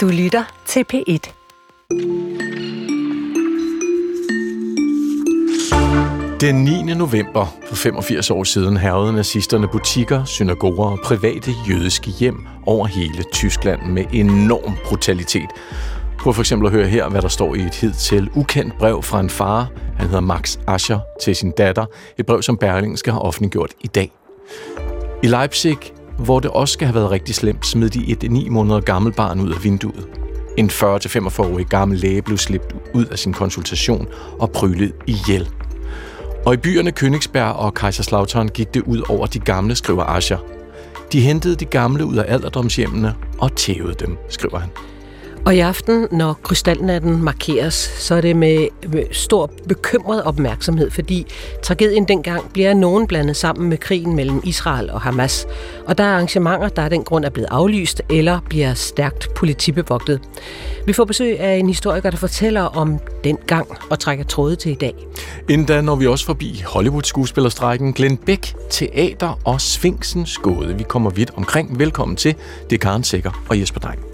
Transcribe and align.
Du 0.00 0.08
lytter 0.08 0.44
til 0.66 0.84
P1. 0.92 1.32
Den 6.40 6.64
9. 6.64 6.94
november 6.94 7.56
for 7.68 7.74
85 7.74 8.30
år 8.30 8.44
siden 8.44 8.76
hervede 8.76 9.12
nazisterne 9.12 9.68
butikker, 9.68 10.24
synagoger 10.24 10.90
og 10.90 10.98
private 11.04 11.50
jødiske 11.68 12.10
hjem 12.10 12.46
over 12.66 12.86
hele 12.86 13.24
Tyskland 13.32 13.82
med 13.82 14.04
enorm 14.12 14.76
brutalitet. 14.84 15.50
Prøv 16.20 16.34
for 16.34 16.42
eksempel 16.42 16.66
at 16.66 16.72
høre 16.72 16.86
her, 16.86 17.08
hvad 17.08 17.22
der 17.22 17.28
står 17.28 17.54
i 17.54 17.60
et 17.60 17.74
hidtil 17.74 18.30
ukendt 18.34 18.78
brev 18.78 19.02
fra 19.02 19.20
en 19.20 19.30
far, 19.30 19.68
han 19.96 20.06
hedder 20.06 20.20
Max 20.20 20.58
Ascher, 20.66 21.00
til 21.22 21.36
sin 21.36 21.50
datter. 21.50 21.86
Et 22.18 22.26
brev, 22.26 22.42
som 22.42 22.56
Berlingske 22.56 23.10
har 23.10 23.20
offentliggjort 23.20 23.70
i 23.80 23.86
dag. 23.86 24.12
I 25.22 25.26
Leipzig, 25.26 25.78
hvor 26.24 26.40
det 26.40 26.50
også 26.50 26.72
skal 26.72 26.86
have 26.86 26.94
været 26.94 27.10
rigtig 27.10 27.34
slemt, 27.34 27.66
smed 27.66 27.90
de 27.90 28.10
et 28.10 28.30
9 28.30 28.48
måneder 28.48 28.80
gammelt 28.80 29.16
barn 29.16 29.40
ud 29.40 29.50
af 29.50 29.64
vinduet. 29.64 30.08
En 30.56 30.70
40-45-årig 30.70 31.66
gammel 31.66 31.98
læge 31.98 32.22
blev 32.22 32.38
slæbt 32.38 32.74
ud 32.94 33.04
af 33.04 33.18
sin 33.18 33.32
konsultation 33.32 34.08
og 34.38 34.50
prylet 34.50 34.92
ihjel. 35.06 35.48
Og 36.46 36.54
i 36.54 36.56
byerne 36.56 36.92
Königsberg 37.00 37.56
og 37.56 37.74
Kaiserslautern 37.74 38.48
gik 38.48 38.74
det 38.74 38.82
ud 38.82 39.02
over 39.08 39.26
de 39.26 39.38
gamle, 39.38 39.74
skriver 39.74 40.04
Ascher. 40.04 40.38
De 41.12 41.20
hentede 41.20 41.56
de 41.56 41.64
gamle 41.64 42.04
ud 42.04 42.16
af 42.16 42.24
alderdomshjemmene 42.28 43.14
og 43.38 43.56
tævede 43.56 43.94
dem, 43.94 44.16
skriver 44.28 44.58
han. 44.58 44.70
Og 45.44 45.56
i 45.56 45.58
aften, 45.58 46.08
når 46.10 46.32
krystalnatten 46.42 47.22
markeres, 47.22 47.74
så 47.74 48.14
er 48.14 48.20
det 48.20 48.36
med, 48.36 48.68
med 48.88 49.04
stor 49.12 49.50
bekymret 49.68 50.22
opmærksomhed, 50.22 50.90
fordi 50.90 51.26
tragedien 51.62 52.08
dengang 52.08 52.52
bliver 52.52 52.74
nogen 52.74 53.06
blandet 53.06 53.36
sammen 53.36 53.68
med 53.68 53.78
krigen 53.78 54.16
mellem 54.16 54.40
Israel 54.44 54.90
og 54.90 55.00
Hamas. 55.00 55.46
Og 55.86 55.98
der 55.98 56.04
er 56.04 56.14
arrangementer, 56.14 56.68
der 56.68 56.82
af 56.82 56.90
den 56.90 57.04
grund 57.04 57.24
er 57.24 57.30
blevet 57.30 57.48
aflyst 57.50 58.02
eller 58.10 58.40
bliver 58.48 58.74
stærkt 58.74 59.34
politibevogtet. 59.34 60.20
Vi 60.86 60.92
får 60.92 61.04
besøg 61.04 61.40
af 61.40 61.56
en 61.56 61.68
historiker, 61.68 62.10
der 62.10 62.16
fortæller 62.16 62.62
om 62.62 62.98
den 63.24 63.38
gang 63.46 63.68
og 63.90 63.98
trækker 63.98 64.24
tråde 64.24 64.56
til 64.56 64.72
i 64.72 64.74
dag. 64.74 64.94
Inden 65.48 65.66
da 65.66 65.80
når 65.80 65.96
vi 65.96 66.06
også 66.06 66.26
forbi 66.26 66.62
Hollywood-skuespillerstrækken 66.66 67.92
Glenn 67.92 68.16
Beck, 68.16 68.54
Teater 68.70 69.38
og 69.44 69.60
Sfinksens 69.60 70.38
Gåde. 70.38 70.76
Vi 70.76 70.82
kommer 70.82 71.10
vidt 71.10 71.30
omkring. 71.36 71.78
Velkommen 71.78 72.16
til. 72.16 72.34
Det 72.70 72.76
er 72.76 72.80
Karen 72.80 73.04
Sikker 73.04 73.44
og 73.48 73.60
Jesper 73.60 73.80
Dreng 73.80 74.09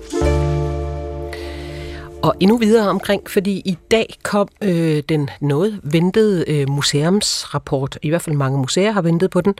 og 2.27 2.35
endnu 2.41 2.57
videre 2.57 2.89
omkring, 2.89 3.31
fordi 3.31 3.63
i 3.65 3.79
dag 3.91 4.15
kom 4.23 4.49
øh, 4.63 5.03
den 5.09 5.31
noget 5.41 5.81
ventede 5.83 6.45
øh, 6.49 6.69
museumsrapport. 6.71 7.99
I 8.03 8.09
hvert 8.09 8.23
fald 8.23 8.37
mange 8.37 8.59
museer 8.59 8.93
har 8.93 9.03
ventet 9.03 9.31
på 9.31 9.41
den. 9.41 9.55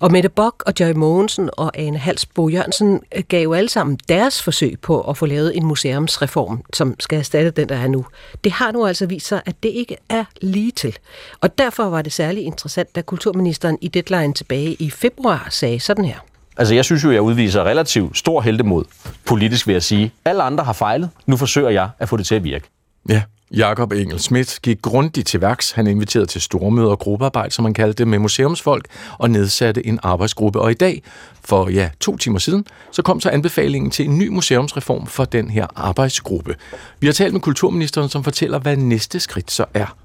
Og 0.00 0.12
Mette 0.12 0.28
Bock 0.28 0.62
og 0.66 0.72
Joy 0.80 0.92
Mogensen 0.92 1.50
og 1.52 1.78
Ane 1.78 1.98
Halsbo 1.98 2.48
Jørgensen 2.48 3.00
øh, 3.16 3.22
gav 3.28 3.42
jo 3.42 3.52
alle 3.52 3.68
sammen 3.68 3.98
deres 4.08 4.42
forsøg 4.42 4.80
på 4.82 5.00
at 5.00 5.16
få 5.16 5.26
lavet 5.26 5.56
en 5.56 5.66
museumsreform, 5.66 6.62
som 6.72 7.00
skal 7.00 7.18
erstatte 7.18 7.50
den, 7.50 7.68
der 7.68 7.76
er 7.76 7.88
nu. 7.88 8.06
Det 8.44 8.52
har 8.52 8.72
nu 8.72 8.86
altså 8.86 9.06
vist 9.06 9.26
sig, 9.26 9.42
at 9.46 9.62
det 9.62 9.68
ikke 9.68 9.96
er 10.08 10.24
lige 10.42 10.70
til. 10.70 10.98
Og 11.40 11.58
derfor 11.58 11.84
var 11.84 12.02
det 12.02 12.12
særlig 12.12 12.44
interessant, 12.44 12.96
da 12.96 13.02
kulturministeren 13.02 13.78
i 13.80 13.88
Deadline 13.88 14.34
tilbage 14.34 14.76
i 14.78 14.90
februar 14.90 15.46
sagde 15.50 15.80
sådan 15.80 16.04
her. 16.04 16.18
Altså, 16.56 16.74
jeg 16.74 16.84
synes 16.84 17.04
jo, 17.04 17.10
jeg 17.12 17.22
udviser 17.22 17.64
relativt 17.64 18.18
stor 18.18 18.40
heldemod, 18.40 18.84
politisk 19.24 19.66
vil 19.66 19.72
jeg 19.72 19.82
sige. 19.82 20.12
Alle 20.24 20.42
andre 20.42 20.64
har 20.64 20.72
fejlet. 20.72 21.10
Nu 21.26 21.36
forsøger 21.36 21.70
jeg 21.70 21.88
at 21.98 22.08
få 22.08 22.16
det 22.16 22.26
til 22.26 22.34
at 22.34 22.44
virke. 22.44 22.68
Ja, 23.08 23.22
Jakob 23.50 23.92
Engel 23.92 24.18
Schmidt 24.18 24.58
gik 24.62 24.82
grundigt 24.82 25.28
til 25.28 25.40
værks. 25.40 25.70
Han 25.70 25.86
inviterede 25.86 26.26
til 26.26 26.40
stormøder 26.40 26.88
og 26.88 26.98
gruppearbejde, 26.98 27.50
som 27.50 27.62
man 27.62 27.74
kaldte 27.74 27.98
det, 27.98 28.08
med 28.08 28.18
museumsfolk, 28.18 28.86
og 29.18 29.30
nedsatte 29.30 29.86
en 29.86 29.98
arbejdsgruppe. 30.02 30.60
Og 30.60 30.70
i 30.70 30.74
dag, 30.74 31.02
for 31.44 31.68
ja, 31.68 31.90
to 32.00 32.16
timer 32.16 32.38
siden, 32.38 32.66
så 32.92 33.02
kom 33.02 33.20
så 33.20 33.30
anbefalingen 33.30 33.90
til 33.90 34.04
en 34.04 34.18
ny 34.18 34.28
museumsreform 34.28 35.06
for 35.06 35.24
den 35.24 35.50
her 35.50 35.66
arbejdsgruppe. 35.76 36.54
Vi 37.00 37.06
har 37.06 37.14
talt 37.14 37.32
med 37.32 37.40
kulturministeren, 37.40 38.08
som 38.08 38.24
fortæller, 38.24 38.58
hvad 38.58 38.76
næste 38.76 39.20
skridt 39.20 39.50
så 39.50 39.64
er. 39.74 39.96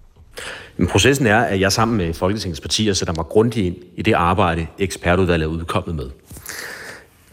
Men 0.78 0.88
processen 0.88 1.28
er, 1.28 1.40
at 1.40 1.60
jeg 1.60 1.72
sammen 1.72 1.98
med 1.98 2.14
Folketingets 2.14 2.61
partier 2.61 2.94
sætter 2.94 3.14
mig 3.14 3.26
grundigt 3.26 3.66
ind 3.66 3.76
i 3.95 4.02
det 4.02 4.14
arbejde, 4.14 4.67
ekspertudvalget 4.80 5.45
er 5.45 5.50
udkommet 5.50 5.95
med. 5.95 6.10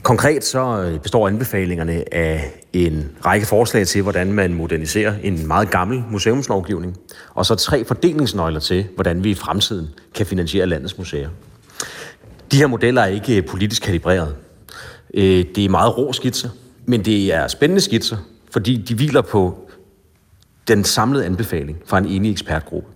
Konkret 0.02 0.44
så 0.44 0.82
øh, 0.82 1.00
består 1.00 1.28
anbefalingerne 1.28 2.14
af 2.14 2.52
en 2.72 3.10
række 3.24 3.46
forslag 3.46 3.86
til, 3.86 4.02
hvordan 4.02 4.32
man 4.32 4.54
moderniserer 4.54 5.14
en 5.22 5.46
meget 5.46 5.70
gammel 5.70 6.04
museumslovgivning, 6.10 6.96
og 7.34 7.46
så 7.46 7.54
tre 7.54 7.84
fordelingsnøgler 7.84 8.60
til, 8.60 8.86
hvordan 8.94 9.24
vi 9.24 9.30
i 9.30 9.34
fremtiden 9.34 9.88
kan 10.14 10.26
finansiere 10.26 10.66
landets 10.66 10.98
museer. 10.98 11.28
De 12.52 12.56
her 12.56 12.66
modeller 12.66 13.02
er 13.02 13.06
ikke 13.06 13.36
øh, 13.36 13.46
politisk 13.46 13.82
kalibreret. 13.82 14.34
Øh, 15.14 15.44
det 15.54 15.64
er 15.64 15.68
meget 15.68 15.98
rå 15.98 16.12
skitser, 16.12 16.48
men 16.86 17.04
det 17.04 17.34
er 17.34 17.48
spændende 17.48 17.80
skitser, 17.80 18.16
fordi 18.52 18.76
de 18.76 18.94
hviler 18.94 19.22
på 19.22 19.70
den 20.68 20.84
samlede 20.84 21.24
anbefaling 21.24 21.78
fra 21.86 21.98
en 21.98 22.06
enig 22.06 22.30
ekspertgruppe, 22.30 22.88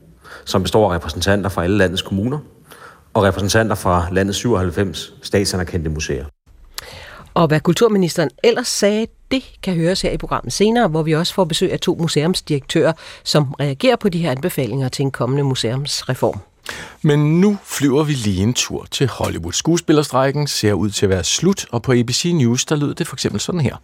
som 0.44 0.62
består 0.62 0.90
af 0.90 0.94
repræsentanter 0.94 1.50
fra 1.50 1.64
alle 1.64 1.76
landets 1.76 2.02
kommuner 2.02 2.38
og 3.14 3.22
repræsentanter 3.22 3.74
fra 3.74 4.08
landets 4.12 4.38
97 4.38 5.14
statsanerkendte 5.22 5.90
museer. 5.90 6.24
Og 7.34 7.46
hvad 7.46 7.60
kulturministeren 7.60 8.30
ellers 8.44 8.68
sagde, 8.68 9.06
det 9.30 9.42
kan 9.62 9.74
høres 9.74 10.02
her 10.02 10.10
i 10.10 10.16
programmet 10.16 10.52
senere, 10.52 10.88
hvor 10.88 11.02
vi 11.02 11.14
også 11.14 11.34
får 11.34 11.44
besøg 11.44 11.72
af 11.72 11.80
to 11.80 11.96
museumsdirektører, 12.00 12.92
som 13.24 13.54
reagerer 13.60 13.96
på 13.96 14.08
de 14.08 14.18
her 14.18 14.30
anbefalinger 14.30 14.88
til 14.88 15.02
en 15.02 15.10
kommende 15.10 15.42
museumsreform. 15.42 16.38
Men 17.02 17.40
nu 17.40 17.58
flyver 17.64 18.04
vi 18.04 18.12
lige 18.12 18.42
en 18.42 18.54
tur 18.54 18.86
til 18.90 19.08
Hollywood. 19.08 19.52
Skuespillerstrækken 19.52 20.46
ser 20.46 20.72
ud 20.72 20.90
til 20.90 21.06
at 21.06 21.10
være 21.10 21.24
slut, 21.24 21.66
og 21.70 21.82
på 21.82 21.92
ABC 21.92 22.30
News, 22.34 22.64
der 22.64 22.76
lød 22.76 22.94
det 22.94 23.06
for 23.06 23.16
eksempel 23.16 23.40
sådan 23.40 23.60
her. 23.60 23.76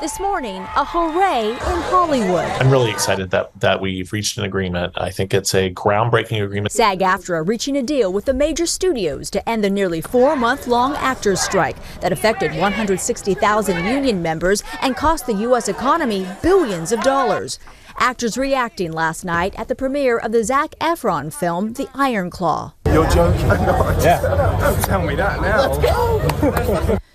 This 0.00 0.20
morning, 0.20 0.62
a 0.76 0.84
hooray 0.84 1.50
in 1.50 1.56
Hollywood. 1.56 2.44
I'm 2.44 2.70
really 2.70 2.88
excited 2.88 3.32
that, 3.32 3.50
that 3.58 3.80
we've 3.80 4.12
reached 4.12 4.38
an 4.38 4.44
agreement. 4.44 4.92
I 4.96 5.10
think 5.10 5.34
it's 5.34 5.52
a 5.56 5.74
groundbreaking 5.74 6.40
agreement. 6.44 6.70
SAG 6.70 7.00
AFTRA 7.00 7.44
reaching 7.44 7.76
a 7.76 7.82
deal 7.82 8.12
with 8.12 8.24
the 8.24 8.32
major 8.32 8.64
studios 8.64 9.28
to 9.30 9.48
end 9.48 9.64
the 9.64 9.70
nearly 9.70 10.00
four 10.00 10.36
month 10.36 10.68
long 10.68 10.94
actors' 10.94 11.40
strike 11.40 11.76
that 12.00 12.12
affected 12.12 12.52
160,000 12.52 13.86
union 13.86 14.22
members 14.22 14.62
and 14.82 14.94
cost 14.96 15.26
the 15.26 15.34
U.S. 15.34 15.66
economy 15.66 16.28
billions 16.42 16.92
of 16.92 17.02
dollars. 17.02 17.58
Actors 17.96 18.38
reacting 18.38 18.92
last 18.92 19.24
night 19.24 19.52
at 19.58 19.66
the 19.66 19.74
premiere 19.74 20.16
of 20.16 20.30
the 20.30 20.44
Zach 20.44 20.76
Efron 20.80 21.32
film, 21.32 21.72
The 21.72 21.88
Iron 21.92 22.30
Claw. 22.30 22.72
You're 22.86 23.10
joking. 23.10 23.40
yeah. 23.48 24.20
Don't 24.60 24.84
tell 24.84 25.02
me 25.02 25.16
that 25.16 25.40
now. 25.40 26.98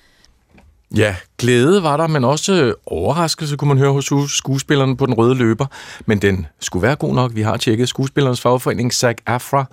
Ja, 0.98 1.16
glæde 1.38 1.84
var 1.84 1.98
der, 1.98 2.08
men 2.08 2.24
også 2.24 2.54
øh, 2.54 2.74
overraskelse 2.86 3.58
kunne 3.58 3.68
man 3.68 3.78
høre 3.78 3.92
hos 3.92 4.12
skuespillerne 4.28 4.98
på 4.98 5.06
den 5.06 5.14
røde 5.14 5.36
løber. 5.36 5.66
Men 6.06 6.22
den 6.22 6.48
skulle 6.60 6.84
være 6.84 6.96
god 6.96 7.16
nok. 7.16 7.36
Vi 7.36 7.42
har 7.42 7.58
tjekket 7.58 7.90
skuespillernes 7.90 8.42
fagforening, 8.42 8.94
SAG 8.94 9.16
AFRA. 9.26 9.66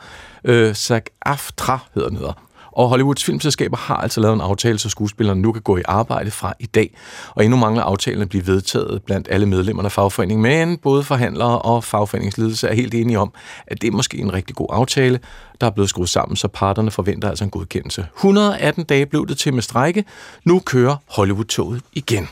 Øh, 0.44 0.74
SAG 0.74 1.02
AFTRA 1.22 1.78
hedder 1.94 2.08
den 2.08 2.18
hedder. 2.18 2.49
Og 2.72 2.88
Hollywoods 2.88 3.24
filmselskaber 3.24 3.76
har 3.76 3.96
altså 3.96 4.20
lavet 4.20 4.34
en 4.34 4.40
aftale, 4.40 4.78
så 4.78 4.88
skuespillerne 4.88 5.40
nu 5.42 5.52
kan 5.52 5.62
gå 5.62 5.76
i 5.76 5.82
arbejde 5.84 6.30
fra 6.30 6.52
i 6.58 6.66
dag. 6.66 6.96
Og 7.34 7.44
endnu 7.44 7.58
mangler 7.58 7.82
aftalen 7.82 8.22
at 8.22 8.28
blive 8.28 8.46
vedtaget 8.46 9.02
blandt 9.02 9.28
alle 9.30 9.46
medlemmerne 9.46 9.86
af 9.86 9.92
fagforeningen. 9.92 10.42
Men 10.42 10.78
både 10.78 11.02
forhandlere 11.02 11.58
og 11.58 11.84
fagforeningsledelse 11.84 12.68
er 12.68 12.74
helt 12.74 12.94
enige 12.94 13.18
om, 13.18 13.32
at 13.66 13.82
det 13.82 13.88
er 13.88 13.92
måske 13.92 14.18
en 14.18 14.32
rigtig 14.32 14.56
god 14.56 14.68
aftale, 14.70 15.20
der 15.60 15.66
er 15.66 15.70
blevet 15.70 15.88
skruet 15.88 16.08
sammen, 16.08 16.36
så 16.36 16.48
parterne 16.48 16.90
forventer 16.90 17.28
altså 17.28 17.44
en 17.44 17.50
godkendelse. 17.50 18.06
118 18.16 18.84
dage 18.84 19.06
blev 19.06 19.26
det 19.26 19.38
til 19.38 19.54
med 19.54 19.62
strække. 19.62 20.04
Nu 20.44 20.58
kører 20.58 20.96
Hollywood-toget 21.06 21.82
igen. 21.92 22.28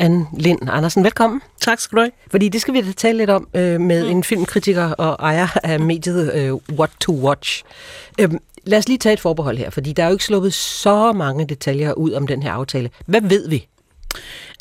Anne 0.00 0.26
Lind 0.32 0.70
Andersen, 0.70 1.04
velkommen. 1.04 1.40
Tak 1.60 1.80
skal 1.80 1.96
du 1.96 2.00
have. 2.00 2.10
Fordi 2.30 2.48
det 2.48 2.60
skal 2.60 2.74
vi 2.74 2.80
da 2.80 2.92
tale 2.92 3.18
lidt 3.18 3.30
om 3.30 3.48
øh, 3.54 3.80
med 3.80 4.04
mm. 4.04 4.10
en 4.10 4.24
filmkritiker 4.24 4.92
og 4.92 5.16
ejer 5.20 5.48
af 5.64 5.80
mediet 5.80 6.34
øh, 6.34 6.78
What 6.78 6.90
to 7.00 7.12
Watch. 7.12 7.64
Øh, 8.20 8.30
lad 8.64 8.78
os 8.78 8.88
lige 8.88 8.98
tage 8.98 9.12
et 9.12 9.20
forbehold 9.20 9.58
her, 9.58 9.70
fordi 9.70 9.92
der 9.92 10.02
er 10.02 10.06
jo 10.06 10.12
ikke 10.12 10.24
sluppet 10.24 10.54
så 10.54 11.12
mange 11.12 11.46
detaljer 11.46 11.92
ud 11.92 12.12
om 12.12 12.26
den 12.26 12.42
her 12.42 12.52
aftale. 12.52 12.90
Hvad 13.06 13.20
ved 13.20 13.48
vi? 13.48 13.66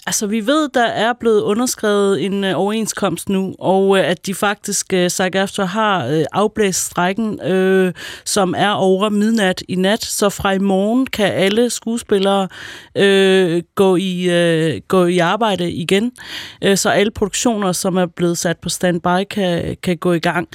Altså, 0.09 0.27
vi 0.27 0.47
ved, 0.47 0.69
der 0.73 0.85
er 0.85 1.13
blevet 1.19 1.41
underskrevet 1.41 2.25
en 2.25 2.43
øh, 2.43 2.59
overenskomst 2.59 3.29
nu, 3.29 3.55
og 3.59 3.97
øh, 3.97 4.09
at 4.09 4.25
de 4.25 4.33
faktisk, 4.33 4.93
øh, 4.93 5.09
SAG-AFTRA 5.09 5.63
har 5.63 6.07
øh, 6.07 6.25
afblæst 6.31 6.85
strækken, 6.85 7.41
øh, 7.41 7.93
som 8.25 8.55
er 8.57 8.71
over 8.71 9.09
midnat 9.09 9.63
i 9.67 9.75
nat. 9.75 10.03
Så 10.03 10.29
fra 10.29 10.51
i 10.51 10.59
morgen 10.59 11.05
kan 11.05 11.31
alle 11.33 11.69
skuespillere 11.69 12.47
øh, 12.95 13.63
gå, 13.75 13.95
i, 13.95 14.29
øh, 14.29 14.81
gå 14.87 15.05
i 15.05 15.17
arbejde 15.17 15.71
igen. 15.71 16.11
Øh, 16.63 16.77
så 16.77 16.89
alle 16.89 17.11
produktioner, 17.11 17.71
som 17.71 17.97
er 17.97 18.05
blevet 18.05 18.37
sat 18.37 18.57
på 18.57 18.69
standby, 18.69 19.23
kan, 19.29 19.77
kan 19.83 19.97
gå 19.97 20.13
i 20.13 20.19
gang. 20.19 20.47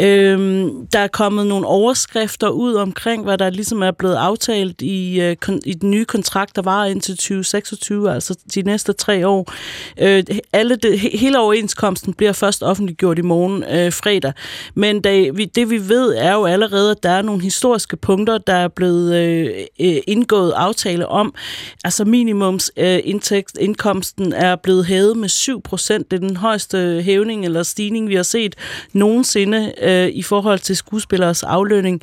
Øh, 0.00 0.66
der 0.92 0.98
er 0.98 1.08
kommet 1.08 1.46
nogle 1.46 1.66
overskrifter 1.66 2.48
ud 2.48 2.74
omkring, 2.74 3.24
hvad 3.24 3.38
der 3.38 3.50
ligesom 3.50 3.82
er 3.82 3.90
blevet 3.90 4.16
aftalt 4.16 4.82
i, 4.82 5.20
øh, 5.20 5.36
i 5.64 5.74
den 5.74 5.90
nye 5.90 6.04
kontrakt, 6.04 6.56
der 6.56 6.62
var 6.62 6.84
indtil 6.84 7.16
2026, 7.16 8.12
altså 8.12 8.38
de 8.54 8.62
næste 8.62 8.87
næste 8.88 9.04
tre 9.04 9.26
år. 9.26 9.52
Øh, 9.98 10.24
alle 10.52 10.76
det, 10.76 11.00
hele 11.00 11.38
overenskomsten 11.38 12.14
bliver 12.14 12.32
først 12.32 12.62
offentliggjort 12.62 13.18
i 13.18 13.22
morgen 13.22 13.64
øh, 13.64 13.92
fredag. 13.92 14.32
Men 14.74 15.00
da, 15.00 15.30
vi, 15.34 15.44
det 15.44 15.70
vi 15.70 15.88
ved 15.88 16.14
er 16.16 16.34
jo 16.34 16.44
allerede, 16.44 16.90
at 16.90 17.02
der 17.02 17.10
er 17.10 17.22
nogle 17.22 17.42
historiske 17.42 17.96
punkter, 17.96 18.38
der 18.38 18.54
er 18.54 18.68
blevet 18.68 19.14
øh, 19.16 19.46
øh 19.80 19.96
indgået 20.06 20.52
aftale 20.56 21.06
om. 21.06 21.34
Altså 21.84 22.04
minimums 22.04 22.70
øh, 22.76 22.98
indtægt, 23.04 23.58
indkomsten 23.60 24.32
er 24.32 24.56
blevet 24.56 24.86
hævet 24.86 25.16
med 25.16 25.28
7 25.28 25.62
procent. 25.62 26.10
Det 26.10 26.22
er 26.22 26.28
den 26.28 26.36
højeste 26.36 27.02
hævning 27.04 27.44
eller 27.44 27.62
stigning, 27.62 28.08
vi 28.08 28.14
har 28.14 28.22
set 28.22 28.54
nogensinde 28.92 29.72
øh, 29.82 30.08
i 30.08 30.22
forhold 30.22 30.58
til 30.58 30.76
skuespillers 30.76 31.42
aflønning. 31.42 32.00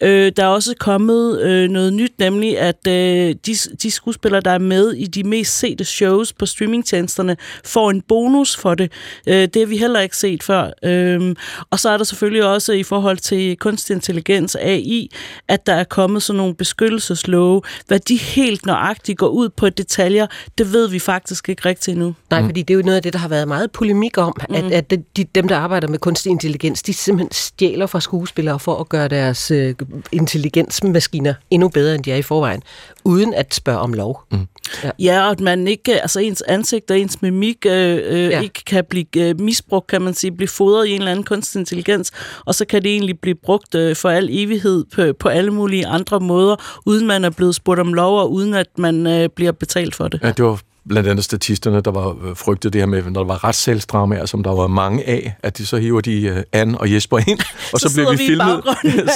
Øh, 0.00 0.32
der 0.36 0.44
er 0.44 0.48
også 0.48 0.74
kommet 0.80 1.40
øh, 1.40 1.70
noget 1.70 1.92
nyt, 1.92 2.12
nemlig 2.18 2.58
at 2.58 2.86
øh, 2.86 3.34
de, 3.46 3.54
de 3.82 3.90
skuespillere, 3.90 4.40
der 4.40 4.50
er 4.50 4.58
med 4.58 4.92
i 4.92 5.06
de 5.06 5.24
mest 5.24 5.58
sete 5.58 5.84
shows 5.84 6.17
på 6.38 6.46
streamingtjenesterne, 6.46 7.36
får 7.64 7.90
en 7.90 8.00
bonus 8.00 8.56
for 8.56 8.74
det. 8.74 8.92
Øh, 9.26 9.34
det 9.34 9.56
har 9.56 9.66
vi 9.66 9.76
heller 9.76 10.00
ikke 10.00 10.16
set 10.16 10.42
før. 10.42 10.70
Øh, 10.84 11.34
og 11.70 11.78
så 11.80 11.88
er 11.88 11.96
der 11.96 12.04
selvfølgelig 12.04 12.44
også 12.44 12.72
i 12.72 12.82
forhold 12.82 13.16
til 13.16 13.56
kunstig 13.56 13.94
intelligens, 13.94 14.56
AI, 14.56 15.10
at 15.48 15.66
der 15.66 15.74
er 15.74 15.84
kommet 15.84 16.22
sådan 16.22 16.36
nogle 16.36 16.54
beskyttelseslove. 16.54 17.62
Hvad 17.86 18.00
de 18.00 18.16
helt 18.16 18.66
nøjagtigt 18.66 19.18
går 19.18 19.28
ud 19.28 19.48
på 19.48 19.68
detaljer, 19.68 20.26
det 20.58 20.72
ved 20.72 20.88
vi 20.88 20.98
faktisk 20.98 21.48
ikke 21.48 21.68
rigtigt 21.68 21.94
endnu. 21.94 22.14
Nej, 22.30 22.42
fordi 22.42 22.62
det 22.62 22.74
er 22.74 22.78
jo 22.78 22.84
noget 22.84 22.96
af 22.96 23.02
det, 23.02 23.12
der 23.12 23.18
har 23.18 23.28
været 23.28 23.48
meget 23.48 23.70
polemik 23.70 24.18
om, 24.18 24.36
mm. 24.48 24.54
at, 24.54 24.72
at 24.72 24.90
de, 25.16 25.24
dem, 25.24 25.48
der 25.48 25.56
arbejder 25.56 25.88
med 25.88 25.98
kunstig 25.98 26.30
intelligens, 26.30 26.82
de 26.82 26.92
simpelthen 26.92 27.32
stjæler 27.32 27.86
fra 27.86 28.00
skuespillere 28.00 28.58
for 28.58 28.80
at 28.80 28.88
gøre 28.88 29.08
deres 29.08 29.50
øh, 29.50 29.74
intelligensmaskiner 30.12 31.34
endnu 31.50 31.68
bedre, 31.68 31.94
end 31.94 32.04
de 32.04 32.12
er 32.12 32.16
i 32.16 32.22
forvejen, 32.22 32.62
uden 33.04 33.34
at 33.34 33.54
spørge 33.54 33.78
om 33.78 33.92
lov. 33.92 34.22
Mm. 34.32 34.46
Ja. 34.84 34.90
ja, 34.98 35.24
og 35.24 35.30
at 35.30 35.40
man 35.40 35.68
ikke, 35.68 36.00
altså 36.00 36.20
ens 36.20 36.42
ansigt 36.42 36.90
og 36.90 36.98
ens 36.98 37.22
mimik 37.22 37.66
øh, 37.66 37.98
øh, 38.04 38.30
ja. 38.30 38.40
ikke 38.40 38.64
kan 38.66 38.84
blive 38.90 39.06
øh, 39.16 39.40
misbrugt, 39.40 39.86
kan 39.86 40.02
man 40.02 40.14
sige, 40.14 40.32
blive 40.32 40.48
fodret 40.48 40.86
i 40.86 40.90
en 40.90 40.98
eller 40.98 41.10
anden 41.10 41.24
kunstig 41.24 41.58
intelligens, 41.58 42.12
og 42.44 42.54
så 42.54 42.64
kan 42.64 42.82
det 42.82 42.92
egentlig 42.92 43.20
blive 43.20 43.34
brugt 43.34 43.74
øh, 43.74 43.96
for 43.96 44.08
al 44.08 44.28
evighed 44.30 44.84
på, 44.94 45.12
på 45.18 45.28
alle 45.28 45.50
mulige 45.50 45.86
andre 45.86 46.20
måder, 46.20 46.80
uden 46.86 47.06
man 47.06 47.24
er 47.24 47.30
blevet 47.30 47.54
spurgt 47.54 47.80
om 47.80 47.94
lov, 47.94 48.18
og 48.18 48.32
uden 48.32 48.54
at 48.54 48.68
man 48.78 49.06
øh, 49.06 49.28
bliver 49.28 49.52
betalt 49.52 49.94
for 49.94 50.08
det. 50.08 50.20
Ja, 50.22 50.30
det 50.32 50.44
var 50.44 50.60
blandt 50.88 51.08
andet 51.08 51.24
statisterne, 51.24 51.80
der 51.80 51.90
var 51.90 52.08
øh, 52.08 52.36
frygtet 52.36 52.72
det 52.72 52.80
her 52.80 52.86
med, 52.86 53.02
når 53.02 53.20
der 53.20 53.24
var 53.24 53.44
retssalgsdramaer, 53.44 54.26
som 54.26 54.42
der 54.42 54.50
var 54.50 54.66
mange 54.66 55.08
af, 55.08 55.34
at 55.42 55.58
de 55.58 55.66
så 55.66 55.76
hiver 55.76 56.00
de 56.00 56.32
uh, 56.32 56.42
Anne 56.52 56.78
og 56.78 56.92
Jesper 56.92 57.18
ind, 57.18 57.38
og 57.72 57.80
så, 57.80 57.88
så 57.88 57.94
bliver 57.94 58.10
vi, 58.10 58.16
vi 58.16 58.26
filmet, 58.26 58.62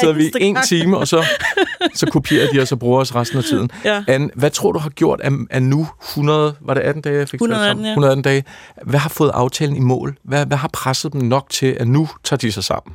så 0.01 0.13
vi 0.13 0.33
en 0.41 0.59
time, 0.69 0.99
og 0.99 1.09
så, 1.09 1.25
så 1.95 2.07
kopierer 2.07 2.53
de, 2.53 2.61
og 2.61 2.69
så 2.69 2.77
bruger 2.77 3.01
os 3.01 3.15
resten 3.15 3.39
af 3.39 3.45
tiden. 3.45 3.71
Ja. 3.85 4.05
Anne, 4.09 4.31
hvad 4.35 4.51
tror 4.51 4.73
du 4.73 4.79
har 4.79 4.91
gjort 4.91 5.21
af, 5.21 5.31
af 5.51 5.63
nu 5.63 5.89
100, 6.03 6.55
var 6.61 6.75
det 6.75 6.81
18 6.81 7.03
dage, 7.03 7.19
jeg 7.19 7.29
fik 7.29 7.41
118, 7.41 7.85
ja. 7.85 7.91
118 7.91 8.23
dage. 8.23 8.45
Hvad 8.83 9.01
har 9.01 9.09
fået 9.09 9.31
aftalen 9.35 9.77
i 9.77 9.81
mål? 9.81 10.17
Hvad, 10.25 10.47
hvad 10.47 10.57
har 10.57 10.71
presset 10.73 11.13
dem 11.13 11.21
nok 11.21 11.51
til, 11.51 11.77
at 11.81 11.89
nu 11.89 12.09
tager 12.25 12.39
de 12.39 12.53
sig 12.53 12.65
sammen? 12.65 12.95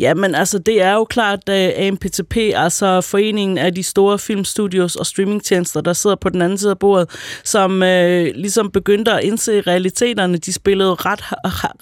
Jamen, 0.00 0.34
altså, 0.34 0.58
det 0.58 0.82
er 0.82 0.92
jo 0.92 1.04
klart, 1.04 1.48
at 1.48 1.86
AMPTP, 1.86 2.36
altså 2.36 3.00
foreningen 3.00 3.58
af 3.58 3.74
de 3.74 3.82
store 3.82 4.18
filmstudios 4.18 4.96
og 4.96 5.06
streamingtjenester, 5.06 5.80
der 5.80 5.92
sidder 5.92 6.16
på 6.16 6.28
den 6.28 6.42
anden 6.42 6.58
side 6.58 6.70
af 6.70 6.78
bordet, 6.78 7.10
som 7.44 7.82
øh, 7.92 8.32
ligesom 8.34 8.70
begyndte 8.70 9.12
at 9.12 9.24
indse 9.24 9.60
realiteterne. 9.60 10.38
De 10.38 10.52
spillede 10.52 10.94
ret, 10.94 11.22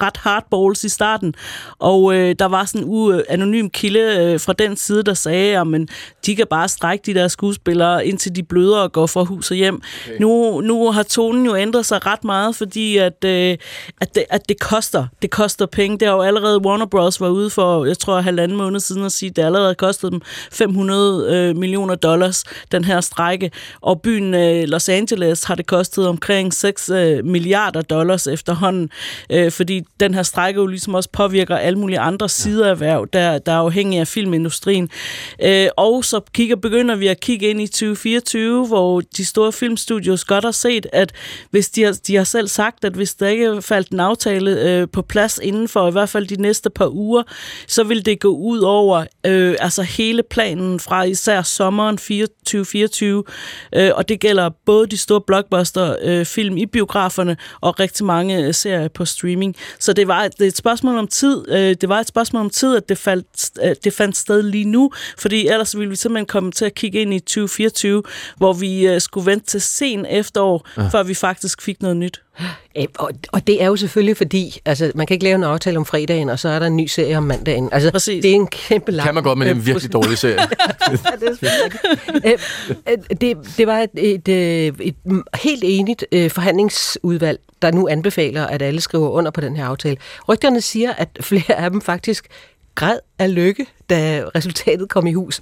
ret 0.02 0.16
hardballs 0.16 0.84
i 0.84 0.88
starten, 0.88 1.34
og 1.78 2.14
øh, 2.14 2.34
der 2.38 2.46
var 2.46 2.64
sådan 2.64 2.88
en 2.88 3.22
anonym 3.28 3.68
kilde 3.68 4.00
øh, 4.00 4.40
fra 4.40 4.52
den 4.52 4.76
side, 4.76 5.02
der 5.02 5.14
sagde, 5.14 5.58
at 5.58 5.66
men, 5.66 5.88
de 6.26 6.36
kan 6.36 6.46
bare 6.50 6.68
strække 6.68 7.02
de 7.06 7.14
der 7.14 7.28
skuespillere, 7.28 8.06
indtil 8.06 8.36
de 8.36 8.42
bløder 8.42 8.78
og 8.78 8.92
går 8.92 9.06
fra 9.06 9.22
hus 9.22 9.50
og 9.50 9.56
hjem. 9.56 9.74
Okay. 10.06 10.18
Nu, 10.20 10.60
nu 10.60 10.90
har 10.90 11.02
tonen 11.02 11.46
jo 11.46 11.56
ændret 11.56 11.86
sig 11.86 12.06
ret 12.06 12.24
meget, 12.24 12.56
fordi 12.56 12.96
at, 12.96 13.24
øh, 13.24 13.56
at, 14.00 14.14
det, 14.14 14.24
at 14.30 14.48
det 14.48 14.60
koster. 14.60 15.06
Det 15.22 15.30
koster 15.30 15.66
penge. 15.66 15.98
Det 15.98 16.08
har 16.08 16.14
jo 16.14 16.22
allerede 16.22 16.60
Warner 16.66 16.86
Bros. 16.86 17.20
var 17.20 17.28
ude 17.28 17.50
for, 17.50 17.84
jeg 17.84 17.98
tror, 17.98 18.20
halvanden 18.20 18.58
måned 18.58 18.80
siden 18.80 19.04
at 19.04 19.12
sige, 19.12 19.30
at 19.30 19.36
det 19.36 19.42
allerede 19.42 19.74
kostede 19.74 20.12
dem 20.12 20.20
500 20.52 21.36
øh, 21.36 21.56
millioner 21.56 21.94
dollars, 21.94 22.44
den 22.72 22.84
her 22.84 23.00
strække. 23.00 23.50
Og 23.80 24.00
byen 24.02 24.34
øh, 24.34 24.64
Los 24.68 24.88
Angeles 24.88 25.44
har 25.44 25.54
det 25.54 25.66
kostet 25.66 25.99
omkring 26.06 26.54
6 26.54 26.90
øh, 26.90 27.24
milliarder 27.24 27.82
dollars 27.82 28.26
efterhånden, 28.26 28.90
øh, 29.30 29.50
fordi 29.50 29.82
den 30.00 30.14
her 30.14 30.22
strække 30.22 30.60
jo 30.60 30.66
ligesom 30.66 30.94
også 30.94 31.08
påvirker 31.12 31.56
alle 31.56 31.78
mulige 31.78 31.98
andre 31.98 32.28
sider 32.28 32.66
af 32.66 32.70
erhverv, 32.70 33.08
der, 33.12 33.38
der 33.38 33.52
er 33.52 33.56
afhængige 33.56 34.00
af 34.00 34.08
filmindustrien. 34.08 34.90
Øh, 35.42 35.68
og 35.76 36.04
så 36.04 36.20
kigger, 36.34 36.56
begynder 36.56 36.94
vi 36.94 37.06
at 37.06 37.20
kigge 37.20 37.48
ind 37.48 37.60
i 37.60 37.66
2024, 37.66 38.66
hvor 38.66 39.00
de 39.00 39.24
store 39.24 39.52
filmstudios 39.52 40.24
godt 40.24 40.44
har 40.44 40.50
set, 40.50 40.86
at 40.92 41.12
hvis 41.50 41.70
de 41.70 41.82
har, 41.82 41.98
de 42.06 42.16
har 42.16 42.24
selv 42.24 42.48
sagt, 42.48 42.84
at 42.84 42.92
hvis 42.92 43.14
der 43.14 43.28
ikke 43.28 43.62
faldt 43.62 43.88
en 43.88 44.00
aftale 44.00 44.50
øh, 44.50 44.88
på 44.92 45.02
plads 45.02 45.40
inden 45.42 45.68
for 45.68 45.88
i 45.88 45.92
hvert 45.92 46.08
fald 46.08 46.26
de 46.26 46.42
næste 46.42 46.70
par 46.70 46.88
uger, 46.88 47.22
så 47.66 47.84
vil 47.84 48.06
det 48.06 48.20
gå 48.20 48.28
ud 48.28 48.58
over 48.58 49.04
øh, 49.26 49.56
altså 49.60 49.82
hele 49.82 50.22
planen 50.22 50.80
fra 50.80 51.02
især 51.02 51.42
sommeren 51.42 51.96
2024, 51.96 53.24
øh, 53.74 53.90
og 53.94 54.08
det 54.08 54.20
gælder 54.20 54.50
både 54.66 54.86
de 54.86 54.96
store 54.96 55.20
blockbuster 55.20 55.79
øh, 56.02 56.26
film 56.26 56.56
i 56.56 56.66
biograferne 56.66 57.36
og 57.60 57.80
rigtig 57.80 58.06
mange 58.06 58.46
øh, 58.46 58.54
serier 58.54 58.88
på 58.88 59.04
streaming. 59.04 59.56
Så 59.78 59.92
det 59.92 60.08
var 60.08 60.28
det 60.28 60.40
er 60.40 60.48
et 60.48 60.56
spørgsmål 60.56 60.98
om 60.98 61.08
tid. 61.08 61.44
Øh, 61.48 61.76
det 61.80 61.88
var 61.88 62.00
et 62.00 62.08
spørgsmål 62.08 62.40
om 62.40 62.50
tid, 62.50 62.76
at 62.76 62.88
det, 62.88 62.98
faldt, 62.98 63.50
øh, 63.62 63.74
det 63.84 63.92
fandt 63.92 64.16
sted 64.16 64.42
lige 64.42 64.64
nu, 64.64 64.90
fordi 65.18 65.46
ellers 65.48 65.78
ville 65.78 65.90
vi 65.90 65.96
simpelthen 65.96 66.26
komme 66.26 66.52
til 66.52 66.64
at 66.64 66.74
kigge 66.74 67.00
ind 67.00 67.14
i 67.14 67.18
2024, 67.18 68.02
hvor 68.36 68.52
vi 68.52 68.86
øh, 68.86 69.00
skulle 69.00 69.26
vente 69.26 69.46
til 69.46 69.60
sen 69.60 70.06
efterår, 70.06 70.68
ja. 70.76 70.88
før 70.88 71.02
vi 71.02 71.14
faktisk 71.14 71.62
fik 71.62 71.82
noget 71.82 71.96
nyt. 71.96 72.22
Og, 72.98 73.10
og 73.32 73.46
det 73.46 73.62
er 73.62 73.66
jo 73.66 73.76
selvfølgelig 73.76 74.16
fordi, 74.16 74.60
altså 74.64 74.92
man 74.94 75.06
kan 75.06 75.14
ikke 75.14 75.24
lave 75.24 75.34
en 75.34 75.44
aftale 75.44 75.78
om 75.78 75.84
fredagen, 75.84 76.28
og 76.28 76.38
så 76.38 76.48
er 76.48 76.58
der 76.58 76.66
en 76.66 76.76
ny 76.76 76.86
serie 76.86 77.16
om 77.16 77.22
mandagen. 77.22 77.68
Altså, 77.72 77.90
Præcis. 77.90 78.22
det 78.22 78.30
er 78.30 78.34
en 78.34 78.46
kæmpe 78.46 78.92
lang... 78.92 79.06
Kan 79.06 79.14
man 79.14 79.22
godt, 79.22 79.38
men 79.38 79.46
det 79.48 79.52
er 79.52 79.56
en 79.56 79.66
virkelig 79.66 79.92
dårlig 79.92 80.18
serie. 80.18 80.38
det, 82.92 83.20
det, 83.20 83.36
det 83.56 83.66
var 83.66 83.78
et, 83.78 83.90
et, 83.94 84.28
et, 84.28 84.74
et 84.80 84.94
helt 85.34 85.64
enigt 85.66 86.04
forhandlingsudvalg, 86.28 87.40
der 87.62 87.70
nu 87.70 87.88
anbefaler, 87.88 88.46
at 88.46 88.62
alle 88.62 88.80
skriver 88.80 89.08
under 89.08 89.30
på 89.30 89.40
den 89.40 89.56
her 89.56 89.66
aftale. 89.66 89.96
Rygterne 90.28 90.60
siger, 90.60 90.92
at 90.92 91.08
flere 91.20 91.54
af 91.58 91.70
dem 91.70 91.80
faktisk 91.80 92.26
græd 92.74 92.98
af 93.18 93.34
lykke, 93.34 93.66
da 93.90 94.24
resultatet 94.34 94.88
kom 94.88 95.06
i 95.06 95.12
hus. 95.12 95.40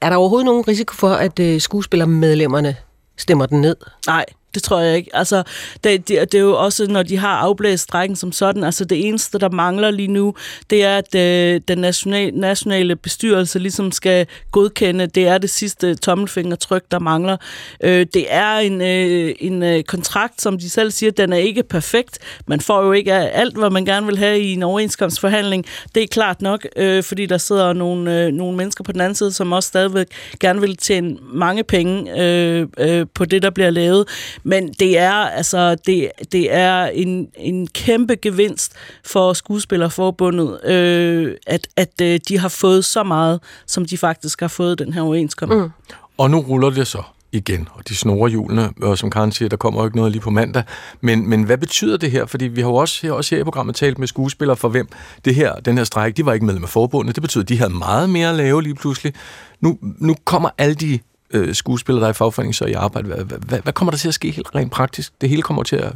Er 0.00 0.08
der 0.10 0.16
overhovedet 0.16 0.46
nogen 0.46 0.68
risiko 0.68 0.94
for, 0.94 1.10
at 1.10 1.62
skuespillermedlemmerne 1.62 2.76
stemmer 3.16 3.46
den 3.46 3.60
ned? 3.60 3.76
Nej, 4.06 4.24
det 4.54 4.62
tror 4.62 4.80
jeg 4.80 4.96
ikke. 4.96 5.10
Altså, 5.16 5.42
det, 5.84 6.08
det, 6.08 6.32
det 6.32 6.38
er 6.38 6.42
jo 6.42 6.58
også, 6.58 6.86
når 6.86 7.02
de 7.02 7.16
har 7.16 7.36
afblæst 7.36 7.82
strækken 7.82 8.16
som 8.16 8.32
sådan, 8.32 8.64
altså 8.64 8.84
det 8.84 9.06
eneste, 9.08 9.38
der 9.38 9.50
mangler 9.50 9.90
lige 9.90 10.08
nu, 10.08 10.34
det 10.70 10.84
er, 10.84 10.98
at 10.98 11.14
øh, 11.14 11.60
den 11.68 11.78
nationale, 11.78 12.40
nationale 12.40 12.96
bestyrelse 12.96 13.58
ligesom 13.58 13.92
skal 13.92 14.26
godkende, 14.50 15.06
det 15.06 15.26
er 15.26 15.38
det 15.38 15.50
sidste 15.50 15.94
tommelfingertryk, 15.94 16.82
der 16.90 16.98
mangler. 16.98 17.36
Øh, 17.80 18.06
det 18.14 18.26
er 18.28 18.56
en, 18.56 18.80
øh, 18.80 19.34
en 19.40 19.62
øh, 19.62 19.82
kontrakt, 19.82 20.42
som 20.42 20.58
de 20.58 20.70
selv 20.70 20.90
siger, 20.90 21.10
den 21.10 21.32
er 21.32 21.36
ikke 21.36 21.62
perfekt. 21.62 22.18
Man 22.46 22.60
får 22.60 22.82
jo 22.82 22.92
ikke 22.92 23.12
alt, 23.12 23.58
hvad 23.58 23.70
man 23.70 23.84
gerne 23.84 24.06
vil 24.06 24.18
have 24.18 24.40
i 24.40 24.52
en 24.52 24.62
overenskomstforhandling. 24.62 25.64
Det 25.94 26.02
er 26.02 26.06
klart 26.06 26.42
nok, 26.42 26.66
øh, 26.76 27.02
fordi 27.02 27.26
der 27.26 27.38
sidder 27.38 27.72
nogle, 27.72 28.20
øh, 28.20 28.32
nogle 28.32 28.56
mennesker 28.56 28.84
på 28.84 28.92
den 28.92 29.00
anden 29.00 29.14
side, 29.14 29.32
som 29.32 29.52
også 29.52 29.66
stadigvæk 29.66 30.06
gerne 30.40 30.60
vil 30.60 30.76
tjene 30.76 31.16
mange 31.32 31.64
penge 31.64 32.22
øh, 32.22 32.66
øh, 32.78 33.06
på 33.14 33.24
det, 33.24 33.42
der 33.42 33.50
bliver 33.50 33.70
lavet. 33.70 34.08
Men 34.44 34.72
det 34.72 34.98
er 34.98 35.12
altså 35.12 35.74
det, 35.74 36.10
det 36.32 36.52
er 36.54 36.84
en, 36.84 37.28
en 37.36 37.66
kæmpe 37.66 38.16
gevinst 38.16 38.72
for 39.04 39.32
skuespillerforbundet, 39.32 40.64
øh, 40.64 41.34
at, 41.46 41.68
at 41.76 42.00
øh, 42.02 42.20
de 42.28 42.38
har 42.38 42.48
fået 42.48 42.84
så 42.84 43.02
meget, 43.02 43.40
som 43.66 43.84
de 43.84 43.98
faktisk 43.98 44.40
har 44.40 44.48
fået 44.48 44.78
den 44.78 44.92
her 44.92 45.02
overenskomst. 45.02 45.56
Mm. 45.56 45.70
Og 46.18 46.30
nu 46.30 46.40
ruller 46.40 46.70
det 46.70 46.86
så 46.86 47.02
igen, 47.32 47.68
og 47.72 47.88
de 47.88 47.96
snore 47.96 48.30
hjulene, 48.30 48.70
og 48.82 48.98
som 48.98 49.10
Karen 49.10 49.32
siger, 49.32 49.48
der 49.48 49.56
kommer 49.56 49.80
jo 49.80 49.86
ikke 49.86 49.96
noget 49.96 50.12
lige 50.12 50.22
på 50.22 50.30
mandag. 50.30 50.62
Men, 51.00 51.28
men 51.28 51.42
hvad 51.42 51.58
betyder 51.58 51.96
det 51.96 52.10
her? 52.10 52.26
Fordi 52.26 52.44
vi 52.44 52.60
har 52.60 52.68
jo 52.68 52.74
også 52.74 52.98
her, 53.02 53.12
også 53.12 53.34
her 53.34 53.40
i 53.40 53.44
programmet 53.44 53.74
talt 53.76 53.98
med 53.98 54.06
skuespillere 54.06 54.56
for 54.56 54.68
hvem 54.68 54.88
det 55.24 55.34
her, 55.34 55.54
den 55.54 55.76
her 55.76 55.84
stræk, 55.84 56.16
de 56.16 56.26
var 56.26 56.32
ikke 56.32 56.46
medlem 56.46 56.62
af 56.62 56.68
forbundet. 56.68 57.14
Det 57.14 57.22
betyder, 57.22 57.42
at 57.42 57.48
de 57.48 57.58
havde 57.58 57.74
meget 57.74 58.10
mere 58.10 58.30
at 58.30 58.34
lave 58.34 58.62
lige 58.62 58.74
pludselig. 58.74 59.14
Nu, 59.60 59.78
nu 59.98 60.16
kommer 60.24 60.48
alle 60.58 60.74
de 60.74 60.98
øh, 61.32 61.54
skuespiller, 61.54 62.00
der 62.00 62.06
er 62.06 62.10
i 62.10 62.14
fagforeningen, 62.14 62.54
så 62.54 62.64
i 62.64 62.72
arbejde. 62.72 63.08
Hvad, 63.08 63.38
hvad, 63.38 63.60
hvad 63.60 63.72
kommer 63.72 63.90
der 63.90 63.98
til 63.98 64.08
at 64.08 64.14
ske 64.14 64.30
helt 64.30 64.54
rent 64.54 64.72
praktisk? 64.72 65.12
Det 65.20 65.28
hele 65.28 65.42
kommer 65.42 65.62
til 65.62 65.76
at 65.76 65.92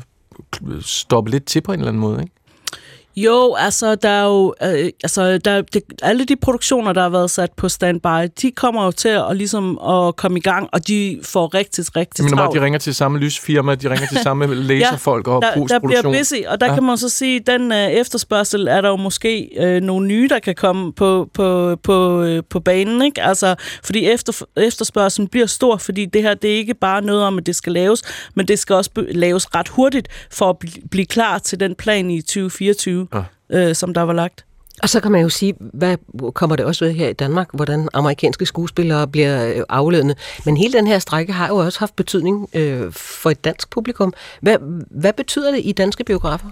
stoppe 0.80 1.30
lidt 1.30 1.44
til 1.44 1.60
på 1.60 1.72
en 1.72 1.78
eller 1.80 1.88
anden 1.88 2.00
måde, 2.00 2.20
ikke? 2.20 2.32
Jo, 3.16 3.54
altså, 3.58 3.94
der 3.94 4.08
er 4.08 4.24
jo, 4.24 4.54
øh, 4.62 4.90
altså, 5.04 5.38
der, 5.38 5.62
det, 5.62 5.82
alle 6.02 6.24
de 6.24 6.36
produktioner, 6.36 6.92
der 6.92 7.02
har 7.02 7.08
været 7.08 7.30
sat 7.30 7.52
på 7.56 7.68
standby, 7.68 8.28
de 8.42 8.50
kommer 8.50 8.84
jo 8.84 8.90
til 8.90 9.08
at, 9.08 9.36
ligesom, 9.36 9.78
at 9.78 10.16
komme 10.16 10.38
i 10.38 10.40
gang, 10.40 10.68
og 10.72 10.88
de 10.88 11.20
får 11.22 11.54
rigtig, 11.54 11.96
rigtig 11.96 12.24
Men 12.24 12.32
travlt. 12.36 12.58
de 12.58 12.64
ringer 12.64 12.78
til 12.78 12.94
samme 12.94 13.18
lysfirma, 13.18 13.74
de 13.74 13.90
ringer 13.90 14.06
til 14.06 14.18
samme 14.18 14.54
laserfolk 14.70 15.28
og 15.28 15.42
der, 15.42 15.66
der 15.66 15.78
bliver 15.78 16.02
busy, 16.02 16.34
og 16.48 16.60
der 16.60 16.66
Ja. 16.66 16.72
ja. 16.72 16.76
kan 16.76 16.84
man 16.84 16.98
så 16.98 17.08
sige, 17.08 17.40
den 17.40 17.72
øh, 17.72 17.78
efterspørgsel 17.88 18.68
er 18.68 18.80
der 18.80 18.88
jo 18.88 18.96
måske 18.96 19.48
øh, 19.60 19.82
nogle 19.82 20.06
nye, 20.06 20.28
der 20.28 20.38
kan 20.38 20.54
komme 20.54 20.92
på, 20.92 21.28
på, 21.34 21.76
på, 21.82 22.22
øh, 22.22 22.42
på 22.50 22.60
banen, 22.60 23.02
ikke? 23.02 23.22
Altså, 23.22 23.54
fordi 23.84 24.06
efter, 24.06 24.42
efterspørgselen 24.56 25.28
bliver 25.28 25.46
stor, 25.46 25.76
fordi 25.76 26.04
det 26.06 26.22
her, 26.22 26.34
det 26.34 26.50
er 26.52 26.56
ikke 26.56 26.74
bare 26.74 27.02
noget 27.02 27.22
om, 27.22 27.38
at 27.38 27.46
det 27.46 27.56
skal 27.56 27.72
laves, 27.72 28.02
men 28.34 28.48
det 28.48 28.58
skal 28.58 28.76
også 28.76 28.90
laves 28.96 29.54
ret 29.54 29.68
hurtigt, 29.68 30.08
for 30.30 30.50
at 30.50 30.56
bl- 30.64 30.88
blive 30.90 31.06
klar 31.06 31.38
til 31.38 31.60
den 31.60 31.74
plan 31.74 32.10
i 32.10 32.20
2024, 32.22 33.05
Ja. 33.14 33.22
øh, 33.50 33.74
som 33.74 33.94
der 33.94 34.02
var 34.02 34.12
lagt. 34.12 34.44
Og 34.82 34.88
så 34.88 35.00
kan 35.00 35.12
man 35.12 35.20
jo 35.20 35.28
sige, 35.28 35.54
hvad 35.58 35.96
kommer 36.34 36.56
det 36.56 36.64
også 36.64 36.84
ved 36.84 36.92
her 36.92 37.08
i 37.08 37.12
Danmark, 37.12 37.48
hvordan 37.52 37.88
amerikanske 37.92 38.46
skuespillere 38.46 39.08
bliver 39.08 39.48
øh, 39.48 39.62
afledende. 39.68 40.14
Men 40.44 40.56
hele 40.56 40.72
den 40.72 40.86
her 40.86 40.98
strække 40.98 41.32
har 41.32 41.48
jo 41.48 41.56
også 41.56 41.78
haft 41.78 41.96
betydning 41.96 42.48
øh, 42.54 42.92
for 42.92 43.30
et 43.30 43.44
dansk 43.44 43.70
publikum. 43.70 44.12
Hvad, 44.40 44.56
hvad 44.90 45.12
betyder 45.12 45.50
det 45.50 45.60
i 45.64 45.72
danske 45.72 46.04
biografer? 46.04 46.48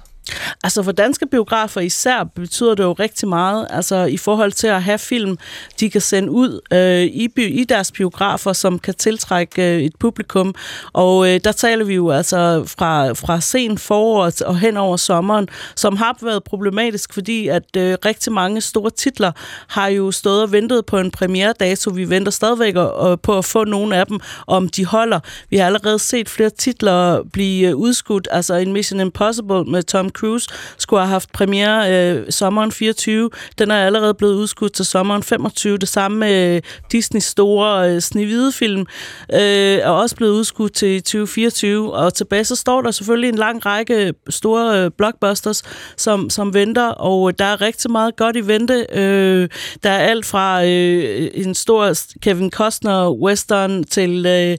Altså 0.62 0.82
for 0.82 0.92
danske 0.92 1.26
biografer 1.26 1.80
især 1.80 2.24
betyder 2.24 2.74
det 2.74 2.82
jo 2.82 2.92
rigtig 2.92 3.28
meget, 3.28 3.66
altså 3.70 4.04
i 4.04 4.16
forhold 4.16 4.52
til 4.52 4.66
at 4.66 4.82
have 4.82 4.98
film, 4.98 5.38
de 5.80 5.90
kan 5.90 6.00
sende 6.00 6.30
ud 6.30 6.60
øh, 6.72 7.02
i, 7.02 7.28
by, 7.28 7.60
i 7.60 7.64
deres 7.64 7.92
biografer, 7.92 8.52
som 8.52 8.78
kan 8.78 8.94
tiltrække 8.94 9.76
øh, 9.76 9.82
et 9.82 9.96
publikum. 10.00 10.54
Og 10.92 11.28
øh, 11.28 11.40
der 11.44 11.52
taler 11.52 11.84
vi 11.84 11.94
jo 11.94 12.10
altså 12.10 12.64
fra, 12.78 13.12
fra 13.12 13.40
sen 13.40 13.78
forår 13.78 14.30
og 14.46 14.58
hen 14.58 14.76
over 14.76 14.96
sommeren, 14.96 15.48
som 15.76 15.96
har 15.96 16.18
været 16.22 16.44
problematisk, 16.44 17.14
fordi 17.14 17.48
at 17.48 17.76
øh, 17.76 17.96
rigtig 18.04 18.32
mange 18.32 18.60
store 18.60 18.90
titler 18.90 19.32
har 19.68 19.88
jo 19.88 20.10
stået 20.10 20.42
og 20.42 20.52
ventet 20.52 20.86
på 20.86 20.98
en 20.98 21.10
premieredato. 21.10 21.90
Vi 21.90 22.10
venter 22.10 22.32
stadigvæk 22.32 22.76
øh, 22.76 23.18
på 23.22 23.38
at 23.38 23.44
få 23.44 23.64
nogle 23.64 23.96
af 23.96 24.06
dem, 24.06 24.20
om 24.46 24.68
de 24.68 24.86
holder. 24.86 25.20
Vi 25.50 25.56
har 25.56 25.66
allerede 25.66 25.98
set 25.98 26.28
flere 26.28 26.50
titler 26.50 27.22
blive 27.32 27.68
øh, 27.68 27.76
udskudt, 27.76 28.28
altså 28.30 28.54
en 28.54 28.72
Mission 28.72 29.00
Impossible 29.00 29.64
med 29.64 29.82
Tom 29.82 30.10
Cruise 30.14 30.48
skulle 30.78 31.00
have 31.00 31.08
haft 31.10 31.32
premiere 31.32 31.92
øh, 31.92 32.24
sommeren 32.30 32.72
24. 32.72 33.30
Den 33.58 33.70
er 33.70 33.86
allerede 33.86 34.14
blevet 34.14 34.34
udskudt 34.34 34.72
til 34.72 34.84
sommeren 34.84 35.22
25. 35.22 35.78
Det 35.78 35.88
samme 35.88 36.18
med 36.18 36.56
øh, 36.56 36.62
Disneys 36.92 37.24
store 37.24 37.90
øh, 37.90 38.00
Snehvide-film 38.00 38.86
øh, 39.32 39.38
er 39.38 39.88
også 39.88 40.16
blevet 40.16 40.32
udskudt 40.32 40.72
til 40.72 41.02
2024. 41.02 41.92
Og 41.92 42.14
tilbage 42.14 42.44
så 42.44 42.56
står 42.56 42.82
der 42.82 42.90
selvfølgelig 42.90 43.28
en 43.28 43.38
lang 43.38 43.66
række 43.66 44.14
store 44.30 44.84
øh, 44.84 44.90
blockbusters, 44.98 45.62
som, 45.96 46.30
som 46.30 46.54
venter, 46.54 46.88
og 46.88 47.38
der 47.38 47.44
er 47.44 47.60
rigtig 47.60 47.90
meget 47.90 48.16
godt 48.16 48.36
i 48.36 48.46
vente. 48.46 48.86
Øh, 48.92 49.48
der 49.82 49.90
er 49.90 49.98
alt 49.98 50.26
fra 50.26 50.64
øh, 50.64 51.30
en 51.34 51.54
stor 51.54 51.92
Kevin 52.22 52.50
Costner 52.50 53.10
western 53.10 53.84
til 53.84 54.26
øh, 54.26 54.58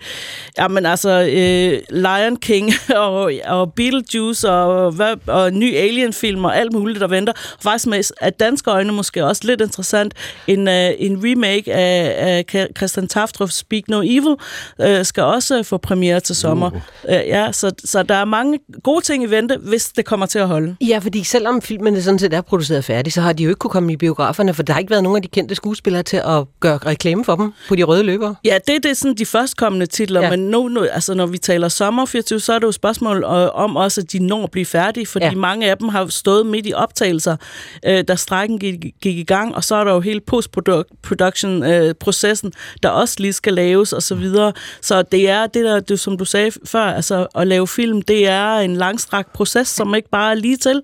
jamen 0.58 0.86
altså 0.86 1.10
øh, 1.10 1.80
Lion 1.90 2.36
King 2.36 2.72
og, 3.06 3.32
og 3.46 3.74
Beetlejuice 3.74 4.52
og, 4.52 4.92
hvad, 4.92 5.16
og 5.28 5.45
en 5.48 5.60
ny 5.60 5.76
Alien-film 5.76 6.46
og 6.46 6.58
alt 6.58 6.74
muligt, 6.74 7.00
der 7.02 7.08
venter. 7.08 7.34
Faktisk 7.64 7.88
med 7.88 8.12
at 8.22 8.40
danske 8.40 8.72
øjne 8.72 8.94
måske 8.94 9.26
også 9.26 9.42
lidt 9.46 9.62
interessant, 9.62 10.14
en, 10.48 10.68
øh, 10.68 10.92
en 10.98 11.20
remake 11.24 11.74
af, 11.74 12.14
af 12.52 12.68
Christian 12.78 13.08
Taftrufs 13.08 13.56
Speak 13.56 13.84
No 13.88 14.02
Evil 14.02 14.36
øh, 14.82 15.06
skal 15.06 15.24
også 15.24 15.64
få 15.64 15.78
premiere 15.78 16.20
til 16.20 16.36
sommer. 16.36 16.72
Uh. 16.72 16.78
Øh, 17.10 17.16
ja, 17.28 17.52
så, 17.52 17.72
så 17.86 18.04
der 18.04 18.16
er 18.16 18.26
mange 18.26 18.60
gode 18.84 19.02
ting 19.06 19.24
i 19.24 19.26
vente, 19.26 19.58
hvis 19.62 19.88
det 19.88 20.06
kommer 20.06 20.26
til 20.26 20.40
at 20.40 20.48
holde. 20.48 20.76
Ja, 20.82 20.98
fordi 20.98 21.24
selvom 21.24 21.62
filmene 21.62 22.02
sådan 22.02 22.20
set 22.20 22.34
er 22.34 22.42
produceret 22.42 22.86
færdig, 22.86 23.14
så 23.14 23.22
har 23.22 23.34
de 23.34 23.44
jo 23.44 23.50
ikke 23.50 23.60
kunne 23.60 23.72
komme 23.72 23.94
i 23.94 23.98
biograferne, 23.98 24.54
for 24.54 24.64
der 24.64 24.74
har 24.74 24.80
ikke 24.80 24.90
været 24.92 25.04
nogen 25.04 25.16
af 25.16 25.22
de 25.22 25.28
kendte 25.28 25.56
skuespillere 25.56 26.04
til 26.04 26.18
at 26.18 26.44
gøre 26.60 26.78
reklame 26.78 27.26
for 27.26 27.36
dem 27.36 27.52
på 27.68 27.76
de 27.76 27.84
røde 27.84 28.04
løber. 28.04 28.34
Ja, 28.46 28.58
det, 28.68 28.84
det 28.84 28.92
er 28.92 28.96
sådan 28.96 29.16
de 29.16 29.26
førstkommende 29.26 29.86
titler, 29.86 30.20
Ja. 30.22 30.26
ja. 30.26 30.32
men 30.38 30.40
nu, 30.50 30.68
nu, 30.68 30.84
altså, 30.84 31.14
når 31.14 31.26
vi 31.26 31.38
taler 31.38 31.68
sommer 31.68 32.06
24, 32.06 32.40
så 32.40 32.54
er 32.54 32.60
det 32.60 32.64
jo 32.64 32.70
et 32.70 32.76
spørgsmål 32.76 33.24
øh, 33.24 33.30
om 33.56 33.76
også, 33.76 34.02
at 34.02 34.12
de 34.12 34.20
når 34.20 34.44
at 34.44 34.52
blive 34.52 34.66
færdige, 34.66 35.06
fordi 35.06 35.26
Ja. 35.26 35.35
Ja. 35.36 35.40
mange 35.40 35.70
af 35.70 35.78
dem 35.78 35.90
har 35.90 36.08
stået 36.08 36.46
midt 36.46 36.68
i 36.68 36.74
optagelser, 36.74 37.38
øh, 37.86 38.04
da 38.08 38.16
strækken 38.16 38.60
gik, 38.60 38.86
gik 39.02 39.18
i 39.18 39.24
gang, 39.24 39.56
og 39.56 39.64
så 39.64 39.76
er 39.76 39.84
der 39.84 39.94
jo 39.94 40.00
hele 40.00 40.22
post-production-processen, 40.22 42.54
der 42.84 42.90
også 42.90 43.16
lige 43.20 43.34
skal 43.34 43.54
laves 43.54 43.94
og 43.94 44.04
så 44.04 44.16
videre. 44.16 44.54
Så 44.82 45.02
det 45.02 45.30
er 45.30 45.48
det 45.48 45.66
der, 45.66 45.80
det, 45.80 46.00
som 46.00 46.18
du 46.18 46.26
sagde 46.26 46.52
før, 46.66 46.84
altså 46.84 47.28
at 47.36 47.48
lave 47.48 47.68
film, 47.68 48.02
det 48.02 48.28
er 48.28 48.56
en 48.56 48.76
langstrakt 48.76 49.34
proces, 49.34 49.68
som 49.68 49.96
ikke 49.96 50.10
bare 50.10 50.32
er 50.32 50.36
lige 50.36 50.58
til, 50.58 50.82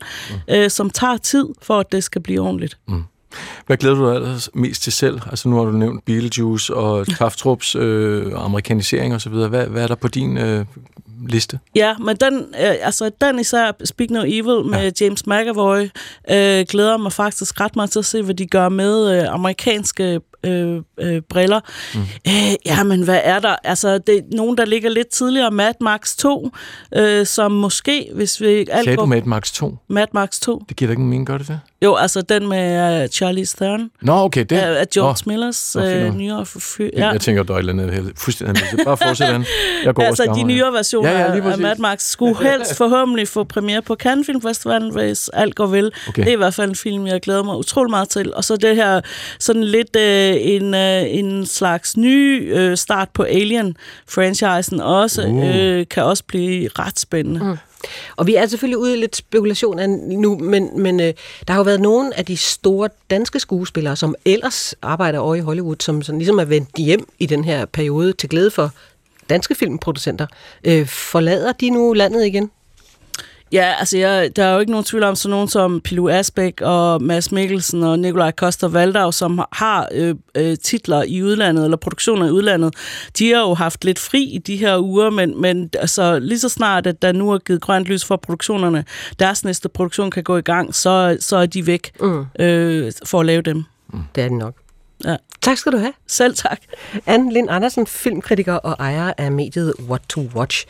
øh, 0.49 0.69
som 0.69 0.89
tager 0.89 1.17
tid 1.17 1.45
for, 1.61 1.79
at 1.79 1.91
det 1.91 2.03
skal 2.03 2.21
blive 2.21 2.41
ordentligt. 2.41 2.77
Hvad 3.65 3.77
glæder 3.77 3.95
du 3.95 4.09
dig 4.09 4.15
ellers 4.15 4.49
mest 4.53 4.83
til 4.83 4.93
selv? 4.93 5.19
Altså 5.29 5.49
nu 5.49 5.57
har 5.57 5.63
du 5.63 5.71
nævnt 5.71 6.05
Beetlejuice 6.05 6.73
og 6.73 7.07
Taftrups 7.07 7.75
øh, 7.75 8.31
amerikanisering 8.35 9.15
osv. 9.15 9.31
Hvad, 9.31 9.67
hvad 9.67 9.83
er 9.83 9.87
der 9.87 9.95
på 9.95 10.07
din 10.07 10.37
øh, 10.37 10.65
liste? 11.29 11.59
Ja, 11.75 11.97
men 11.97 12.15
den, 12.15 12.33
øh, 12.35 12.75
altså, 12.81 13.11
den 13.21 13.39
især, 13.39 13.71
Speak 13.83 14.09
No 14.09 14.23
Evil 14.25 14.65
med 14.65 14.83
ja. 14.83 15.05
James 15.05 15.27
McAvoy, 15.27 15.89
øh, 16.29 16.65
glæder 16.69 16.97
mig 16.97 17.11
faktisk 17.11 17.61
ret 17.61 17.75
meget 17.75 17.91
til 17.91 17.99
at 17.99 18.05
se, 18.05 18.21
hvad 18.21 18.35
de 18.35 18.47
gør 18.47 18.69
med 18.69 19.21
øh, 19.21 19.33
amerikanske 19.33 20.21
øh, 20.43 20.81
øh, 20.99 21.21
briller. 21.29 21.59
Mm. 21.95 21.99
Øh, 22.27 22.53
ja, 22.65 22.83
men 22.83 23.03
hvad 23.03 23.19
er 23.23 23.39
der? 23.39 23.55
Altså, 23.63 23.97
det 23.97 24.17
er 24.17 24.21
nogen, 24.31 24.57
der 24.57 24.65
ligger 24.65 24.89
lidt 24.89 25.07
tidligere. 25.07 25.51
Mad 25.51 25.73
Max 25.81 26.15
2, 26.15 26.49
øh, 26.95 27.25
som 27.25 27.51
måske, 27.51 28.09
hvis 28.13 28.41
vi 28.41 28.45
alt 28.47 28.69
Sagde 28.83 28.97
du. 28.97 29.05
Mad 29.05 29.21
Max 29.21 29.51
2? 29.51 29.77
Mad 29.87 30.07
Max 30.13 30.39
2. 30.39 30.63
Det 30.69 30.77
giver 30.77 30.87
da 30.87 30.91
ikke 30.91 31.01
mening, 31.01 31.27
gør 31.27 31.37
det 31.37 31.47
det? 31.47 31.59
Jo, 31.83 31.95
altså 31.95 32.21
den 32.21 32.47
med 32.47 33.01
uh, 33.03 33.09
Charlize 33.09 33.57
Theron. 33.57 33.89
Nå, 34.01 34.13
okay, 34.13 34.45
det. 34.49 34.57
Af, 34.57 34.79
af 34.79 34.87
George 34.89 35.15
Nå. 35.25 35.31
Millers 35.31 35.75
Nå, 35.75 35.81
øh, 35.83 36.15
nyere 36.15 36.45
fyr. 36.45 36.89
Ja. 36.97 37.09
Jeg 37.09 37.21
tænker, 37.21 37.43
der 37.43 37.53
er 37.53 37.57
andet 37.69 37.93
helt- 37.93 38.19
fuldstændig. 38.19 38.63
Bare 38.85 38.97
fortsæt 38.97 39.29
an. 39.29 39.45
Jeg 39.85 39.93
går 39.93 40.03
altså, 40.03 40.33
de 40.35 40.43
nyere 40.43 40.73
versioner 40.73 41.11
Ja, 41.11 41.19
ja, 41.19 41.51
af. 41.51 41.59
Mad 41.59 41.75
Max 41.79 42.01
skulle 42.03 42.37
helst 42.51 42.77
forhåbentlig 42.77 43.27
få 43.27 43.43
premiere 43.43 43.81
på 43.81 43.95
Cannes 43.95 44.25
Film 44.25 44.41
Festivalen, 44.41 44.91
hvis 44.93 45.29
alt 45.33 45.55
går 45.55 45.65
vel. 45.65 45.91
Okay. 46.07 46.21
Det 46.23 46.29
er 46.29 46.33
i 46.33 46.37
hvert 46.37 46.53
fald 46.53 46.69
en 46.69 46.75
film, 46.75 47.07
jeg 47.07 47.21
glæder 47.21 47.43
mig 47.43 47.55
utrolig 47.57 47.89
meget 47.89 48.09
til. 48.09 48.33
Og 48.33 48.43
så 48.43 48.55
det 48.57 48.75
her 48.75 49.01
sådan 49.39 49.63
lidt 49.63 49.95
øh, 49.95 50.30
en, 50.39 50.73
øh, 50.73 51.03
en 51.07 51.45
slags 51.45 51.97
ny 51.97 52.53
øh, 52.53 52.77
start 52.77 53.09
på 53.13 53.23
Alien-franchisen 53.23 54.81
også, 54.81 55.27
Uh. 55.27 55.55
øh, 55.55 55.85
kan 55.89 56.03
også 56.03 56.23
blive 56.27 56.69
ret 56.79 56.99
spændende. 56.99 57.43
Mm. 57.43 57.57
Og 58.15 58.27
vi 58.27 58.35
er 58.35 58.45
selvfølgelig 58.45 58.77
ude 58.77 58.93
i 58.93 58.99
lidt 58.99 59.15
spekulation 59.15 59.79
nu, 60.09 60.37
men, 60.37 60.81
men 60.81 60.99
øh, 60.99 61.13
der 61.47 61.53
har 61.53 61.59
jo 61.59 61.63
været 61.63 61.81
nogle 61.81 62.17
af 62.17 62.25
de 62.25 62.37
store 62.37 62.89
danske 63.09 63.39
skuespillere, 63.39 63.95
som 63.95 64.15
ellers 64.25 64.75
arbejder 64.81 65.19
over 65.19 65.35
i 65.35 65.39
Hollywood, 65.39 65.75
som 65.79 66.01
sådan 66.01 66.19
ligesom 66.19 66.39
er 66.39 66.45
vendt 66.45 66.69
hjem 66.77 67.07
i 67.19 67.25
den 67.25 67.43
her 67.43 67.65
periode 67.65 68.13
til 68.13 68.29
glæde 68.29 68.51
for 68.51 68.71
danske 69.29 69.55
filmproducenter. 69.55 70.27
Øh, 70.63 70.87
forlader 70.87 71.51
de 71.51 71.69
nu 71.69 71.93
landet 71.93 72.25
igen? 72.25 72.51
Ja, 73.53 73.73
altså 73.79 73.97
jeg, 73.97 74.35
der 74.35 74.43
er 74.45 74.53
jo 74.53 74.59
ikke 74.59 74.71
nogen 74.71 74.85
tvivl 74.85 75.03
om 75.03 75.15
sådan 75.15 75.29
nogen 75.31 75.47
som 75.47 75.81
Pilu 75.81 76.09
Asbæk 76.09 76.61
og 76.61 77.01
Mads 77.03 77.31
Mikkelsen 77.31 77.83
og 77.83 77.99
Nikolaj 77.99 78.31
Koster 78.31 78.67
Valdau, 78.67 79.11
som 79.11 79.41
har 79.51 79.87
øh, 79.91 80.15
øh, 80.35 80.57
titler 80.57 81.03
i 81.03 81.23
udlandet, 81.23 81.63
eller 81.63 81.77
produktioner 81.77 82.27
i 82.27 82.31
udlandet. 82.31 82.75
De 83.19 83.31
har 83.33 83.41
jo 83.41 83.53
haft 83.53 83.85
lidt 83.85 83.99
fri 83.99 84.23
i 84.23 84.37
de 84.37 84.55
her 84.57 84.77
uger, 84.77 85.09
men, 85.09 85.41
men 85.41 85.69
altså, 85.79 86.19
lige 86.19 86.39
så 86.39 86.49
snart, 86.49 86.87
at 86.87 87.01
der 87.01 87.11
nu 87.11 87.31
er 87.31 87.37
givet 87.37 87.61
grønt 87.61 87.85
lys 87.87 88.05
for 88.05 88.15
produktionerne, 88.15 88.85
deres 89.19 89.43
næste 89.45 89.69
produktion 89.69 90.11
kan 90.11 90.23
gå 90.23 90.37
i 90.37 90.41
gang, 90.41 90.75
så, 90.75 91.17
så 91.19 91.37
er 91.37 91.45
de 91.45 91.67
væk 91.67 91.91
Mm. 92.01 92.25
øh, 92.39 92.91
for 93.05 93.19
at 93.19 93.25
lave 93.25 93.41
dem. 93.41 93.63
Det 94.15 94.23
er 94.23 94.27
det 94.29 94.37
nok. 94.37 94.53
Ja. 95.05 95.15
Tak 95.41 95.57
skal 95.57 95.71
du 95.71 95.77
have. 95.77 95.93
Selv 96.07 96.33
tak. 96.33 96.61
Anne 97.07 97.33
Lind 97.33 97.47
Andersen, 97.51 97.87
filmkritiker 97.87 98.53
og 98.53 98.75
ejer 98.79 99.13
af 99.17 99.31
mediet 99.31 99.73
What 99.89 100.01
to 100.09 100.21
Watch. 100.35 100.65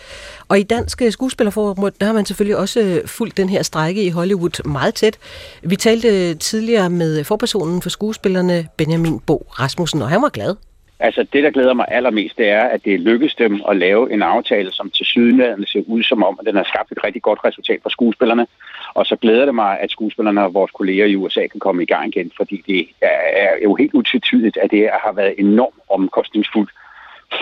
Og 0.50 0.60
i 0.60 0.64
Dansk 0.64 1.02
øh, 1.02 1.12
Skuespillerforum, 1.12 1.86
øh, 1.86 1.92
der 2.00 2.06
har 2.06 2.14
man 2.14 2.26
selvfølgelig 2.26 2.58
også 2.58 2.80
øh, 2.82 3.08
fulgt 3.08 3.38
den 3.38 3.50
her 3.50 3.64
strække 3.64 4.04
i 4.04 4.10
Hollywood 4.10 4.68
meget 4.68 4.96
tæt. 4.96 5.18
Vi 5.64 5.76
talte 5.76 6.36
tidligere 6.36 6.90
med 6.90 7.24
forpersonen 7.24 7.82
for 7.82 7.90
skuespillerne, 7.90 8.68
Benjamin 8.78 9.20
Bo 9.20 9.48
Rasmussen, 9.60 10.02
og 10.02 10.10
han 10.10 10.22
var 10.22 10.30
glad. 10.30 10.56
Altså 11.00 11.26
det, 11.34 11.44
der 11.44 11.52
glæder 11.52 11.74
mig 11.74 11.86
allermest, 11.90 12.38
det 12.38 12.50
er, 12.50 12.64
at 12.64 12.86
det 12.86 13.00
lykkedes 13.00 13.36
dem 13.36 13.62
at 13.70 13.78
lave 13.78 14.14
en 14.14 14.22
aftale, 14.22 14.72
som 14.72 14.90
til 14.90 15.06
sydenlandet 15.06 15.70
ser 15.70 15.82
ud 15.88 16.04
som 16.04 16.24
om, 16.24 16.38
at 16.40 16.46
den 16.46 16.56
har 16.56 16.64
skabt 16.64 16.92
et 16.92 17.04
rigtig 17.04 17.22
godt 17.22 17.40
resultat 17.46 17.80
for 17.84 17.90
skuespillerne. 17.90 18.48
Og 18.94 19.06
så 19.06 19.16
glæder 19.16 19.46
det 19.46 19.56
mig, 19.56 19.80
at 19.80 19.92
skuespillerne 19.92 20.44
og 20.44 20.54
vores 20.54 20.72
kolleger 20.72 21.06
i 21.06 21.16
USA 21.16 21.48
kan 21.48 21.60
komme 21.60 21.84
i 21.84 21.86
gang 21.86 22.08
igen, 22.08 22.32
fordi 22.38 22.64
det 22.68 22.88
er 23.02 23.64
jo 23.64 23.76
helt 23.76 23.94
utvetydigt, 23.94 24.58
at 24.58 24.72
det 24.72 24.90
har 25.04 25.12
været 25.12 25.36
enormt 25.38 25.80
omkostningsfuldt 25.90 26.72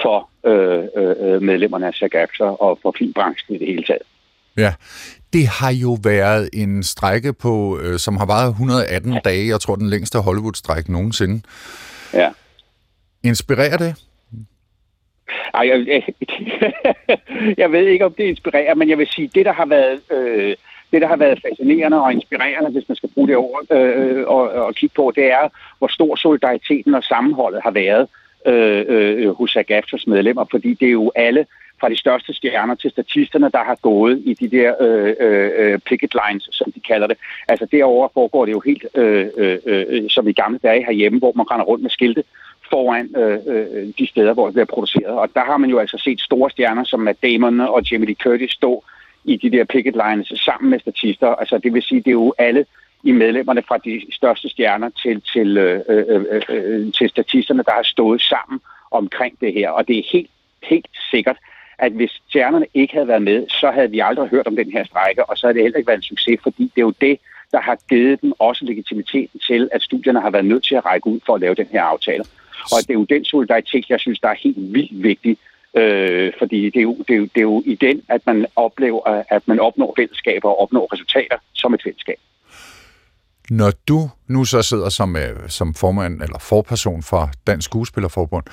for 0.02 0.30
øh, 0.46 0.84
øh, 0.96 1.42
medlemmerne 1.42 1.88
af 1.88 1.94
SAG 1.94 2.30
og 2.40 2.80
for 2.82 2.96
filmbranchen 2.98 3.56
i 3.56 3.60
det 3.60 3.68
hele 3.68 3.84
taget. 3.84 4.02
Ja, 4.58 4.74
det 5.34 5.48
har 5.48 5.72
jo 5.72 5.98
været 6.04 6.50
en 6.54 6.84
strække 6.84 7.34
på, 7.34 7.80
øh, 7.84 8.00
som 8.00 8.18
har 8.18 8.26
varet 8.26 8.50
118 8.50 9.20
dage. 9.26 9.48
Jeg 9.48 9.60
tror, 9.60 9.76
den 9.76 9.90
længste 9.90 10.20
Hollywood-strække 10.20 10.92
nogensinde. 10.92 11.42
Ja. 12.14 12.30
Inspirerer 13.24 13.78
det? 13.78 13.96
Ej, 15.54 15.68
jeg, 15.68 15.88
jeg, 15.88 16.04
jeg 17.62 17.72
ved 17.72 17.88
ikke, 17.88 18.06
om 18.06 18.14
det 18.14 18.24
inspirerer, 18.24 18.76
men 18.76 18.90
jeg 18.90 18.98
vil 18.98 19.08
sige, 19.08 19.32
det, 19.36 19.46
der 19.46 19.54
har 19.54 19.66
været 19.66 20.02
øh, 20.12 20.56
det, 20.92 21.02
der 21.02 21.08
har 21.08 21.16
været 21.16 21.42
fascinerende 21.42 22.02
og 22.02 22.14
inspirerende, 22.14 22.70
hvis 22.70 22.88
man 22.88 22.96
skal 22.96 23.10
bruge 23.14 23.28
det 23.28 23.38
ord, 23.38 23.72
øh, 23.72 24.28
og, 24.28 24.42
og 24.50 24.76
kigge 24.76 24.94
på, 24.96 25.14
det 25.16 25.32
er, 25.32 25.50
hvor 25.78 25.88
stor 25.88 26.16
solidariteten 26.16 26.96
og 26.96 27.04
sammenholdet 27.04 27.62
har 27.64 27.72
været 27.72 28.08
øh, 28.46 28.86
øh, 28.88 29.30
hos 29.30 29.52
SAGAFTRs 29.52 30.08
medlemmer, 30.08 30.46
fordi 30.52 30.74
det 30.74 30.88
er 30.88 30.92
jo 30.92 31.12
alle 31.16 31.46
fra 31.80 31.90
de 31.90 31.98
største 31.98 32.34
stjerner 32.34 32.76
til 32.76 32.92
statisterne, 32.92 33.50
der 33.52 33.64
har 33.64 33.78
gået 33.82 34.22
i 34.26 34.34
de 34.34 34.48
der 34.58 34.74
øh, 34.82 35.16
øh, 35.20 35.80
picket 35.80 36.16
lines, 36.22 36.50
som 36.52 36.72
de 36.72 36.80
kalder 36.80 37.08
det. 37.08 37.18
Altså 37.48 37.66
derovre 37.72 38.10
foregår 38.14 38.46
det 38.46 38.52
jo 38.52 38.60
helt 38.66 38.86
øh, 38.96 39.28
øh, 39.38 39.58
øh, 39.66 40.10
som 40.10 40.28
i 40.28 40.32
gamle 40.32 40.60
dage 40.64 40.86
herhjemme, 40.86 41.20
hvor 41.20 41.34
man 41.36 41.52
render 41.52 41.66
rundt 41.66 41.82
med 41.84 41.90
skilte 41.90 42.24
foran 42.70 43.10
øh, 43.18 43.40
øh, 43.48 43.88
de 44.00 44.08
steder, 44.08 44.34
hvor 44.34 44.46
det 44.46 44.54
bliver 44.54 44.66
produceret. 44.66 45.14
Og 45.22 45.30
der 45.34 45.44
har 45.46 45.58
man 45.58 45.70
jo 45.70 45.80
altså 45.80 45.98
set 45.98 46.22
store 46.22 46.50
stjerner 46.50 46.84
som 46.84 47.00
Matt 47.00 47.24
Damon 47.24 47.60
og 47.60 47.92
Jamie 47.92 48.08
Lee 48.08 48.16
Curtis 48.16 48.52
stå 48.52 48.84
i 49.24 49.38
de 49.38 49.52
der 49.52 49.64
picket 49.64 49.96
lines 49.96 50.42
sammen 50.46 50.70
med 50.70 50.80
statister. 50.80 51.28
Altså 51.28 51.58
det 51.58 51.74
vil 51.74 51.82
sige, 51.82 52.02
det 52.02 52.08
er 52.08 52.12
jo 52.12 52.34
alle 52.38 52.66
i 53.04 53.12
medlemmerne 53.12 53.64
fra 53.68 53.78
de 53.78 54.02
største 54.12 54.50
stjerner 54.50 54.90
til, 54.90 55.22
til, 55.22 55.58
øh, 55.58 55.82
øh, 55.90 56.06
øh, 56.10 56.42
øh, 56.50 56.94
til 56.94 57.10
statisterne, 57.10 57.64
der 57.64 57.72
har 57.72 57.84
stået 57.84 58.22
sammen 58.22 58.60
omkring 58.92 59.40
det 59.42 59.54
her. 59.54 59.70
Og 59.70 59.88
det 59.88 59.98
er 60.00 60.04
helt, 60.12 60.30
helt 60.64 60.88
sikkert, 61.12 61.38
at 61.78 61.92
hvis 61.92 62.22
stjernerne 62.30 62.66
ikke 62.74 62.94
havde 62.94 63.08
været 63.08 63.22
med, 63.22 63.48
så 63.50 63.72
havde 63.72 63.92
vi 63.92 64.00
aldrig 64.00 64.30
hørt 64.30 64.48
om 64.48 64.56
den 64.56 64.72
her 64.72 64.84
strække, 64.84 65.26
og 65.30 65.38
så 65.38 65.48
havde 65.48 65.56
det 65.56 65.64
heller 65.64 65.78
ikke 65.78 65.88
været 65.88 65.98
en 65.98 66.04
succes, 66.04 66.40
fordi 66.44 66.64
det 66.64 66.82
er 66.82 66.86
jo 66.86 66.94
det, 67.02 67.20
der 67.52 67.62
har 67.62 67.78
givet 67.90 68.22
dem 68.22 68.34
også 68.40 68.66
legitimiteten 68.66 69.40
til, 69.40 69.70
at 69.72 69.82
studierne 69.82 70.22
har 70.22 70.30
været 70.30 70.46
nødt 70.46 70.64
til 70.64 70.76
at 70.76 70.86
række 70.86 71.08
ud 71.08 71.20
for 71.26 71.36
at 71.36 71.42
lave 71.42 71.56
den 71.56 71.68
her 71.72 71.82
aftale. 71.82 72.24
Og 72.72 72.78
det 72.82 72.90
er 72.90 72.94
jo 72.94 73.04
den 73.04 73.26
solidaritet, 73.26 73.90
jeg 73.90 74.00
synes, 74.00 74.20
der 74.20 74.30
er 74.30 74.36
helt 74.44 74.74
vildt 74.74 75.04
vigtig, 75.04 75.38
øh, 75.76 76.32
fordi 76.40 76.66
det 76.66 76.76
er, 76.76 76.82
jo, 76.82 76.98
det, 77.08 77.14
er 77.14 77.18
jo, 77.18 77.24
det 77.24 77.38
er 77.38 77.42
jo 77.42 77.64
i 77.66 77.76
den, 77.76 78.02
at 78.10 78.22
man 78.26 78.46
oplever, 78.56 79.24
at 79.30 79.48
man 79.48 79.60
opnår 79.60 79.94
fællesskaber 79.98 80.50
og 80.50 80.60
opnår 80.60 80.94
resultater 80.94 81.38
som 81.54 81.74
et 81.74 81.82
fællesskab. 81.84 82.18
Når 83.50 83.72
du 83.88 84.10
nu 84.28 84.46
så 84.46 84.62
sidder 84.62 84.90
som, 84.90 85.16
øh, 85.16 85.50
som 85.50 85.74
formand 85.74 86.22
eller 86.22 86.40
forperson 86.40 87.04
for 87.04 87.30
Dansk 87.48 87.66
Skuespillerforbund, 87.66 88.46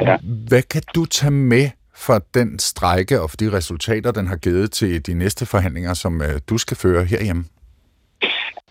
ja. 0.00 0.16
hvad 0.48 0.62
kan 0.62 0.82
du 0.94 1.04
tage 1.04 1.30
med 1.30 1.70
for 1.94 2.22
den 2.34 2.58
strække 2.58 3.20
og 3.20 3.30
for 3.30 3.36
de 3.36 3.52
resultater, 3.52 4.10
den 4.10 4.26
har 4.26 4.36
givet 4.36 4.72
til 4.72 5.06
de 5.06 5.14
næste 5.14 5.46
forhandlinger, 5.46 5.94
som 5.94 6.22
øh, 6.22 6.40
du 6.48 6.58
skal 6.58 6.76
føre 6.76 7.04
herhjemme? 7.04 7.44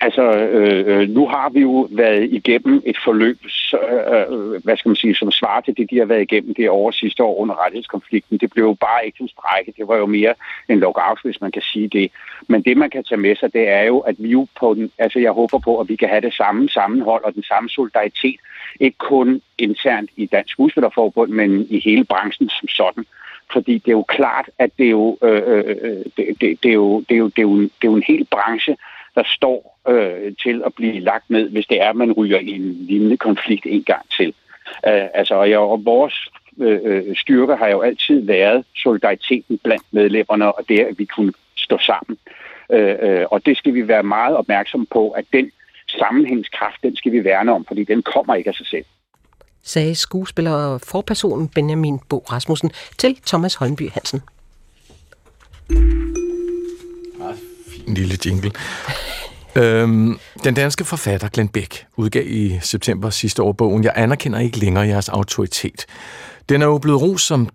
Altså, 0.01 0.21
øh, 0.21 0.87
øh, 0.87 1.09
nu 1.09 1.27
har 1.27 1.49
vi 1.49 1.59
jo 1.59 1.87
været 1.91 2.23
igennem 2.31 2.81
et 2.85 2.97
forløb, 3.03 3.37
så, 3.47 3.77
øh, 3.79 4.53
øh, 4.53 4.63
hvad 4.63 4.77
skal 4.77 4.89
man 4.89 4.95
sige, 4.95 5.15
som 5.15 5.31
svarer 5.31 5.61
til 5.61 5.77
det, 5.77 5.89
de 5.89 5.97
har 5.97 6.05
været 6.05 6.21
igennem 6.21 6.53
det 6.53 6.69
år 6.69 6.91
sidste 6.91 7.23
år 7.23 7.37
under 7.37 7.63
rettighedskonflikten. 7.63 8.37
Det 8.37 8.49
blev 8.51 8.65
jo 8.65 8.73
bare 8.73 9.05
ikke 9.05 9.21
en 9.21 9.27
strække, 9.27 9.73
det 9.77 9.87
var 9.87 9.97
jo 9.97 10.05
mere 10.05 10.33
en 10.69 10.79
lockout, 10.79 11.19
hvis 11.23 11.41
man 11.41 11.51
kan 11.51 11.61
sige 11.61 11.87
det. 11.87 12.11
Men 12.47 12.61
det, 12.61 12.77
man 12.77 12.89
kan 12.89 13.03
tage 13.03 13.21
med 13.21 13.35
sig, 13.35 13.53
det 13.53 13.69
er 13.69 13.83
jo, 13.83 13.99
at 13.99 14.15
vi 14.19 14.29
jo 14.29 14.47
på 14.59 14.73
den, 14.73 14.91
altså 14.97 15.19
jeg 15.19 15.31
håber 15.31 15.59
på, 15.59 15.79
at 15.79 15.89
vi 15.89 15.95
kan 15.95 16.09
have 16.09 16.21
det 16.21 16.33
samme 16.33 16.69
sammenhold 16.69 17.23
og 17.23 17.35
den 17.35 17.43
samme 17.43 17.69
solidaritet, 17.69 18.39
ikke 18.79 18.97
kun 18.97 19.41
internt 19.57 20.09
i 20.15 20.25
Dansk 20.25 20.51
Skuespillerforbund, 20.51 21.31
men 21.31 21.67
i 21.69 21.79
hele 21.79 22.03
branchen 22.03 22.49
som 22.49 22.67
sådan 22.67 23.05
fordi 23.53 23.73
det 23.77 23.87
er 23.87 23.95
jo 23.95 24.03
klart, 24.03 24.49
at 24.59 24.69
det 24.77 24.85
er 24.85 24.89
jo, 24.89 25.17
øh, 25.23 25.41
øh, 25.45 25.75
øh 25.81 26.05
det, 26.17 26.41
det, 26.41 26.63
det, 26.63 26.69
er 26.69 26.73
jo, 26.73 26.99
det, 26.99 27.15
er 27.15 27.17
jo, 27.17 27.27
det, 27.27 27.37
er 27.37 27.41
jo, 27.41 27.61
det 27.61 27.83
er 27.83 27.91
jo 27.91 27.95
en 27.95 28.03
hel 28.07 28.27
branche, 28.31 28.77
der 29.15 29.23
står 29.25 29.79
øh, 29.87 30.35
til 30.43 30.61
at 30.65 30.73
blive 30.73 30.99
lagt 30.99 31.29
ned, 31.29 31.49
hvis 31.49 31.67
det 31.67 31.81
er, 31.81 31.89
at 31.89 31.95
man 31.95 32.11
ryger 32.11 32.39
i 32.39 32.49
en 32.49 32.85
lignende 32.87 33.17
konflikt 33.17 33.65
en 33.65 33.83
gang 33.83 34.09
til. 34.17 34.33
Øh, 34.87 35.07
altså, 35.13 35.35
og, 35.35 35.49
jeg, 35.49 35.59
og 35.59 35.85
vores 35.85 36.29
øh, 36.57 36.79
øh 36.83 37.15
styrke 37.15 37.55
har 37.55 37.67
jo 37.67 37.81
altid 37.81 38.25
været 38.25 38.65
solidariteten 38.75 39.57
blandt 39.63 39.85
medlemmerne, 39.91 40.51
og 40.55 40.63
det, 40.69 40.79
at 40.79 40.99
vi 40.99 41.05
kunne 41.05 41.33
stå 41.57 41.77
sammen. 41.77 42.17
Øh, 42.71 42.95
øh, 43.01 43.25
og 43.31 43.45
det 43.45 43.57
skal 43.57 43.73
vi 43.73 43.87
være 43.87 44.03
meget 44.03 44.35
opmærksom 44.35 44.85
på, 44.85 45.09
at 45.09 45.25
den 45.33 45.51
sammenhængskraft, 45.87 46.83
den 46.83 46.95
skal 46.95 47.11
vi 47.11 47.23
værne 47.23 47.53
om, 47.53 47.65
fordi 47.65 47.83
den 47.83 48.01
kommer 48.01 48.35
ikke 48.35 48.49
af 48.49 48.55
sig 48.55 48.67
selv 48.67 48.85
sagde 49.63 49.95
skuespiller 49.95 50.51
og 50.51 50.81
forpersonen 50.81 51.49
Benjamin 51.49 51.99
Bo 52.09 52.17
Rasmussen 52.17 52.71
til 52.97 53.19
Thomas 53.25 53.55
Holmby 53.55 53.89
Hansen. 53.89 54.21
Fin 57.89 57.95
lille 57.95 58.17
jingle. 58.25 58.51
øhm, 59.55 60.19
den 60.43 60.53
danske 60.53 60.85
forfatter 60.85 61.29
Glenn 61.29 61.49
Beck 61.49 61.85
udgav 61.97 62.23
i 62.27 62.59
september 62.61 63.09
sidste 63.09 63.43
år 63.43 63.51
bogen 63.51 63.83
Jeg 63.83 63.93
anerkender 63.95 64.39
ikke 64.39 64.59
længere 64.59 64.87
jeres 64.87 65.09
autoritet. 65.09 65.85
Den 66.49 66.61
er 66.61 66.65
jo 66.65 66.77
blevet 66.77 67.01
ros 67.01 67.21
som 67.21 67.49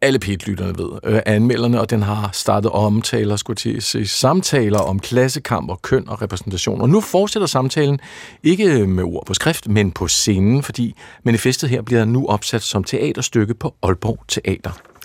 alle 0.00 0.18
pitlytterne 0.18 0.78
ved, 0.78 1.14
øh, 1.14 1.20
anmelderne, 1.26 1.80
og 1.80 1.90
den 1.90 2.02
har 2.02 2.30
startet 2.32 2.70
omtaler, 2.70 3.36
skulle 3.36 3.56
til 3.56 3.82
se, 3.82 4.06
samtaler 4.06 4.78
om 4.78 5.00
klassekamp 5.00 5.70
og 5.70 5.82
køn 5.82 6.08
og 6.08 6.22
repræsentation. 6.22 6.80
Og 6.80 6.88
nu 6.88 7.00
fortsætter 7.00 7.46
samtalen 7.46 8.00
ikke 8.42 8.86
med 8.86 9.04
ord 9.04 9.26
på 9.26 9.34
skrift, 9.34 9.68
men 9.68 9.90
på 9.90 10.08
scenen, 10.08 10.62
fordi 10.62 10.94
manifestet 11.24 11.70
her 11.70 11.82
bliver 11.82 12.04
nu 12.04 12.26
opsat 12.26 12.62
som 12.62 12.84
teaterstykke 12.84 13.54
på 13.54 13.74
Aalborg 13.82 14.18
Teater. 14.28 14.95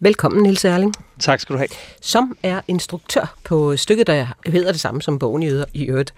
Velkommen, 0.00 0.42
Nils 0.42 0.64
Erling. 0.64 0.94
Tak 1.18 1.40
skal 1.40 1.52
du 1.52 1.58
have. 1.58 1.68
Som 2.00 2.36
er 2.42 2.60
instruktør 2.68 3.36
på 3.44 3.76
stykket, 3.76 4.06
der 4.06 4.26
hedder 4.46 4.72
det 4.72 4.80
samme 4.80 5.02
som 5.02 5.18
bogen 5.18 5.64
i, 5.72 5.84
øvrigt. 5.84 6.14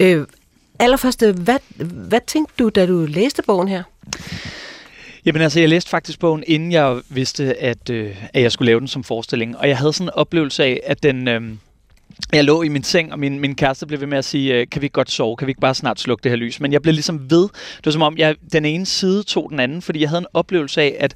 Øh, 0.00 0.26
allerførst, 0.78 1.24
hvad, 1.26 1.58
hvad 2.08 2.20
tænkte 2.26 2.54
du, 2.58 2.68
da 2.68 2.86
du 2.86 3.06
læste 3.08 3.42
bogen 3.42 3.68
her? 3.68 3.82
Jamen 5.24 5.42
altså, 5.42 5.60
jeg 5.60 5.68
læste 5.68 5.90
faktisk 5.90 6.18
bogen, 6.18 6.44
inden 6.46 6.72
jeg 6.72 7.00
vidste, 7.08 7.62
at, 7.62 7.90
øh, 7.90 8.16
at 8.34 8.42
jeg 8.42 8.52
skulle 8.52 8.66
lave 8.66 8.80
den 8.80 8.88
som 8.88 9.04
forestilling. 9.04 9.58
Og 9.58 9.68
jeg 9.68 9.78
havde 9.78 9.92
sådan 9.92 10.06
en 10.06 10.14
oplevelse 10.14 10.64
af, 10.64 10.80
at 10.86 11.02
den... 11.02 11.28
Øh, 11.28 11.42
jeg 12.32 12.44
lå 12.44 12.62
i 12.62 12.68
min 12.68 12.82
seng, 12.82 13.12
og 13.12 13.18
min, 13.18 13.40
min 13.40 13.54
kæreste 13.54 13.86
blev 13.86 14.00
ved 14.00 14.06
med 14.06 14.18
at 14.18 14.24
sige, 14.24 14.54
øh, 14.54 14.66
kan 14.70 14.82
vi 14.82 14.86
ikke 14.86 14.94
godt 14.94 15.10
sove? 15.10 15.36
Kan 15.36 15.46
vi 15.46 15.50
ikke 15.50 15.60
bare 15.60 15.74
snart 15.74 16.00
slukke 16.00 16.22
det 16.22 16.30
her 16.30 16.36
lys? 16.36 16.60
Men 16.60 16.72
jeg 16.72 16.82
blev 16.82 16.92
ligesom 16.92 17.30
ved. 17.30 17.42
Det 17.42 17.86
var 17.86 17.90
som 17.90 18.02
om, 18.02 18.18
jeg, 18.18 18.36
den 18.52 18.64
ene 18.64 18.86
side 18.86 19.22
tog 19.22 19.50
den 19.50 19.60
anden, 19.60 19.82
fordi 19.82 20.00
jeg 20.00 20.08
havde 20.08 20.20
en 20.20 20.26
oplevelse 20.34 20.82
af, 20.82 20.96
at 21.00 21.14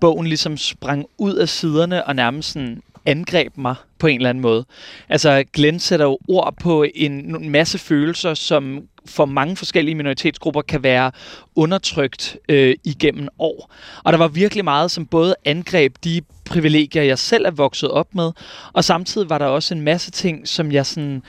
bogen 0.00 0.26
ligesom 0.26 0.56
sprang 0.56 1.06
ud 1.18 1.34
af 1.34 1.48
siderne 1.48 2.06
og 2.06 2.16
nærmest 2.16 2.52
sådan 2.52 2.82
angreb 3.06 3.56
mig 3.56 3.74
på 3.98 4.06
en 4.06 4.16
eller 4.16 4.30
anden 4.30 4.42
måde. 4.42 4.64
Altså, 5.08 5.44
Glenn 5.52 5.80
sætter 5.80 6.06
jo 6.06 6.18
ord 6.28 6.54
på 6.60 6.84
en, 6.94 7.12
en 7.12 7.50
masse 7.50 7.78
følelser, 7.78 8.34
som 8.34 8.82
for 9.06 9.24
mange 9.24 9.56
forskellige 9.56 9.94
minoritetsgrupper 9.94 10.62
kan 10.62 10.82
være 10.82 11.12
undertrykt 11.54 12.36
øh, 12.48 12.74
igennem 12.84 13.28
år. 13.38 13.70
Og 14.04 14.12
der 14.12 14.18
var 14.18 14.28
virkelig 14.28 14.64
meget, 14.64 14.90
som 14.90 15.06
både 15.06 15.34
angreb 15.44 15.96
de 16.04 16.20
privilegier, 16.44 17.02
jeg 17.02 17.18
selv 17.18 17.46
er 17.46 17.50
vokset 17.50 17.90
op 17.90 18.14
med, 18.14 18.32
og 18.72 18.84
samtidig 18.84 19.30
var 19.30 19.38
der 19.38 19.46
også 19.46 19.74
en 19.74 19.80
masse 19.80 20.10
ting, 20.10 20.48
som 20.48 20.72
jeg 20.72 20.86
sådan 20.86 21.22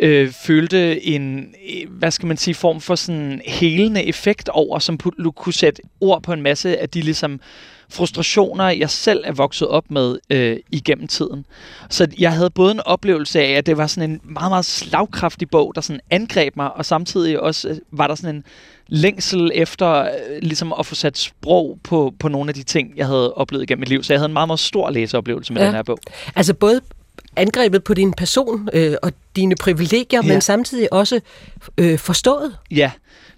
øh, 0.00 0.32
følte 0.32 1.06
en, 1.06 1.54
hvad 1.88 2.10
skal 2.10 2.26
man 2.26 2.36
sige, 2.36 2.54
form 2.54 2.80
for 2.80 2.94
sådan 2.94 3.42
helende 3.46 4.04
effekt 4.04 4.48
over, 4.48 4.78
som 4.78 4.98
kunne 5.36 5.54
sætte 5.54 5.82
ord 6.00 6.22
på 6.22 6.32
en 6.32 6.42
masse 6.42 6.78
af 6.78 6.88
de 6.88 7.00
ligesom 7.00 7.40
frustrationer, 7.90 8.68
jeg 8.68 8.90
selv 8.90 9.22
er 9.26 9.32
vokset 9.32 9.68
op 9.68 9.90
med 9.90 10.18
øh, 10.30 10.56
igennem 10.72 11.08
tiden. 11.08 11.46
Så 11.90 12.06
jeg 12.18 12.32
havde 12.32 12.50
både 12.50 12.72
en 12.72 12.80
oplevelse 12.80 13.40
af, 13.40 13.50
at 13.50 13.66
det 13.66 13.76
var 13.76 13.86
sådan 13.86 14.10
en 14.10 14.20
meget, 14.24 14.50
meget 14.50 14.64
slagkraftig 14.64 15.50
bog, 15.50 15.72
der 15.74 15.80
sådan 15.80 16.00
angreb 16.10 16.56
mig, 16.56 16.72
og 16.76 16.84
samtidig 16.84 17.40
også 17.40 17.68
øh, 17.68 17.76
var 17.92 18.06
der 18.06 18.14
sådan 18.14 18.34
en 18.34 18.44
længsel 18.86 19.50
efter 19.54 20.00
øh, 20.00 20.08
ligesom 20.42 20.74
at 20.78 20.86
få 20.86 20.94
sat 20.94 21.18
sprog 21.18 21.78
på, 21.82 22.12
på 22.20 22.28
nogle 22.28 22.50
af 22.50 22.54
de 22.54 22.62
ting, 22.62 22.92
jeg 22.96 23.06
havde 23.06 23.34
oplevet 23.34 23.62
igennem 23.62 23.80
mit 23.80 23.88
liv. 23.88 24.02
Så 24.02 24.12
jeg 24.12 24.20
havde 24.20 24.28
en 24.28 24.32
meget, 24.32 24.48
meget 24.48 24.60
stor 24.60 24.90
læseoplevelse 24.90 25.52
med 25.52 25.62
ja. 25.62 25.66
den 25.66 25.74
her 25.74 25.82
bog. 25.82 25.98
Altså 26.36 26.54
både 26.54 26.80
angrebet 27.38 27.84
på 27.84 27.94
din 27.94 28.12
person 28.12 28.68
øh, 28.72 28.94
og 29.02 29.12
dine 29.36 29.56
privilegier, 29.56 30.20
ja. 30.24 30.32
men 30.32 30.40
samtidig 30.40 30.92
også 30.92 31.20
øh, 31.78 31.98
forstået. 31.98 32.56
Ja, 32.70 32.90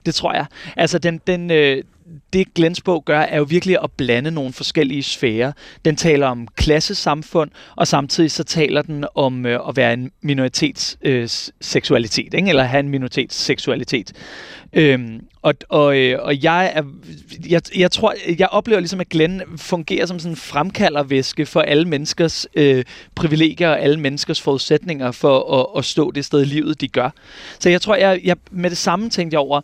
det 0.06 0.14
tror 0.14 0.34
jeg. 0.34 0.46
Altså 0.76 0.98
den, 0.98 1.20
den, 1.26 1.50
øh, 1.50 1.84
det 2.32 2.54
Glens 2.54 2.80
bog 2.80 3.04
gør, 3.04 3.18
er 3.20 3.38
jo 3.38 3.42
virkelig 3.42 3.76
at 3.84 3.90
blande 3.92 4.30
nogle 4.30 4.52
forskellige 4.52 5.02
sfærer. 5.02 5.52
Den 5.84 5.96
taler 5.96 6.26
om 6.26 6.48
klassesamfund, 6.56 7.50
og 7.76 7.88
samtidig 7.88 8.30
så 8.30 8.44
taler 8.44 8.82
den 8.82 9.04
om 9.14 9.46
øh, 9.46 9.68
at 9.68 9.76
være 9.76 9.92
en 9.92 10.10
minoritets 10.22 10.98
øh, 11.02 11.28
seksualitet, 11.60 12.34
ikke? 12.34 12.48
eller 12.48 12.62
have 12.62 12.80
en 12.80 12.88
minoritets 12.88 13.36
seksualitet. 13.36 14.12
Øhm, 14.72 15.20
og, 15.42 15.54
og, 15.68 15.98
øh, 15.98 16.18
og 16.22 16.42
jeg, 16.42 16.72
er, 16.74 16.82
jeg, 17.48 17.62
jeg 17.76 17.90
tror, 17.90 18.14
jeg 18.38 18.48
oplever 18.48 18.80
ligesom, 18.80 19.00
at 19.00 19.08
Glenn 19.08 19.42
fungerer 19.56 20.06
som 20.06 20.18
sådan 20.18 20.32
en 20.32 20.36
fremkaldervæske 20.36 21.46
for 21.46 21.60
alle 21.60 21.84
menneskers 21.84 22.46
øh, 22.54 22.84
privilegier 23.14 23.68
og 23.68 23.80
alle 23.80 24.00
menneskers 24.00 24.40
forudsætninger 24.40 25.10
for 25.12 25.60
at, 25.60 25.78
at 25.78 25.84
stå 25.84 26.10
det 26.10 26.24
sted 26.24 26.42
i 26.42 26.44
livet, 26.44 26.80
de 26.80 26.88
gør. 26.88 27.10
Så 27.58 27.70
jeg 27.70 27.82
tror, 27.82 27.96
jeg, 27.96 28.20
jeg 28.24 28.36
med 28.50 28.70
det 28.70 28.78
samme 28.78 29.10
tænkte 29.10 29.34
jeg 29.34 29.40
over, 29.40 29.60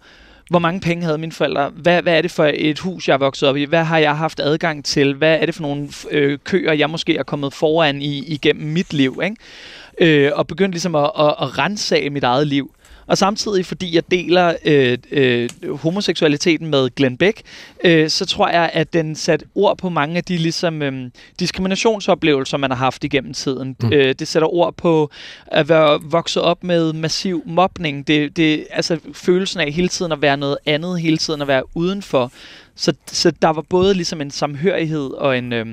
hvor 0.50 0.58
mange 0.58 0.80
penge 0.80 1.04
havde 1.04 1.18
mine 1.18 1.32
forældre? 1.32 1.68
Hvad, 1.68 2.02
hvad 2.02 2.16
er 2.16 2.22
det 2.22 2.30
for 2.30 2.50
et 2.54 2.78
hus, 2.78 3.08
jeg 3.08 3.14
er 3.14 3.18
vokset 3.18 3.48
op 3.48 3.56
i? 3.56 3.64
Hvad 3.64 3.84
har 3.84 3.98
jeg 3.98 4.16
haft 4.16 4.40
adgang 4.40 4.84
til? 4.84 5.14
Hvad 5.14 5.38
er 5.40 5.46
det 5.46 5.54
for 5.54 5.62
nogle 5.62 5.88
øh, 6.10 6.38
køer, 6.44 6.72
jeg 6.72 6.90
måske 6.90 7.16
er 7.16 7.22
kommet 7.22 7.52
foran 7.52 8.02
i 8.02 8.18
igennem 8.18 8.72
mit 8.72 8.92
liv? 8.92 9.20
Ikke? 9.24 10.26
Øh, 10.26 10.32
og 10.34 10.46
begyndte 10.46 10.74
ligesom 10.74 10.94
at, 10.94 11.10
at, 11.18 11.34
at 11.42 11.58
rense 11.58 11.96
af 11.96 12.10
mit 12.10 12.24
eget 12.24 12.46
liv. 12.46 12.70
Og 13.06 13.18
samtidig, 13.18 13.66
fordi 13.66 13.94
jeg 13.94 14.10
deler 14.10 14.54
øh, 14.64 14.98
øh, 15.10 15.48
homoseksualiteten 15.76 16.66
med 16.66 16.94
Glenn 16.94 17.16
Beck, 17.16 17.40
øh, 17.84 18.10
så 18.10 18.26
tror 18.26 18.48
jeg, 18.48 18.70
at 18.72 18.92
den 18.92 19.14
satte 19.14 19.46
ord 19.54 19.78
på 19.78 19.88
mange 19.88 20.16
af 20.16 20.24
de 20.24 20.36
ligesom, 20.36 20.82
øh, 20.82 21.10
diskriminationsoplevelser, 21.40 22.56
man 22.56 22.70
har 22.70 22.78
haft 22.78 23.04
igennem 23.04 23.34
tiden. 23.34 23.76
Mm. 23.82 23.92
Øh, 23.92 24.14
det 24.18 24.28
sætter 24.28 24.54
ord 24.54 24.74
på 24.74 25.10
at 25.46 25.68
være 25.68 26.00
vokset 26.02 26.42
op 26.42 26.64
med 26.64 26.92
massiv 26.92 27.42
mobning. 27.46 28.06
Det, 28.06 28.36
det, 28.36 28.66
altså 28.70 28.98
følelsen 29.12 29.60
af 29.60 29.72
hele 29.72 29.88
tiden 29.88 30.12
at 30.12 30.22
være 30.22 30.36
noget 30.36 30.58
andet, 30.66 31.00
hele 31.00 31.16
tiden 31.16 31.42
at 31.42 31.48
være 31.48 31.62
udenfor. 31.74 32.32
Så, 32.74 32.92
så 33.06 33.30
der 33.42 33.48
var 33.48 33.62
både 33.62 33.94
ligesom 33.94 34.20
en 34.20 34.30
samhørighed 34.30 35.10
og 35.10 35.38
en... 35.38 35.52
Øh, 35.52 35.66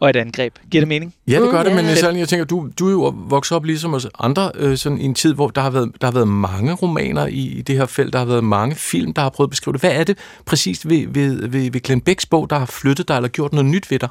og 0.00 0.10
et 0.10 0.16
angreb. 0.16 0.54
Giver 0.70 0.80
det 0.80 0.88
mening? 0.88 1.14
Ja, 1.28 1.40
det 1.40 1.50
gør 1.50 1.62
det, 1.62 1.72
mm, 1.72 1.76
men 1.76 1.84
ja. 1.84 2.18
jeg 2.18 2.28
tænker, 2.28 2.44
du, 2.44 2.68
du 2.78 2.86
er 2.86 2.90
jo 2.90 3.14
vokset 3.28 3.56
op 3.56 3.64
ligesom 3.64 3.94
os 3.94 4.06
andre, 4.18 4.52
øh, 4.54 4.76
sådan 4.76 4.98
i 4.98 5.04
en 5.04 5.14
tid, 5.14 5.34
hvor 5.34 5.48
der 5.48 5.60
har, 5.60 5.70
været, 5.70 5.92
der 6.00 6.06
har 6.06 6.12
været 6.12 6.28
mange 6.28 6.72
romaner 6.72 7.26
i, 7.26 7.58
i 7.58 7.62
det 7.62 7.76
her 7.76 7.86
felt, 7.86 8.12
der 8.12 8.18
har 8.18 8.26
været 8.26 8.44
mange 8.44 8.74
film, 8.74 9.12
der 9.12 9.22
har 9.22 9.28
prøvet 9.28 9.46
at 9.46 9.50
beskrive 9.50 9.72
det. 9.72 9.80
Hvad 9.80 9.92
er 9.92 10.04
det 10.04 10.18
præcis 10.46 10.88
ved, 10.88 11.06
ved, 11.08 11.48
ved, 11.48 11.70
ved 11.70 11.80
Glenn 11.80 12.00
Becks 12.00 12.26
bog, 12.26 12.50
der 12.50 12.58
har 12.58 12.66
flyttet 12.66 13.08
dig, 13.08 13.16
eller 13.16 13.28
gjort 13.28 13.52
noget 13.52 13.66
nyt 13.66 13.90
ved 13.90 13.98
dig? 13.98 14.08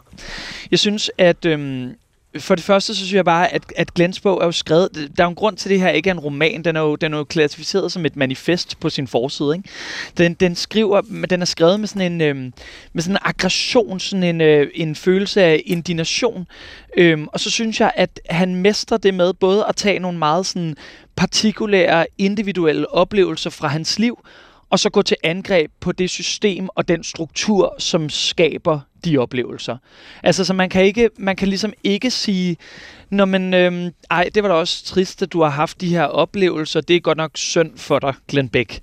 Jeg 0.71 0.80
synes, 0.80 1.12
at 1.17 1.45
øhm, 1.45 1.91
for 2.39 2.56
det 2.56 2.63
første, 2.63 2.93
så 2.93 3.00
synes 3.00 3.13
jeg 3.13 3.26
bare, 3.26 3.54
at, 3.54 3.63
at 3.76 3.93
Glens 3.93 4.19
bog 4.19 4.41
er 4.41 4.45
jo 4.45 4.52
skrevet... 4.52 4.89
Der 4.93 5.24
er 5.24 5.28
jo 5.28 5.30
en 5.30 5.36
grund 5.36 5.58
til, 5.58 5.69
at 5.69 5.71
det 5.71 5.80
her 5.80 5.89
ikke 5.89 6.10
er 6.10 6.13
en 6.13 6.19
roman. 6.19 6.63
Den 6.63 6.76
er 6.76 6.82
jo, 6.82 6.95
den 6.95 7.13
er 7.13 7.17
jo 7.17 7.24
klassificeret 7.24 7.91
som 7.91 8.06
et 8.06 8.15
manifest 8.15 8.80
på 8.80 8.89
sin 8.89 9.08
forside. 9.08 9.56
Ikke? 9.56 9.69
Den, 10.17 10.34
den, 10.34 10.56
skriver, 10.56 11.02
den 11.30 11.41
er 11.41 11.45
skrevet 11.45 11.80
med 11.80 11.88
sådan 11.88 12.12
en, 12.13 12.21
øh, 12.21 12.36
med 12.93 13.02
sådan 13.02 13.15
en 13.15 13.19
aggression, 13.21 14.00
sådan 14.00 14.24
en, 14.24 14.41
øh, 14.41 14.67
en 14.74 14.95
følelse 14.95 15.43
af 15.43 15.62
indignation. 15.65 16.48
Øhm, 16.98 17.28
og 17.28 17.39
så 17.39 17.52
synes 17.52 17.80
jeg, 17.80 17.91
at 17.95 18.19
han 18.30 18.56
mestrer 18.56 18.98
det 18.98 19.13
med 19.13 19.34
både 19.34 19.65
at 19.69 19.76
tage 19.76 20.00
nogle 20.00 20.17
meget 20.17 20.45
sådan 20.45 20.76
partikulære, 21.15 22.06
individuelle 22.17 22.93
oplevelser 22.93 23.50
fra 23.50 23.67
hans 23.67 24.00
liv, 24.00 24.19
og 24.69 24.80
så 24.80 24.89
gå 24.89 25.02
til 25.02 25.17
angreb 25.24 25.71
på 25.80 25.91
det 25.91 26.10
system 26.10 26.69
og 26.76 26.88
den 26.88 27.04
struktur, 27.04 27.76
som 27.80 28.10
skaber 28.10 28.80
de 29.06 29.18
oplevelser. 29.18 29.78
Altså, 30.24 30.46
så 30.46 30.54
man 30.54 30.70
kan, 30.70 30.84
ikke, 30.84 31.10
man 31.18 31.36
kan 31.36 31.48
ligesom 31.48 31.74
ikke 31.84 32.12
sige, 32.12 32.58
når 33.10 33.26
man, 33.26 33.54
øhm, 33.54 33.91
ej, 34.12 34.30
det 34.36 34.44
var 34.44 34.50
da 34.50 34.56
også 34.56 34.86
trist, 34.86 35.22
at 35.22 35.34
du 35.34 35.41
har 35.41 35.50
haft 35.50 35.82
de 35.82 35.89
her 35.89 36.04
oplevelser. 36.04 36.82
Det 36.82 36.96
er 36.96 37.00
godt 37.00 37.18
nok 37.18 37.32
synd 37.36 37.78
for 37.78 38.00
dig, 38.00 38.13
Glenn 38.28 38.50
Beck. 38.50 38.80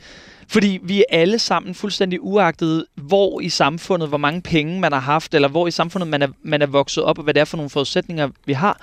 Fordi 0.49 0.79
vi 0.83 0.99
er 0.99 1.05
alle 1.21 1.39
sammen 1.39 1.75
fuldstændig 1.75 2.23
uagtet, 2.23 2.85
hvor 2.95 3.41
i 3.41 3.49
samfundet, 3.49 4.09
hvor 4.09 4.19
mange 4.19 4.43
penge 4.43 4.81
man 4.81 4.93
har 4.93 5.01
haft, 5.01 5.35
eller 5.35 5.49
hvor 5.49 5.67
i 5.67 5.71
samfundet 5.71 6.09
man 6.09 6.23
er, 6.23 6.29
man 6.43 6.63
er 6.63 6.67
vokset 6.67 7.05
op, 7.05 7.19
og 7.19 7.25
hvad 7.25 7.35
det 7.35 7.41
er 7.41 7.45
for 7.45 7.57
nogle 7.57 7.71
forudsætninger, 7.71 8.29
vi 8.47 8.53
har. 8.53 8.81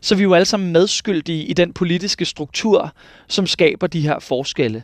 Så 0.00 0.14
vi 0.14 0.20
er 0.20 0.24
jo 0.24 0.34
alle 0.34 0.44
sammen 0.44 0.72
medskyldige 0.72 1.44
i 1.44 1.52
den 1.52 1.72
politiske 1.72 2.24
struktur, 2.24 2.92
som 3.28 3.46
skaber 3.46 3.86
de 3.86 4.00
her 4.00 4.18
forskelle. 4.18 4.82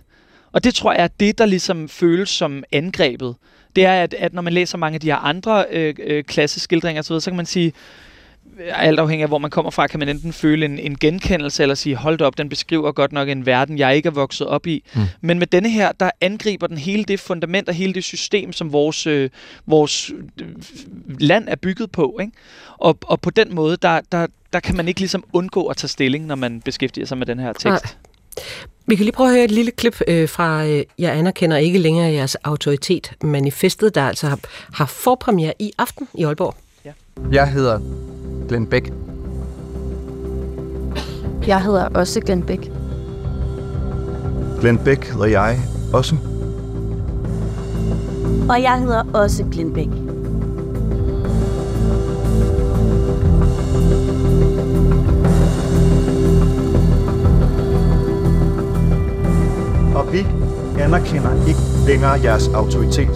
Og 0.53 0.64
det 0.64 0.75
tror 0.75 0.92
jeg 0.92 1.03
er 1.03 1.09
det, 1.09 1.38
der 1.38 1.47
ligesom 1.47 1.88
føles 1.88 2.29
som 2.29 2.64
angrebet. 2.73 3.35
Det 3.76 3.85
er, 3.85 4.02
at, 4.02 4.14
at 4.14 4.35
når 4.35 4.42
man 4.42 4.52
læser 4.52 4.78
mange 4.78 4.94
af 4.94 5.00
de 5.00 5.07
her 5.07 5.16
andre 5.16 5.64
øh, 5.70 5.94
øh, 5.98 6.24
klasseskildringer 6.24 7.02
osv., 7.02 7.20
så 7.20 7.31
kan 7.31 7.37
man 7.37 7.46
sige, 7.46 7.72
alt 8.61 8.98
afhængig 8.98 9.22
af 9.22 9.28
hvor 9.28 9.38
man 9.38 9.50
kommer 9.50 9.70
fra, 9.70 9.87
kan 9.87 9.98
man 10.00 10.09
enten 10.09 10.33
føle 10.33 10.64
en, 10.64 10.78
en 10.78 10.98
genkendelse, 10.98 11.62
eller 11.62 11.74
sige, 11.74 11.96
hold 11.96 12.20
op, 12.20 12.38
den 12.38 12.48
beskriver 12.48 12.92
godt 12.92 13.12
nok 13.12 13.28
en 13.28 13.46
verden, 13.46 13.78
jeg 13.78 13.96
ikke 13.96 14.07
er 14.07 14.11
vokset 14.11 14.46
op 14.46 14.66
i. 14.66 14.85
Mm. 14.94 15.00
Men 15.20 15.38
med 15.38 15.46
denne 15.46 15.70
her, 15.70 15.92
der 15.92 16.11
angriber 16.20 16.66
den 16.66 16.78
hele 16.78 17.04
det 17.04 17.20
fundament 17.20 17.68
og 17.68 17.74
hele 17.74 17.94
det 17.94 18.04
system, 18.04 18.52
som 18.52 18.72
vores, 18.72 19.07
øh, 19.07 19.31
vores 19.66 20.11
øh, 20.40 20.46
land 21.20 21.48
er 21.48 21.57
bygget 21.57 21.90
på. 21.90 22.18
Ikke? 22.20 22.33
Og, 22.78 22.98
og 23.07 23.20
på 23.20 23.31
den 23.31 23.54
måde, 23.54 23.76
der, 23.83 24.00
der, 24.12 24.26
der 24.52 24.61
kan 24.61 24.76
man 24.76 24.88
ikke 24.88 25.00
ligesom 25.00 25.24
undgå 25.33 25.66
at 25.66 25.76
tage 25.76 25.88
stilling, 25.88 26.26
når 26.26 26.35
man 26.35 26.61
beskæftiger 26.61 27.07
sig 27.07 27.18
med 27.18 27.26
den 27.26 27.38
her 27.38 27.52
tekst. 27.52 27.85
Nej. 27.85 28.44
Vi 28.88 28.96
kan 28.96 29.05
lige 29.05 29.12
prøve 29.12 29.29
at 29.29 29.35
høre 29.35 29.44
et 29.44 29.51
lille 29.51 29.70
klip 29.70 30.01
øh, 30.09 30.29
fra 30.29 30.66
øh, 30.66 30.85
Jeg 30.98 31.18
anerkender 31.18 31.57
ikke 31.57 31.79
længere 31.79 32.12
jeres 32.12 32.35
autoritet, 32.35 33.12
manifestet, 33.22 33.94
der 33.94 34.03
altså 34.03 34.27
har, 34.27 34.38
har 34.72 34.87
forpremiere 34.87 35.53
i 35.59 35.72
aften 35.79 36.09
i 36.14 36.24
Aalborg. 36.24 36.55
Ja. 36.85 36.92
Jeg 37.33 37.53
hedder 37.53 37.81
Glenn 38.48 38.66
Beck. 38.66 38.92
Jeg 41.46 41.62
hedder 41.62 41.88
også 41.88 42.20
Glenn 42.20 42.42
Beck. 42.42 42.62
Glenn 44.61 44.79
Beck 44.79 45.05
hedder 45.05 45.27
jeg 45.27 45.59
også. 45.92 46.16
Og 48.48 48.62
jeg 48.62 48.79
hedder 48.81 49.05
også 49.14 49.44
Glenn 49.53 49.74
Beck. 49.74 50.17
Anerkender 60.88 61.46
ikke 61.48 61.61
længere 61.87 62.20
jeres 62.22 62.48
autoritet. 62.48 63.09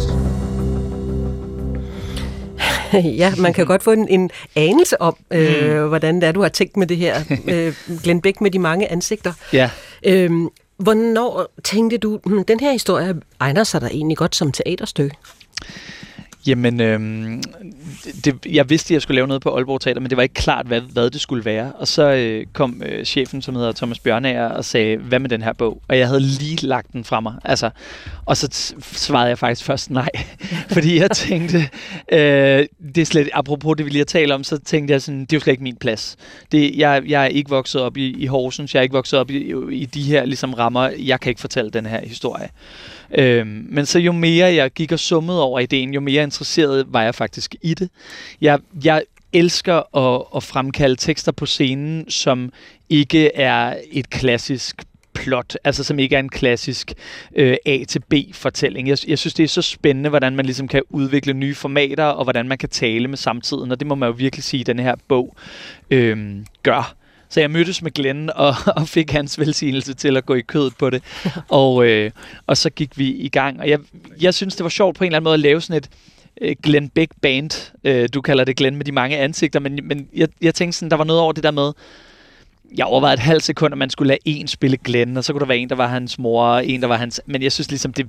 ja, 3.22 3.34
man 3.38 3.52
kan 3.52 3.66
godt 3.66 3.82
få 3.82 3.92
en, 3.92 4.08
en 4.08 4.30
anelse 4.56 5.00
om, 5.00 5.16
øh, 5.30 5.82
mm. 5.82 5.88
hvordan 5.88 6.14
det 6.14 6.24
er, 6.24 6.32
du 6.32 6.42
har 6.42 6.48
tænkt 6.48 6.76
med 6.76 6.86
det 6.86 6.96
her. 6.96 7.20
Øh, 7.48 7.74
Glenn 8.02 8.20
Beck 8.20 8.40
med 8.40 8.50
de 8.50 8.58
mange 8.58 8.92
ansigter. 8.92 9.32
Ja. 9.52 9.70
Øhm, 10.06 10.48
hvornår 10.76 11.46
tænkte 11.64 11.98
du, 11.98 12.20
hmm, 12.24 12.44
den 12.44 12.60
her 12.60 12.72
historie 12.72 13.14
egner 13.40 13.64
sig 13.64 13.80
der 13.80 13.88
egentlig 13.88 14.16
godt 14.16 14.36
som 14.36 14.52
teaterstykke? 14.52 15.16
Jamen, 16.46 16.80
øhm, 16.80 17.42
det, 18.24 18.46
jeg 18.46 18.70
vidste, 18.70 18.86
at 18.86 18.94
jeg 18.94 19.02
skulle 19.02 19.14
lave 19.14 19.26
noget 19.26 19.42
på 19.42 19.56
Aalborg 19.56 19.80
Teater, 19.80 20.00
men 20.00 20.10
det 20.10 20.16
var 20.16 20.22
ikke 20.22 20.34
klart, 20.34 20.66
hvad, 20.66 20.80
hvad 20.80 21.10
det 21.10 21.20
skulle 21.20 21.44
være. 21.44 21.72
Og 21.72 21.88
så 21.88 22.02
øh, 22.02 22.46
kom 22.52 22.82
øh, 22.86 23.04
chefen, 23.04 23.42
som 23.42 23.56
hedder 23.56 23.72
Thomas 23.72 23.98
Bjørnager, 23.98 24.48
og 24.48 24.64
sagde, 24.64 24.96
hvad 24.96 25.18
med 25.18 25.28
den 25.28 25.42
her 25.42 25.52
bog? 25.52 25.82
Og 25.88 25.98
jeg 25.98 26.06
havde 26.06 26.20
lige 26.20 26.66
lagt 26.66 26.92
den 26.92 27.04
fra 27.04 27.20
mig. 27.20 27.34
Altså, 27.44 27.70
og 28.26 28.36
så 28.36 28.74
svarede 28.80 29.28
jeg 29.28 29.38
faktisk 29.38 29.66
først 29.66 29.90
nej. 29.90 30.08
fordi 30.74 30.98
jeg 30.98 31.10
tænkte, 31.10 31.58
øh, 32.12 32.66
det 32.94 32.98
er 32.98 33.04
slet, 33.04 33.28
apropos 33.32 33.76
det, 33.76 33.86
vi 33.86 33.90
lige 33.90 34.00
har 34.00 34.04
talt 34.04 34.32
om, 34.32 34.44
så 34.44 34.58
tænkte 34.58 34.92
jeg 34.92 35.02
sådan, 35.02 35.20
det 35.20 35.32
er 35.32 35.36
jo 35.36 35.40
slet 35.40 35.52
ikke 35.52 35.62
min 35.62 35.76
plads. 35.76 36.16
Det, 36.52 36.76
jeg, 36.76 37.02
jeg 37.06 37.22
er 37.22 37.28
ikke 37.28 37.50
vokset 37.50 37.80
op 37.80 37.96
i, 37.96 38.22
i 38.22 38.26
Horsens, 38.26 38.74
jeg 38.74 38.80
er 38.80 38.82
ikke 38.82 38.92
vokset 38.92 39.18
op 39.18 39.30
i, 39.30 39.54
i 39.72 39.84
de 39.84 40.02
her 40.02 40.24
ligesom, 40.24 40.54
rammer. 40.54 40.90
Jeg 40.98 41.20
kan 41.20 41.30
ikke 41.30 41.40
fortælle 41.40 41.70
den 41.70 41.86
her 41.86 42.00
historie. 42.06 42.48
Øhm, 43.18 43.66
men 43.68 43.86
så 43.86 43.98
jo 43.98 44.12
mere 44.12 44.54
jeg 44.54 44.70
gik 44.70 44.92
og 44.92 44.98
summede 44.98 45.42
over 45.42 45.60
ideen, 45.60 45.94
jo 45.94 46.00
mere 46.00 46.22
interesseret 46.22 46.86
var 46.88 47.02
jeg 47.02 47.14
faktisk 47.14 47.54
i 47.62 47.74
det. 47.74 47.88
Jeg, 48.40 48.58
jeg 48.84 49.02
elsker 49.32 49.96
at, 49.96 50.24
at 50.36 50.42
fremkalde 50.42 50.96
tekster 50.96 51.32
på 51.32 51.46
scenen, 51.46 52.10
som 52.10 52.52
ikke 52.88 53.34
er 53.34 53.76
et 53.90 54.10
klassisk 54.10 54.82
plot, 55.14 55.56
altså 55.64 55.84
som 55.84 55.98
ikke 55.98 56.16
er 56.16 56.20
en 56.20 56.28
klassisk 56.28 56.92
øh, 57.36 57.56
A 57.66 57.84
til 57.88 58.00
B 58.00 58.14
fortælling. 58.32 58.88
Jeg, 58.88 58.98
jeg 59.08 59.18
synes, 59.18 59.34
det 59.34 59.44
er 59.44 59.48
så 59.48 59.62
spændende, 59.62 60.08
hvordan 60.10 60.36
man 60.36 60.44
ligesom 60.44 60.68
kan 60.68 60.82
udvikle 60.90 61.32
nye 61.32 61.54
formater, 61.54 62.04
og 62.04 62.24
hvordan 62.24 62.48
man 62.48 62.58
kan 62.58 62.68
tale 62.68 63.08
med 63.08 63.16
samtiden, 63.16 63.72
og 63.72 63.80
det 63.80 63.86
må 63.86 63.94
man 63.94 64.08
jo 64.08 64.14
virkelig 64.18 64.44
sige, 64.44 64.60
at 64.60 64.66
den 64.66 64.78
her 64.78 64.94
bog 65.08 65.36
øh, 65.90 66.36
gør. 66.62 67.01
Så 67.32 67.40
jeg 67.40 67.50
mødtes 67.50 67.82
med 67.82 67.90
Glenn 67.90 68.30
og, 68.30 68.54
og 68.76 68.88
fik 68.88 69.10
hans 69.10 69.38
velsignelse 69.38 69.94
til 69.94 70.16
at 70.16 70.26
gå 70.26 70.34
i 70.34 70.40
kødet 70.40 70.76
på 70.78 70.90
det. 70.90 71.02
og, 71.48 71.86
øh, 71.86 72.10
og 72.46 72.56
så 72.56 72.70
gik 72.70 72.98
vi 72.98 73.08
i 73.08 73.28
gang. 73.28 73.60
Og 73.60 73.68
jeg, 73.68 73.78
jeg 74.20 74.34
synes, 74.34 74.56
det 74.56 74.64
var 74.64 74.70
sjovt 74.70 74.96
på 74.96 75.04
en 75.04 75.08
eller 75.08 75.16
anden 75.16 75.24
måde 75.24 75.34
at 75.34 75.40
lave 75.40 75.60
sådan 75.60 75.76
et 75.76 75.88
øh, 76.40 76.56
Glenn 76.62 76.88
Big 76.88 77.08
Band. 77.22 77.72
Øh, 77.84 78.08
du 78.14 78.20
kalder 78.20 78.44
det 78.44 78.56
Glenn 78.56 78.76
med 78.76 78.84
de 78.84 78.92
mange 78.92 79.18
ansigter, 79.18 79.60
men, 79.60 79.78
men 79.82 80.08
jeg, 80.14 80.28
jeg 80.40 80.54
tænkte 80.54 80.78
sådan, 80.78 80.90
der 80.90 80.96
var 80.96 81.04
noget 81.04 81.22
over 81.22 81.32
det 81.32 81.44
der 81.44 81.50
med, 81.50 81.72
jeg 82.76 82.86
overvejede 82.86 83.14
et 83.14 83.20
halvt 83.20 83.42
sekund, 83.42 83.74
at 83.74 83.78
man 83.78 83.90
skulle 83.90 84.08
lade 84.08 84.18
en 84.24 84.48
spille 84.48 84.76
Glenn, 84.76 85.16
og 85.16 85.24
så 85.24 85.32
kunne 85.32 85.40
der 85.40 85.46
være 85.46 85.58
en, 85.58 85.68
der 85.68 85.76
var 85.76 85.86
hans 85.86 86.18
mor, 86.18 86.44
og 86.44 86.66
en, 86.66 86.82
der 86.82 86.88
var 86.88 86.96
hans... 86.96 87.20
Men 87.26 87.42
jeg 87.42 87.52
synes 87.52 87.70
ligesom, 87.70 87.92
det, 87.92 88.06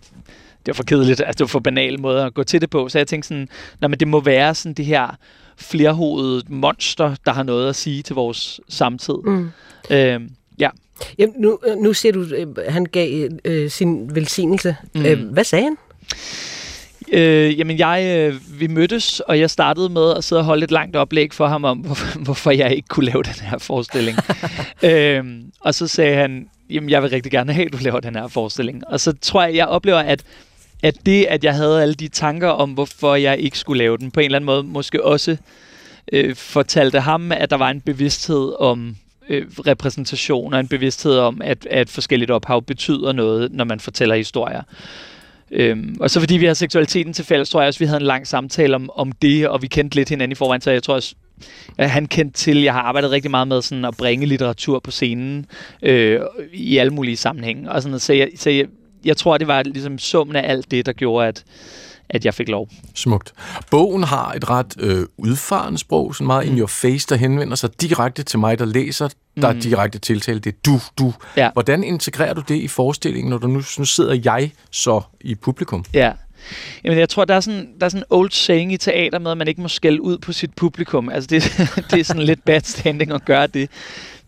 det 0.66 0.68
var 0.68 0.74
for 0.74 0.84
kedeligt. 0.84 1.20
Altså, 1.20 1.32
det 1.32 1.40
var 1.40 1.48
for 1.48 1.60
banal 1.60 2.00
måde 2.00 2.24
at 2.24 2.34
gå 2.34 2.44
til 2.44 2.62
det 2.62 2.70
på. 2.70 2.90
Så 2.90 2.98
jeg 2.98 3.08
tænkte 3.08 3.28
sådan, 3.28 3.48
nej, 3.82 3.88
men 3.88 4.00
det 4.00 4.08
må 4.08 4.20
være 4.20 4.56
sådan 4.56 4.74
det 4.74 4.86
her 4.86 5.18
flerhovedet 5.58 6.50
monster, 6.50 7.16
der 7.26 7.32
har 7.34 7.44
noget 7.44 7.70
at 7.70 7.76
sige 7.76 8.04
til 8.04 8.16
vores 8.16 8.62
samtid. 8.70 9.16
Mm. 9.26 9.52
Øhm, 9.90 10.30
ja. 10.60 10.70
Jamen, 11.18 11.36
nu, 11.38 11.60
nu 11.78 11.94
ser 11.94 12.12
du, 12.12 12.22
øh, 12.22 12.48
han 12.70 12.86
gav 12.86 13.30
øh, 13.46 13.70
sin 13.70 14.16
velsignelse. 14.16 14.76
Mm. 14.96 15.06
Øh, 15.06 15.30
hvad 15.30 15.44
sagde 15.44 15.64
han? 15.64 15.78
Øh, 17.12 17.60
jamen, 17.60 17.78
jeg, 17.78 18.18
øh, 18.18 18.60
vi 18.60 18.68
mødtes, 18.68 19.20
og 19.20 19.40
jeg 19.40 19.50
startede 19.50 19.90
med 19.90 20.14
at 20.18 20.24
sidde 20.24 20.40
og 20.40 20.46
holde 20.46 20.64
et 20.64 20.72
langt 20.72 20.96
oplæg 20.96 21.34
for 21.34 21.48
ham 21.48 21.64
om, 21.64 21.78
hvorfor, 21.86 22.20
hvorfor 22.20 22.52
jeg 22.52 22.76
ikke 22.76 22.88
kunne 22.88 23.06
lave 23.06 23.24
den 23.24 23.34
her 23.42 23.58
forestilling. 23.58 24.18
øh, 24.90 25.24
og 25.60 25.76
så 25.76 25.88
sagde 25.88 26.16
han, 26.16 26.50
jamen, 26.70 26.90
jeg 26.90 27.02
vil 27.02 27.10
rigtig 27.10 27.32
gerne 27.32 27.54
have, 27.54 27.66
at 27.66 27.74
du 27.74 27.78
laver 27.82 28.00
den 28.00 28.16
her 28.16 28.28
forestilling. 28.28 28.88
Og 28.88 29.00
så 29.00 29.14
tror 29.22 29.44
jeg, 29.44 29.56
jeg 29.56 29.68
oplever, 29.68 30.00
at 30.00 30.24
at 30.84 31.06
det, 31.06 31.26
at 31.30 31.44
jeg 31.44 31.56
havde 31.56 31.82
alle 31.82 31.94
de 31.94 32.08
tanker 32.08 32.48
om, 32.48 32.72
hvorfor 32.72 33.16
jeg 33.16 33.40
ikke 33.40 33.58
skulle 33.58 33.78
lave 33.78 33.98
den, 33.98 34.12
på 34.12 34.20
en 34.20 34.26
eller 34.26 34.38
anden 34.38 34.46
måde 34.46 34.64
måske 34.64 35.06
også 35.06 35.38
øh, 36.12 36.36
fortalte 36.36 37.00
ham, 37.00 37.32
at 37.32 37.50
der 37.50 37.58
var 37.58 37.70
en 37.70 37.82
bevidsthed 37.82 38.54
om 38.60 38.96
øh, 39.30 39.46
repræsentation, 39.68 40.54
og 40.54 40.60
en 40.60 40.68
bevidsthed 40.68 41.18
om, 41.18 41.42
at, 41.44 41.68
at 41.70 41.90
forskelligt 41.90 42.32
ophav 42.32 42.62
betyder 42.62 43.12
noget, 43.12 43.52
når 43.52 43.64
man 43.64 43.80
fortæller 43.80 44.16
historier. 44.16 44.62
Øhm, 45.52 45.98
og 46.00 46.10
så 46.10 46.20
fordi 46.20 46.38
vi 46.38 46.46
har 46.46 46.54
seksualiteten 46.54 47.14
til 47.14 47.26
fælles, 47.26 47.50
tror 47.50 47.62
jeg 47.62 47.68
også, 47.68 47.80
vi 47.80 47.86
havde 47.86 48.00
en 48.00 48.06
lang 48.06 48.28
samtale 48.28 48.76
om, 48.76 48.90
om 48.96 49.12
det, 49.12 49.48
og 49.48 49.62
vi 49.62 49.68
kendte 49.68 49.96
lidt 49.96 50.10
hinanden 50.10 50.32
i 50.32 50.36
forvejen, 50.36 50.62
så 50.62 50.72
jeg 50.72 50.84
tror 50.84 50.94
også, 50.94 51.16
han 51.80 52.06
kendte 52.06 52.38
til. 52.38 52.62
Jeg 52.62 52.74
har 52.74 52.82
arbejdet 52.82 53.12
rigtig 53.12 53.32
meget 53.32 53.48
med 53.48 53.62
sådan 53.62 53.86
at 53.86 53.98
bringe 53.98 54.26
litteratur 54.26 54.80
på 54.80 54.92
scenen 54.92 55.46
øh, 55.82 56.20
i 56.54 56.78
alle 56.78 56.94
mulige 56.94 57.18
sammenhænge. 57.18 57.72
Og 57.72 57.82
sådan, 57.82 58.00
så 58.00 58.14
jeg, 58.14 58.30
så 58.36 58.50
jeg, 58.50 58.66
jeg 59.06 59.18
tror, 59.18 59.38
det 59.38 59.48
var 59.48 59.64
ligesom 59.64 59.98
summen 59.98 60.36
af 60.36 60.50
alt 60.52 60.72
det, 60.72 60.86
der 60.86 60.94
gjorde, 60.94 61.28
at, 61.28 61.44
at 62.10 62.26
jeg 62.26 62.34
fik 62.34 62.50
lov. 62.50 62.70
Smukt. 62.96 63.34
Bogen 63.72 64.04
har 64.04 64.32
et 64.32 64.50
ret 64.50 64.76
øh, 64.80 65.06
udfarende 65.18 65.78
sprog, 65.78 66.16
sådan 66.16 66.28
meget 66.28 66.46
mm. 66.46 66.54
in 66.54 66.60
your 66.60 66.68
face, 66.68 67.08
der 67.10 67.16
henvender 67.16 67.56
sig 67.56 67.82
direkte 67.82 68.24
til 68.24 68.40
mig, 68.40 68.60
der 68.60 68.66
læser, 68.66 69.08
der 69.42 69.52
mm. 69.52 69.58
er 69.58 69.62
direkte 69.62 70.00
tiltale. 70.00 70.40
Det 70.40 70.54
er 70.54 70.58
du, 70.66 70.80
du. 70.98 71.14
Ja. 71.38 71.50
Hvordan 71.54 71.84
integrerer 71.84 72.34
du 72.34 72.42
det 72.48 72.56
i 72.56 72.68
forestillingen, 72.68 73.30
når 73.30 73.38
du 73.38 73.48
nu, 73.48 73.62
nu 73.78 73.86
sidder 73.86 74.22
jeg 74.24 74.52
så 74.72 75.02
i 75.22 75.36
publikum? 75.36 75.86
Ja, 75.94 76.12
Jamen, 76.84 77.00
jeg 77.00 77.10
tror, 77.10 77.26
der 77.26 77.36
er, 77.36 77.40
sådan, 77.40 77.70
der 77.80 77.86
er 77.86 77.90
sådan 77.90 78.02
en 78.02 78.06
old 78.10 78.32
saying 78.32 78.74
i 78.74 78.78
teater 78.78 79.20
med, 79.20 79.32
at 79.32 79.38
man 79.38 79.48
ikke 79.48 79.62
må 79.62 79.68
skælde 79.68 80.02
ud 80.02 80.18
på 80.18 80.34
sit 80.34 80.54
publikum. 80.56 81.10
Altså, 81.10 81.28
det, 81.28 81.44
det 81.92 82.00
er 82.00 82.04
sådan 82.04 82.24
lidt 82.24 82.46
bad 82.46 82.62
standing 82.62 83.12
at 83.12 83.26
gøre 83.26 83.48
det. 83.48 83.70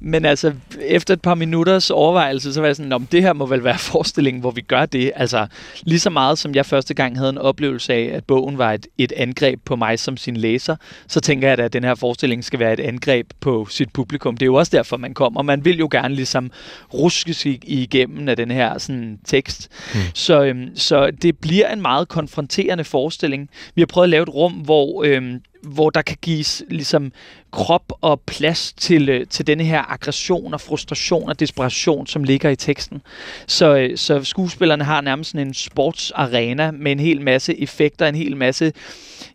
Men 0.07 0.25
altså, 0.25 0.53
efter 0.81 1.13
et 1.13 1.21
par 1.21 1.35
minutters 1.35 1.89
overvejelse, 1.89 2.53
så 2.53 2.61
var 2.61 2.67
jeg 2.67 2.75
sådan, 2.75 2.91
om 2.91 3.05
det 3.05 3.21
her 3.21 3.33
må 3.33 3.45
vel 3.45 3.63
være 3.63 3.77
forestillingen, 3.93 4.41
hvor 4.41 4.51
vi 4.51 4.61
gør 4.61 4.85
det. 4.85 5.11
Altså, 5.15 5.47
lige 5.83 5.99
så 5.99 6.09
meget 6.09 6.39
som 6.39 6.55
jeg 6.55 6.65
første 6.65 6.93
gang 6.93 7.17
havde 7.17 7.29
en 7.29 7.37
oplevelse 7.37 7.93
af, 7.93 8.11
at 8.13 8.23
bogen 8.23 8.57
var 8.57 8.73
et, 8.73 8.87
et 8.97 9.11
angreb 9.11 9.59
på 9.65 9.75
mig 9.75 9.99
som 9.99 10.17
sin 10.17 10.37
læser, 10.37 10.75
så 11.07 11.19
tænker 11.19 11.47
jeg, 11.47 11.59
at 11.59 11.73
den 11.73 11.83
her 11.83 11.95
forestilling 11.95 12.43
skal 12.43 12.59
være 12.59 12.73
et 12.73 12.79
angreb 12.79 13.29
på 13.39 13.67
sit 13.69 13.93
publikum. 13.93 14.37
Det 14.37 14.41
er 14.41 14.45
jo 14.45 14.55
også 14.55 14.77
derfor, 14.77 14.97
man 14.97 15.13
kommer. 15.13 15.41
Man 15.41 15.65
vil 15.65 15.77
jo 15.77 15.87
gerne 15.91 16.15
ligesom 16.15 16.51
ruske 16.93 17.33
sig 17.33 17.59
igennem 17.63 18.29
af 18.29 18.35
den 18.35 18.51
her 18.51 18.77
sådan, 18.77 19.19
tekst. 19.25 19.69
Hmm. 19.93 20.01
Så, 20.13 20.43
øhm, 20.43 20.75
så 20.75 21.11
det 21.21 21.37
bliver 21.37 21.73
en 21.73 21.81
meget 21.81 22.07
konfronterende 22.07 22.83
forestilling. 22.83 23.49
Vi 23.75 23.81
har 23.81 23.85
prøvet 23.85 24.05
at 24.05 24.09
lave 24.09 24.23
et 24.23 24.29
rum, 24.29 24.53
hvor 24.53 25.03
øhm, 25.03 25.41
hvor 25.65 25.89
der 25.89 26.01
kan 26.01 26.17
gives 26.21 26.63
ligesom 26.69 27.11
krop 27.51 27.93
og 28.01 28.21
plads 28.21 28.73
til, 28.73 29.09
øh, 29.09 29.27
til 29.27 29.47
denne 29.47 29.63
her 29.63 29.91
aggression 29.91 30.53
og 30.53 30.61
frustration 30.61 31.29
og 31.29 31.39
desperation, 31.39 32.07
som 32.07 32.23
ligger 32.23 32.49
i 32.49 32.55
teksten. 32.55 33.01
Så, 33.47 33.75
øh, 33.75 33.97
så 33.97 34.23
skuespillerne 34.23 34.83
har 34.83 35.01
nærmest 35.01 35.31
sådan 35.31 35.47
en 35.47 35.53
sportsarena 35.53 36.71
med 36.71 36.91
en 36.91 36.99
hel 36.99 37.21
masse 37.21 37.61
effekter, 37.61 38.07
en 38.07 38.15
hel 38.15 38.37
masse 38.37 38.73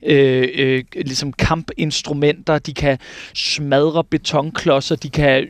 øh, 0.03 0.49
øh, 0.55 0.85
ligesom 0.95 1.33
kampinstrumenter. 1.33 2.59
De 2.59 2.75
kan 2.75 2.99
smadre 3.35 4.05
betonklodser, 4.05 4.97
de 4.97 5.11
kan 5.11 5.47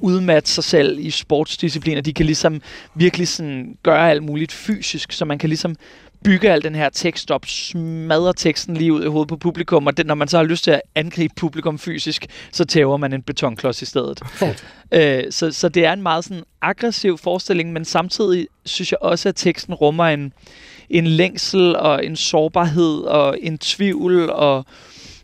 udmatte 0.00 0.50
sig 0.50 0.64
selv 0.64 0.98
i 0.98 1.10
sportsdiscipliner, 1.10 2.00
de 2.00 2.12
kan 2.12 2.26
ligesom 2.26 2.60
virkelig 2.94 3.28
sådan 3.28 3.76
gøre 3.82 4.10
alt 4.10 4.22
muligt 4.22 4.52
fysisk, 4.52 5.12
så 5.12 5.24
man 5.24 5.38
kan 5.38 5.48
ligesom 5.48 5.76
bygge 6.24 6.50
al 6.50 6.62
den 6.62 6.74
her 6.74 6.88
tekst 6.88 7.30
op, 7.30 7.46
smadre 7.46 8.32
teksten 8.32 8.76
lige 8.76 8.92
ud 8.92 9.04
i 9.04 9.06
hovedet 9.06 9.28
på 9.28 9.36
publikum, 9.36 9.86
og 9.86 9.96
det, 9.96 10.06
når 10.06 10.14
man 10.14 10.28
så 10.28 10.36
har 10.36 10.44
lyst 10.44 10.64
til 10.64 10.70
at 10.70 10.82
angribe 10.94 11.34
publikum 11.36 11.78
fysisk, 11.78 12.26
så 12.52 12.64
tæver 12.64 12.96
man 12.96 13.12
en 13.12 13.22
betonklods 13.22 13.82
i 13.82 13.84
stedet. 13.84 14.22
øh, 14.92 15.24
så, 15.30 15.52
så 15.52 15.68
det 15.68 15.84
er 15.84 15.92
en 15.92 16.02
meget 16.02 16.24
sådan 16.24 16.42
aggressiv 16.62 17.18
forestilling, 17.18 17.72
men 17.72 17.84
samtidig 17.84 18.46
synes 18.64 18.92
jeg 18.92 18.98
også, 19.02 19.28
at 19.28 19.36
teksten 19.36 19.74
rummer 19.74 20.04
en, 20.04 20.32
en 20.90 21.06
længsel 21.06 21.76
og 21.76 22.04
en 22.04 22.16
sårbarhed 22.16 22.98
og 22.98 23.38
en 23.40 23.58
tvivl 23.58 24.30
og 24.30 24.66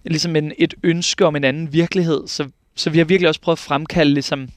ligesom 0.04 0.36
en, 0.36 0.52
et 0.58 0.74
ønske 0.82 1.26
om 1.26 1.36
en 1.36 1.44
anden 1.44 1.72
virkelighed. 1.72 2.22
Så, 2.26 2.48
så 2.76 2.90
vi 2.90 2.98
har 2.98 3.04
virkelig 3.04 3.28
også 3.28 3.40
prøvet 3.40 3.56
at 3.56 3.62
fremkalde 3.62 4.14
ligesom, 4.14 4.48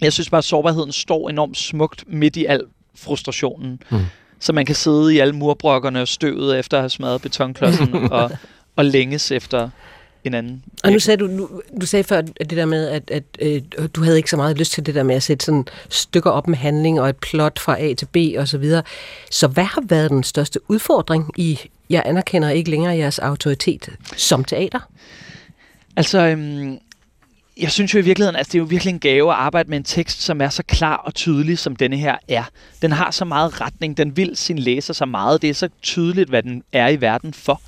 jeg 0.00 0.12
synes 0.12 0.30
bare, 0.30 0.38
at 0.38 0.44
sårbarheden 0.44 0.92
står 0.92 1.28
enormt 1.28 1.56
smukt 1.56 2.04
midt 2.06 2.36
i 2.36 2.44
al 2.44 2.62
frustrationen. 2.94 3.82
Mm 3.90 3.98
så 4.40 4.52
man 4.52 4.66
kan 4.66 4.74
sidde 4.74 5.14
i 5.14 5.18
alle 5.18 5.32
murbrokkerne 5.32 6.02
og 6.02 6.08
støvet 6.08 6.58
efter 6.58 6.76
at 6.76 6.82
have 6.82 6.90
smadret 6.90 7.22
betonklodsen 7.22 7.94
og, 8.12 8.30
og 8.76 8.84
længes 8.84 9.32
efter 9.32 9.70
en 10.24 10.34
anden. 10.34 10.62
Og 10.84 10.92
nu 10.92 10.98
sagde 10.98 11.16
du, 11.16 11.38
du, 11.38 11.60
du 11.80 11.86
sagde 11.86 12.04
før 12.04 12.20
det 12.20 12.50
der 12.50 12.64
med, 12.64 12.88
at, 12.88 13.10
at 13.10 13.22
øh, 13.40 13.62
du 13.94 14.02
havde 14.02 14.16
ikke 14.16 14.30
så 14.30 14.36
meget 14.36 14.58
lyst 14.58 14.72
til 14.72 14.86
det 14.86 14.94
der 14.94 15.02
med 15.02 15.14
at 15.14 15.22
sætte 15.22 15.44
sådan 15.44 15.66
stykker 15.88 16.30
op 16.30 16.48
med 16.48 16.56
handling 16.56 17.00
og 17.00 17.08
et 17.08 17.16
plot 17.16 17.58
fra 17.58 17.80
A 17.80 17.94
til 17.94 18.06
B 18.06 18.16
og 18.38 18.48
så 18.48 18.58
videre. 18.58 18.82
Så 19.30 19.46
hvad 19.48 19.64
har 19.64 19.82
været 19.88 20.10
den 20.10 20.22
største 20.22 20.70
udfordring 20.70 21.30
i, 21.36 21.60
jeg 21.90 22.02
anerkender 22.06 22.50
ikke 22.50 22.70
længere 22.70 22.96
jeres 22.96 23.18
autoritet 23.18 23.88
som 24.16 24.44
teater? 24.44 24.80
Altså, 25.96 26.18
øhm, 26.18 26.78
jeg 27.60 27.72
synes 27.72 27.94
jo 27.94 27.98
i 27.98 28.02
virkeligheden, 28.02 28.36
at 28.36 28.38
altså, 28.38 28.50
det 28.52 28.58
er 28.58 28.62
jo 28.62 28.64
virkelig 28.64 28.92
en 28.92 28.98
gave 28.98 29.30
at 29.30 29.36
arbejde 29.36 29.70
med 29.70 29.78
en 29.78 29.84
tekst, 29.84 30.22
som 30.22 30.40
er 30.40 30.48
så 30.48 30.62
klar 30.62 30.96
og 30.96 31.14
tydelig, 31.14 31.58
som 31.58 31.76
denne 31.76 31.96
her 31.96 32.16
er. 32.28 32.44
Den 32.82 32.92
har 32.92 33.10
så 33.10 33.24
meget 33.24 33.60
retning, 33.60 33.96
den 33.96 34.16
vil 34.16 34.36
sin 34.36 34.58
læser 34.58 34.94
så 34.94 35.04
meget, 35.06 35.42
det 35.42 35.50
er 35.50 35.54
så 35.54 35.68
tydeligt, 35.82 36.28
hvad 36.28 36.42
den 36.42 36.62
er 36.72 36.88
i 36.88 37.00
verden 37.00 37.34
for. 37.34 37.60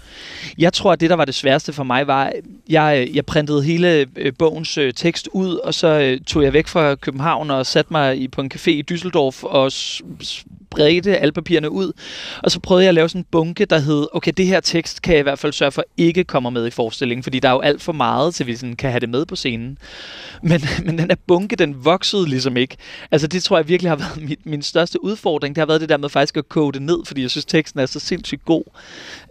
Jeg 0.58 0.72
tror, 0.72 0.92
at 0.92 1.00
det, 1.00 1.10
der 1.10 1.16
var 1.16 1.24
det 1.24 1.34
sværeste 1.34 1.72
for 1.72 1.84
mig, 1.84 2.06
var, 2.06 2.24
at 2.24 2.40
jeg, 2.68 3.08
jeg 3.14 3.26
printede 3.26 3.62
hele 3.62 4.06
øh, 4.16 4.32
bogens 4.38 4.78
øh, 4.78 4.94
tekst 4.94 5.28
ud, 5.32 5.54
og 5.54 5.74
så 5.74 5.88
øh, 5.88 6.20
tog 6.20 6.42
jeg 6.42 6.52
væk 6.52 6.68
fra 6.68 6.94
København 6.94 7.50
og 7.50 7.66
satte 7.66 7.92
mig 7.92 8.30
på 8.30 8.40
en 8.40 8.50
café 8.54 8.70
i 8.70 8.84
Düsseldorf 8.90 9.44
og 9.44 9.72
bredte 10.70 11.18
alle 11.18 11.32
papirerne 11.32 11.70
ud. 11.70 11.92
Og 12.42 12.50
så 12.50 12.60
prøvede 12.60 12.84
jeg 12.84 12.88
at 12.88 12.94
lave 12.94 13.08
sådan 13.08 13.20
en 13.20 13.26
bunke, 13.30 13.64
der 13.64 13.78
hed, 13.78 14.06
okay, 14.12 14.32
det 14.36 14.46
her 14.46 14.60
tekst 14.60 15.02
kan 15.02 15.12
jeg 15.12 15.20
i 15.20 15.22
hvert 15.22 15.38
fald 15.38 15.52
sørge 15.52 15.72
for 15.72 15.84
ikke 15.96 16.24
kommer 16.24 16.50
med 16.50 16.66
i 16.66 16.70
forestillingen, 16.70 17.22
fordi 17.22 17.38
der 17.38 17.48
er 17.48 17.52
jo 17.52 17.60
alt 17.60 17.82
for 17.82 17.92
meget, 17.92 18.34
til 18.34 18.46
vi 18.46 18.56
sådan 18.56 18.76
kan 18.76 18.90
have 18.90 19.00
det 19.00 19.08
med 19.08 19.26
på 19.26 19.36
scenen. 19.36 19.78
Men, 20.42 20.60
men 20.84 20.98
den 20.98 21.10
her 21.10 21.16
bunke, 21.26 21.56
den 21.56 21.84
voksede 21.84 22.28
ligesom 22.28 22.56
ikke. 22.56 22.76
Altså 23.10 23.26
det 23.26 23.42
tror 23.42 23.56
jeg 23.56 23.68
virkelig 23.68 23.90
har 23.90 23.96
været 23.96 24.22
min, 24.28 24.36
min 24.44 24.62
største 24.62 25.04
udfordring. 25.04 25.54
Det 25.54 25.60
har 25.60 25.66
været 25.66 25.80
det 25.80 25.88
der 25.88 25.96
med 25.96 26.08
faktisk 26.08 26.36
at 26.36 26.48
kode 26.48 26.72
det 26.72 26.82
ned, 26.82 26.98
fordi 27.06 27.22
jeg 27.22 27.30
synes, 27.30 27.44
teksten 27.44 27.80
er 27.80 27.86
så 27.86 28.00
sindssygt 28.00 28.44
god. 28.44 28.64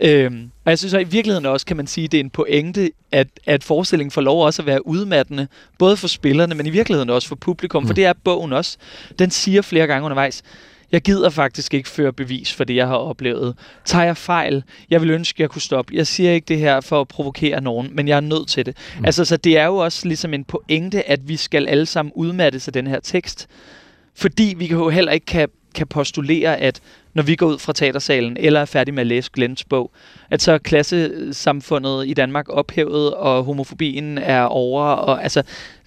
Øhm, 0.01 0.51
og 0.65 0.69
jeg 0.71 0.79
synes 0.79 0.93
at 0.93 1.01
i 1.01 1.09
virkeligheden 1.09 1.45
også, 1.45 1.65
kan 1.65 1.77
man 1.77 1.87
sige, 1.87 2.07
det 2.07 2.17
er 2.19 2.23
en 2.23 2.29
pointe, 2.29 2.91
at, 3.11 3.27
at 3.45 3.63
forestillingen 3.63 4.11
får 4.11 4.21
lov 4.21 4.45
også 4.45 4.61
at 4.61 4.65
være 4.65 4.87
udmattende, 4.87 5.47
både 5.77 5.97
for 5.97 6.07
spillerne, 6.07 6.55
men 6.55 6.65
i 6.65 6.69
virkeligheden 6.69 7.09
også 7.09 7.27
for 7.27 7.35
publikum, 7.35 7.83
mm. 7.83 7.87
for 7.87 7.93
det 7.93 8.05
er 8.05 8.13
bogen 8.23 8.53
også. 8.53 8.77
Den 9.19 9.31
siger 9.31 9.61
flere 9.61 9.87
gange 9.87 10.05
undervejs, 10.05 10.43
jeg 10.91 11.01
gider 11.01 11.29
faktisk 11.29 11.73
ikke 11.73 11.89
føre 11.89 12.13
bevis 12.13 12.53
for 12.53 12.63
det, 12.63 12.75
jeg 12.75 12.87
har 12.87 12.95
oplevet. 12.95 13.55
Tager 13.85 14.05
jeg 14.05 14.17
fejl? 14.17 14.63
Jeg 14.89 15.01
vil 15.01 15.09
ønske, 15.09 15.35
at 15.37 15.39
jeg 15.39 15.49
kunne 15.49 15.61
stoppe. 15.61 15.95
Jeg 15.95 16.07
siger 16.07 16.31
ikke 16.31 16.45
det 16.45 16.57
her 16.57 16.81
for 16.81 17.01
at 17.01 17.07
provokere 17.07 17.61
nogen, 17.61 17.89
men 17.93 18.07
jeg 18.07 18.15
er 18.15 18.21
nødt 18.21 18.47
til 18.47 18.65
det. 18.65 18.77
Mm. 18.99 19.05
Altså, 19.05 19.25
så 19.25 19.37
det 19.37 19.57
er 19.57 19.65
jo 19.65 19.75
også 19.75 20.07
ligesom 20.07 20.33
en 20.33 20.43
pointe, 20.43 21.09
at 21.09 21.27
vi 21.27 21.35
skal 21.35 21.67
alle 21.67 21.85
sammen 21.85 22.11
udmattes 22.15 22.67
af 22.67 22.73
den 22.73 22.87
her 22.87 22.99
tekst. 22.99 23.47
Fordi 24.15 24.55
vi 24.57 24.67
kan 24.67 24.77
jo 24.77 24.89
heller 24.89 25.11
ikke 25.11 25.25
kan, 25.25 25.49
kan 25.75 25.87
postulere, 25.87 26.57
at 26.57 26.81
når 27.13 27.23
vi 27.23 27.35
går 27.35 27.47
ud 27.47 27.59
fra 27.59 27.73
teatersalen 27.73 28.37
eller 28.39 28.61
er 28.61 28.65
færdige 28.65 28.95
med 28.95 29.01
at 29.01 29.07
læse 29.07 29.29
Glens 29.33 29.63
bog, 29.63 29.91
at 30.29 30.41
så 30.41 30.51
er 30.51 30.57
klassesamfundet 30.57 32.07
i 32.07 32.13
Danmark 32.13 32.45
ophævet, 32.49 33.13
og 33.13 33.43
homofobien 33.43 34.17
er 34.17 34.41
over. 34.41 34.83
Og, 34.83 35.23
altså, 35.23 35.43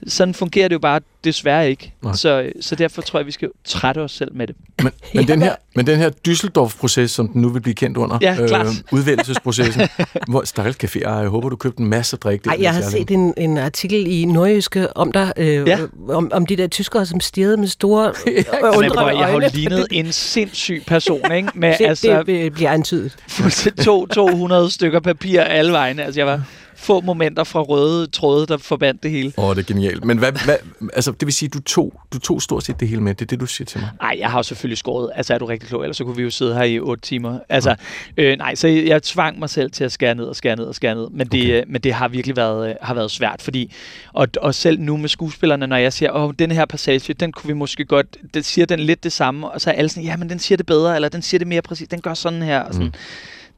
sådan 0.07 0.35
fungerer 0.35 0.69
det 0.69 0.75
jo 0.75 0.79
bare 0.79 1.01
desværre 1.25 1.71
ikke. 1.71 1.93
Så, 2.15 2.51
så 2.61 2.75
derfor 2.75 3.03
tror 3.03 3.19
jeg, 3.19 3.27
vi 3.27 3.33
skal 3.33 3.49
trætte 3.65 3.99
os 3.99 4.13
selv 4.13 4.35
med 4.35 4.47
det. 4.47 4.57
Men, 4.83 4.93
men, 5.15 5.29
den, 5.29 5.43
her, 5.43 5.55
men 5.75 5.87
den 5.87 5.99
her 5.99 6.11
Düsseldorf-proces, 6.29 7.07
som 7.07 7.29
den 7.29 7.43
nu 7.43 7.49
vil 7.49 7.61
blive 7.61 7.75
kendt 7.75 7.97
under, 7.97 8.19
ja, 8.21 8.37
øh, 8.43 8.67
udvælgelsesprocessen, 8.93 9.83
hvor 10.31 10.45
Stakkels 10.45 10.85
Café, 10.85 11.01
jeg 11.01 11.29
håber, 11.29 11.49
du 11.49 11.57
købte 11.57 11.81
en 11.81 11.87
masse 11.87 12.17
drik. 12.17 12.47
Ej, 12.47 12.57
jeg 12.61 12.75
har 12.75 12.83
set 12.83 13.11
en, 13.11 13.35
en 13.37 13.59
artikel 13.59 14.07
i 14.07 14.25
Nordjyske 14.25 14.97
om 14.97 15.13
dig, 15.13 15.33
øh, 15.37 15.69
ja. 15.69 15.79
om, 16.09 16.31
om 16.33 16.47
de 16.47 16.57
der 16.57 16.67
tyskere, 16.67 17.07
som 17.07 17.21
stirrede 17.21 17.57
med 17.57 17.69
store 17.69 18.03
ja, 18.27 18.31
øh, 18.31 18.79
undrende 18.79 19.03
øjne. 19.03 19.19
Jeg 19.19 19.27
har 19.27 19.33
jo 19.33 19.49
lignet 19.55 19.87
en 19.91 20.13
sindssyg 20.13 20.83
person, 20.87 21.12
ikke? 21.35 21.49
Med, 21.61 21.77
Se, 21.77 21.87
altså, 21.87 22.23
det 22.27 22.53
bliver 22.53 22.71
antydet. 22.71 23.17
To, 23.85 24.07
200 24.07 24.71
stykker 24.71 25.01
papir 25.01 25.43
alle 25.43 25.73
vegne. 25.73 26.05
Altså, 26.05 26.21
jeg 26.21 26.27
var 26.27 26.43
få 26.83 27.01
momenter 27.01 27.45
fra 27.45 27.61
røde 27.61 28.07
tråde, 28.07 28.47
der 28.47 28.57
forbandt 28.57 29.03
det 29.03 29.11
hele. 29.11 29.33
Åh, 29.37 29.45
oh, 29.45 29.57
det 29.57 29.63
er 29.63 29.67
genialt. 29.67 30.05
Men 30.05 30.19
hvad, 30.19 30.33
hvad, 30.45 30.57
altså, 30.95 31.13
det 31.13 31.27
vil 31.27 31.33
sige, 31.33 31.49
du 31.49 31.61
tog, 31.61 32.01
du 32.13 32.19
tog 32.19 32.43
stort 32.43 32.65
set 32.65 32.81
det 32.81 32.89
hele 32.89 33.01
med. 33.01 33.15
Det 33.15 33.23
er 33.23 33.27
det, 33.27 33.41
du 33.41 33.47
siger 33.47 33.67
til 33.67 33.81
mig. 33.81 33.91
Nej, 34.01 34.17
jeg 34.19 34.31
har 34.31 34.39
jo 34.39 34.43
selvfølgelig 34.43 34.79
skåret. 34.79 35.11
Altså, 35.15 35.35
er 35.35 35.39
du 35.39 35.47
rigtig 35.47 35.69
klog? 35.69 35.83
Ellers 35.83 35.97
så 35.97 36.05
kunne 36.05 36.17
vi 36.17 36.23
jo 36.23 36.31
sidde 36.31 36.55
her 36.55 36.63
i 36.63 36.81
otte 36.81 37.03
timer. 37.03 37.39
Altså, 37.49 37.75
ja. 38.17 38.23
øh, 38.23 38.39
nej, 38.39 38.55
så 38.55 38.69
jeg 38.69 39.03
tvang 39.03 39.39
mig 39.39 39.51
selv 39.51 39.71
til 39.71 39.85
at 39.85 39.93
skære 39.93 40.15
ned 40.15 40.25
og 40.25 40.37
skære 40.37 40.57
ned 40.57 40.65
og 40.65 40.75
skære 40.75 40.95
ned. 40.95 41.09
Men 41.11 41.27
det, 41.27 41.43
okay. 41.43 41.61
Øh, 41.61 41.65
men 41.69 41.81
det 41.81 41.93
har 41.95 42.09
virkelig 42.09 42.37
været, 42.37 42.69
øh, 42.69 42.75
har 42.83 42.95
været 42.95 43.11
svært, 43.11 43.43
fordi... 43.43 43.73
Og, 44.13 44.29
og 44.41 44.55
selv 44.55 44.81
nu 44.81 44.97
med 44.97 45.09
skuespillerne, 45.09 45.67
når 45.67 45.77
jeg 45.77 45.93
siger, 45.93 46.13
åh, 46.13 46.25
oh, 46.25 46.33
den 46.39 46.51
her 46.51 46.65
passage, 46.65 47.15
den 47.15 47.33
kunne 47.33 47.49
vi 47.49 47.55
måske 47.55 47.85
godt... 47.85 48.07
Den 48.35 48.43
siger 48.43 48.67
den 48.67 48.81
lidt 48.81 49.05
det 49.05 49.13
samme, 49.13 49.51
og 49.51 49.61
så 49.61 49.71
er 49.71 49.75
alle 49.75 49.89
sådan, 49.89 50.05
ja, 50.05 50.17
men 50.17 50.31
den 50.31 50.39
siger 50.39 50.57
det 50.57 50.67
bedre, 50.67 50.95
eller 50.95 51.09
den 51.09 51.23
siger 51.23 51.39
det 51.39 51.49
mere 51.49 51.63
præcis, 51.63 51.89
den 51.89 52.01
gør 52.01 52.15
sådan 52.15 52.43
her. 52.43 52.61
Og 52.61 52.75
sådan. 52.75 52.87
Mm. 52.87 52.93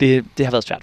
Det, 0.01 0.25
det 0.39 0.47
har 0.47 0.51
været 0.51 0.65
svært. 0.65 0.83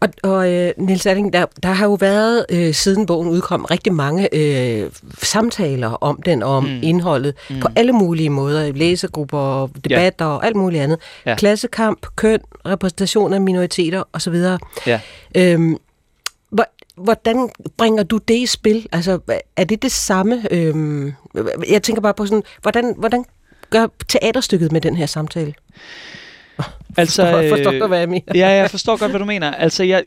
Og, 0.00 0.08
og 0.22 0.52
øh, 0.52 0.72
Niels 0.76 1.06
Erling, 1.06 1.32
der, 1.32 1.46
der 1.62 1.68
har 1.68 1.86
jo 1.86 1.94
været, 1.94 2.46
øh, 2.50 2.74
siden 2.74 3.06
bogen 3.06 3.28
udkom, 3.28 3.64
rigtig 3.64 3.92
mange 3.94 4.34
øh, 4.34 4.90
samtaler 5.22 5.88
om 5.88 6.22
den, 6.22 6.42
om 6.42 6.64
mm. 6.64 6.80
indholdet, 6.82 7.34
mm. 7.50 7.60
på 7.60 7.68
alle 7.76 7.92
mulige 7.92 8.30
måder. 8.30 8.72
Læsegrupper, 8.72 9.66
debatter 9.66 10.24
ja. 10.24 10.30
og 10.30 10.46
alt 10.46 10.56
muligt 10.56 10.82
andet. 10.82 10.98
Ja. 11.26 11.36
Klassekamp, 11.36 12.06
køn, 12.16 12.40
repræsentation 12.66 13.32
af 13.32 13.40
minoriteter 13.40 14.02
osv. 14.12 14.34
Ja. 14.86 15.00
Øhm, 15.36 15.76
hvordan 17.00 17.50
bringer 17.76 18.02
du 18.02 18.18
det 18.18 18.34
i 18.34 18.46
spil? 18.46 18.88
Altså, 18.92 19.18
er 19.56 19.64
det 19.64 19.82
det 19.82 19.92
samme? 19.92 20.46
Øhm, 20.50 21.12
jeg 21.68 21.82
tænker 21.82 22.02
bare 22.02 22.14
på 22.14 22.26
sådan, 22.26 22.42
hvordan, 22.62 22.94
hvordan 22.98 23.24
gør 23.70 23.86
teaterstykket 24.08 24.72
med 24.72 24.80
den 24.80 24.96
her 24.96 25.06
samtale? 25.06 25.54
Altså, 26.96 27.22
forstår, 27.22 27.56
forstår 27.56 27.72
du, 27.72 27.86
hvad 27.86 27.98
jeg 27.98 28.08
mener? 28.08 28.32
ja, 28.34 28.48
jeg 28.48 28.70
forstår 28.70 28.96
godt, 28.98 29.10
hvad 29.10 29.20
du 29.20 29.24
mener. 29.24 29.50
Altså, 29.52 29.84
jeg, 29.84 30.04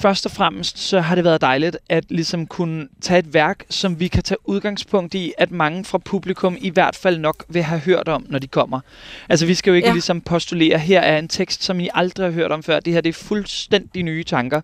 først 0.00 0.26
og 0.26 0.32
fremmest 0.32 0.78
så 0.78 1.00
har 1.00 1.14
det 1.14 1.24
været 1.24 1.40
dejligt 1.40 1.76
at 1.88 2.04
ligesom 2.08 2.46
kunne 2.46 2.88
tage 3.00 3.18
et 3.18 3.34
værk, 3.34 3.64
som 3.70 4.00
vi 4.00 4.08
kan 4.08 4.22
tage 4.22 4.48
udgangspunkt 4.48 5.14
i, 5.14 5.32
at 5.38 5.50
mange 5.50 5.84
fra 5.84 5.98
publikum 5.98 6.56
i 6.60 6.70
hvert 6.70 6.96
fald 6.96 7.18
nok 7.18 7.44
vil 7.48 7.62
have 7.62 7.80
hørt 7.80 8.08
om, 8.08 8.26
når 8.28 8.38
de 8.38 8.46
kommer. 8.46 8.80
Altså 9.28 9.46
vi 9.46 9.54
skal 9.54 9.70
jo 9.70 9.74
ikke 9.74 9.88
ja. 9.88 9.92
ligesom 9.92 10.20
postulere, 10.20 10.78
her 10.78 11.00
er 11.00 11.18
en 11.18 11.28
tekst, 11.28 11.64
som 11.64 11.80
I 11.80 11.88
aldrig 11.94 12.26
har 12.26 12.32
hørt 12.32 12.52
om 12.52 12.62
før. 12.62 12.80
Det 12.80 12.92
her 12.92 13.00
det 13.00 13.08
er 13.08 13.24
fuldstændig 13.24 14.02
nye 14.02 14.24
tanker. 14.24 14.60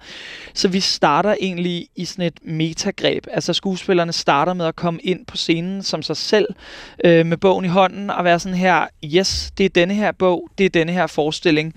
Så 0.55 0.69
vi 0.69 0.81
starter 0.81 1.35
egentlig 1.41 1.89
i 1.97 2.05
sådan 2.05 2.25
et 2.25 2.39
metagreb. 2.43 3.27
Altså 3.31 3.53
skuespillerne 3.53 4.13
starter 4.13 4.55
med 4.55 4.67
at 4.67 4.77
komme 4.77 5.01
ind 5.03 5.27
på 5.27 5.37
scenen 5.37 5.83
som 5.83 6.03
sig 6.03 6.17
selv, 6.17 6.47
øh, 7.05 7.27
med 7.27 7.37
bogen 7.37 7.65
i 7.65 7.69
hånden, 7.69 8.11
og 8.11 8.25
være 8.25 8.39
sådan 8.39 8.59
her, 8.59 8.87
yes, 9.05 9.53
det 9.59 9.65
er 9.65 9.71
denne 9.71 9.95
her 9.95 10.13
bog, 10.13 10.49
det 10.59 10.67
er 10.67 10.71
denne 10.71 10.93
her 10.93 11.07
forestilling 11.07 11.75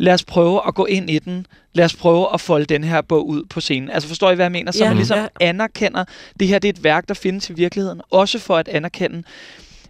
lad 0.00 0.14
os 0.14 0.24
prøve 0.24 0.60
at 0.66 0.74
gå 0.74 0.84
ind 0.84 1.10
i 1.10 1.18
den. 1.18 1.46
Lad 1.72 1.84
os 1.84 1.96
prøve 1.96 2.26
at 2.34 2.40
folde 2.40 2.64
den 2.64 2.84
her 2.84 3.00
bog 3.00 3.28
ud 3.28 3.44
på 3.44 3.60
scenen. 3.60 3.90
Altså 3.90 4.08
forstår 4.08 4.30
I, 4.30 4.34
hvad 4.34 4.44
jeg 4.44 4.52
mener? 4.52 4.72
Så 4.72 4.84
ja. 4.84 4.90
man 4.90 4.96
ligesom 4.96 5.18
ja. 5.18 5.26
anerkender, 5.40 6.04
det 6.40 6.48
her 6.48 6.58
det 6.58 6.68
er 6.68 6.72
et 6.72 6.84
værk, 6.84 7.08
der 7.08 7.14
findes 7.14 7.50
i 7.50 7.52
virkeligheden. 7.52 8.00
Også 8.10 8.38
for 8.38 8.56
at 8.56 8.68
anerkende, 8.68 9.22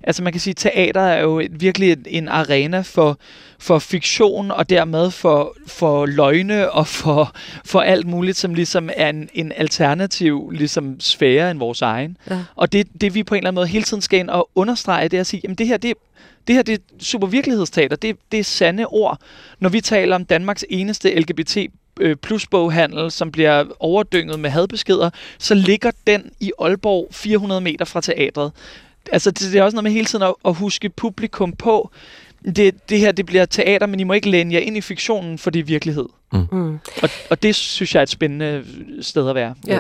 altså 0.03 0.23
man 0.23 0.33
kan 0.33 0.41
sige, 0.41 0.55
teater 0.55 1.01
er 1.01 1.21
jo 1.21 1.43
virkelig 1.51 1.97
en 2.07 2.29
arena 2.29 2.81
for, 2.81 3.19
for 3.59 3.79
fiktion, 3.79 4.51
og 4.51 4.71
dermed 4.71 5.11
for, 5.11 5.57
for 5.67 6.07
løgne 6.07 6.71
og 6.71 6.87
for, 6.87 7.35
for 7.65 7.81
alt 7.81 8.07
muligt, 8.07 8.37
som 8.37 8.55
ligesom 8.55 8.91
er 8.97 9.09
en, 9.09 9.29
en 9.35 9.53
alternativ 9.57 10.51
ligesom 10.51 11.01
sfære 11.01 11.51
end 11.51 11.59
vores 11.59 11.83
egen. 11.83 12.17
Ja. 12.31 12.39
Og 12.57 12.73
det, 12.73 12.87
det 13.01 13.15
vi 13.15 13.23
på 13.23 13.35
en 13.35 13.39
eller 13.39 13.49
anden 13.49 13.61
måde 13.61 13.67
hele 13.67 13.85
tiden 13.85 14.01
skal 14.01 14.19
ind 14.19 14.31
og 14.31 14.51
understrege, 14.55 15.09
det 15.09 15.17
er 15.17 15.21
at 15.21 15.27
sige, 15.27 15.41
jamen 15.45 15.57
det 15.57 15.67
her, 15.67 15.77
det, 15.77 15.95
det 16.47 16.55
her 16.55 16.63
det 16.63 16.75
er 16.75 16.79
super 17.01 17.27
virkelighedsteater. 17.27 17.97
Det, 17.97 18.17
det 18.33 18.41
er 18.41 18.45
sande 18.45 18.87
ord. 18.87 19.19
Når 19.59 19.69
vi 19.69 19.81
taler 19.81 20.17
om 20.17 20.25
Danmarks 20.25 20.65
eneste 20.71 21.21
LGBT 21.21 21.57
øh, 22.01 22.17
plus 22.17 22.47
boghandel, 22.47 23.11
som 23.11 23.33
bliver 23.33 23.65
overdynget 23.81 24.41
med 24.41 24.51
hadbeskeder, 24.51 25.11
så 25.39 25.55
ligger 25.55 25.91
den 26.07 26.33
i 26.41 26.53
Aalborg 26.59 27.09
400 27.11 27.61
meter 27.61 27.85
fra 27.85 28.01
teatret. 28.01 28.53
Altså, 29.13 29.31
det, 29.31 29.53
det 29.53 29.59
er 29.59 29.63
også 29.63 29.75
noget 29.75 29.85
med 29.85 29.93
hele 29.93 30.07
tiden 30.07 30.25
at, 30.25 30.35
at 30.45 30.55
huske 30.55 30.89
publikum 30.89 31.53
på. 31.53 31.91
Det, 32.57 32.89
det 32.89 32.99
her, 32.99 33.13
det 33.13 33.27
bliver 33.27 33.45
teater, 33.45 33.87
men 33.87 34.01
I 34.01 34.05
må 34.05 34.13
ikke 34.13 34.31
læne 34.31 34.55
jer 34.55 34.61
ind 34.61 34.77
i 34.77 34.81
fiktionen, 34.81 35.39
for 35.39 35.51
det 35.51 35.61
er 35.61 35.65
virkelighed. 35.65 36.09
Mm. 36.33 36.47
Mm. 36.53 36.79
Og, 37.03 37.11
og 37.31 37.43
det 37.43 37.55
synes 37.55 37.95
jeg 37.95 38.01
er 38.01 38.03
et 38.03 38.09
spændende 38.09 38.65
sted 39.01 39.29
at 39.29 39.35
være. 39.35 39.55
Ja. 39.67 39.79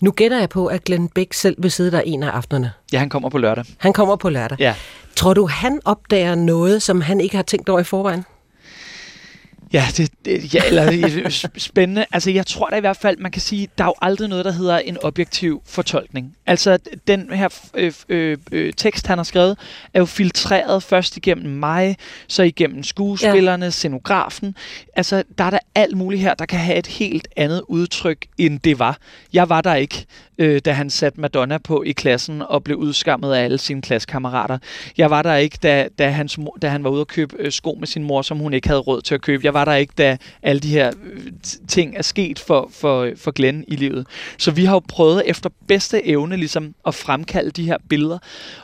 Nu 0.00 0.10
gætter 0.10 0.38
jeg 0.38 0.48
på, 0.48 0.66
at 0.66 0.84
Glenn 0.84 1.08
Beck 1.08 1.32
selv 1.32 1.56
vil 1.58 1.70
sidde 1.70 1.90
der 1.90 2.00
en 2.00 2.22
af 2.22 2.30
aftenerne. 2.30 2.72
Ja, 2.92 2.98
han 2.98 3.08
kommer 3.08 3.28
på 3.28 3.38
lørdag. 3.38 3.64
Han 3.78 3.92
kommer 3.92 4.16
på 4.16 4.28
lørdag. 4.28 4.58
Ja. 4.60 4.74
Tror 5.16 5.34
du, 5.34 5.46
han 5.46 5.80
opdager 5.84 6.34
noget, 6.34 6.82
som 6.82 7.00
han 7.00 7.20
ikke 7.20 7.36
har 7.36 7.42
tænkt 7.42 7.68
over 7.68 7.80
i 7.80 7.84
forvejen? 7.84 8.24
Ja, 9.72 9.86
det, 9.96 10.09
det 10.24 10.54
ja, 10.54 10.60
eller, 10.66 11.48
spændende. 11.56 12.04
Altså, 12.12 12.30
jeg 12.30 12.46
tror 12.46 12.68
da 12.68 12.76
i 12.76 12.80
hvert 12.80 12.96
fald, 12.96 13.18
man 13.18 13.30
kan 13.30 13.42
sige, 13.42 13.68
der 13.78 13.84
er 13.84 13.88
jo 13.88 13.94
aldrig 14.02 14.28
noget, 14.28 14.44
der 14.44 14.52
hedder 14.52 14.78
en 14.78 14.96
objektiv 15.02 15.62
fortolkning. 15.66 16.36
Altså, 16.46 16.78
den 17.06 17.32
her 17.32 17.48
øh, 17.74 17.92
øh, 18.08 18.38
øh, 18.52 18.72
tekst, 18.72 19.06
han 19.06 19.18
har 19.18 19.24
skrevet, 19.24 19.58
er 19.94 19.98
jo 19.98 20.06
filtreret 20.06 20.82
først 20.82 21.16
igennem 21.16 21.52
mig, 21.52 21.96
så 22.28 22.42
igennem 22.42 22.82
skuespillerne, 22.82 23.64
ja. 23.64 23.70
scenografen. 23.70 24.56
Altså, 24.96 25.22
der 25.38 25.44
er 25.44 25.50
der 25.50 25.58
alt 25.74 25.96
muligt 25.96 26.22
her, 26.22 26.34
der 26.34 26.46
kan 26.46 26.58
have 26.58 26.78
et 26.78 26.86
helt 26.86 27.28
andet 27.36 27.62
udtryk, 27.68 28.26
end 28.38 28.60
det 28.60 28.78
var. 28.78 28.98
Jeg 29.32 29.48
var 29.48 29.60
der 29.60 29.74
ikke 29.74 30.06
øh, 30.40 30.60
da 30.64 30.72
han 30.72 30.90
satte 30.90 31.20
Madonna 31.20 31.58
på 31.58 31.82
i 31.82 31.92
klassen 31.92 32.42
og 32.42 32.64
blev 32.64 32.76
udskammet 32.76 33.32
af 33.32 33.44
alle 33.44 33.58
sine 33.58 33.82
klassekammerater. 33.82 34.58
Jeg 34.98 35.10
var 35.10 35.22
der 35.22 35.36
ikke, 35.36 35.58
da, 35.62 35.88
da, 35.98 36.08
hans 36.08 36.38
da 36.62 36.68
han 36.68 36.84
var 36.84 36.90
ude 36.90 37.00
og 37.00 37.08
købe 37.08 37.36
øh, 37.38 37.52
sko 37.52 37.76
med 37.78 37.86
sin 37.86 38.04
mor, 38.04 38.22
som 38.22 38.38
hun 38.38 38.52
ikke 38.52 38.68
havde 38.68 38.80
råd 38.80 39.02
til 39.02 39.14
at 39.14 39.22
købe. 39.22 39.44
Jeg 39.44 39.54
var 39.54 39.64
der 39.64 39.74
ikke, 39.74 39.92
da 39.98 40.09
alle 40.42 40.60
de 40.60 40.68
her 40.68 40.92
øh, 41.04 41.20
ting 41.68 41.96
er 41.96 42.02
sket 42.02 42.38
for, 42.38 42.70
for, 42.72 43.02
øh, 43.02 43.16
for 43.16 43.30
Glenn 43.30 43.64
i 43.68 43.76
livet. 43.76 44.06
Så 44.38 44.50
vi 44.50 44.64
har 44.64 44.74
jo 44.74 44.82
prøvet 44.88 45.22
efter 45.26 45.50
bedste 45.68 46.06
evne 46.06 46.36
ligesom 46.36 46.74
at 46.86 46.94
fremkalde 46.94 47.50
de 47.50 47.64
her 47.64 47.76
billeder. 47.88 48.18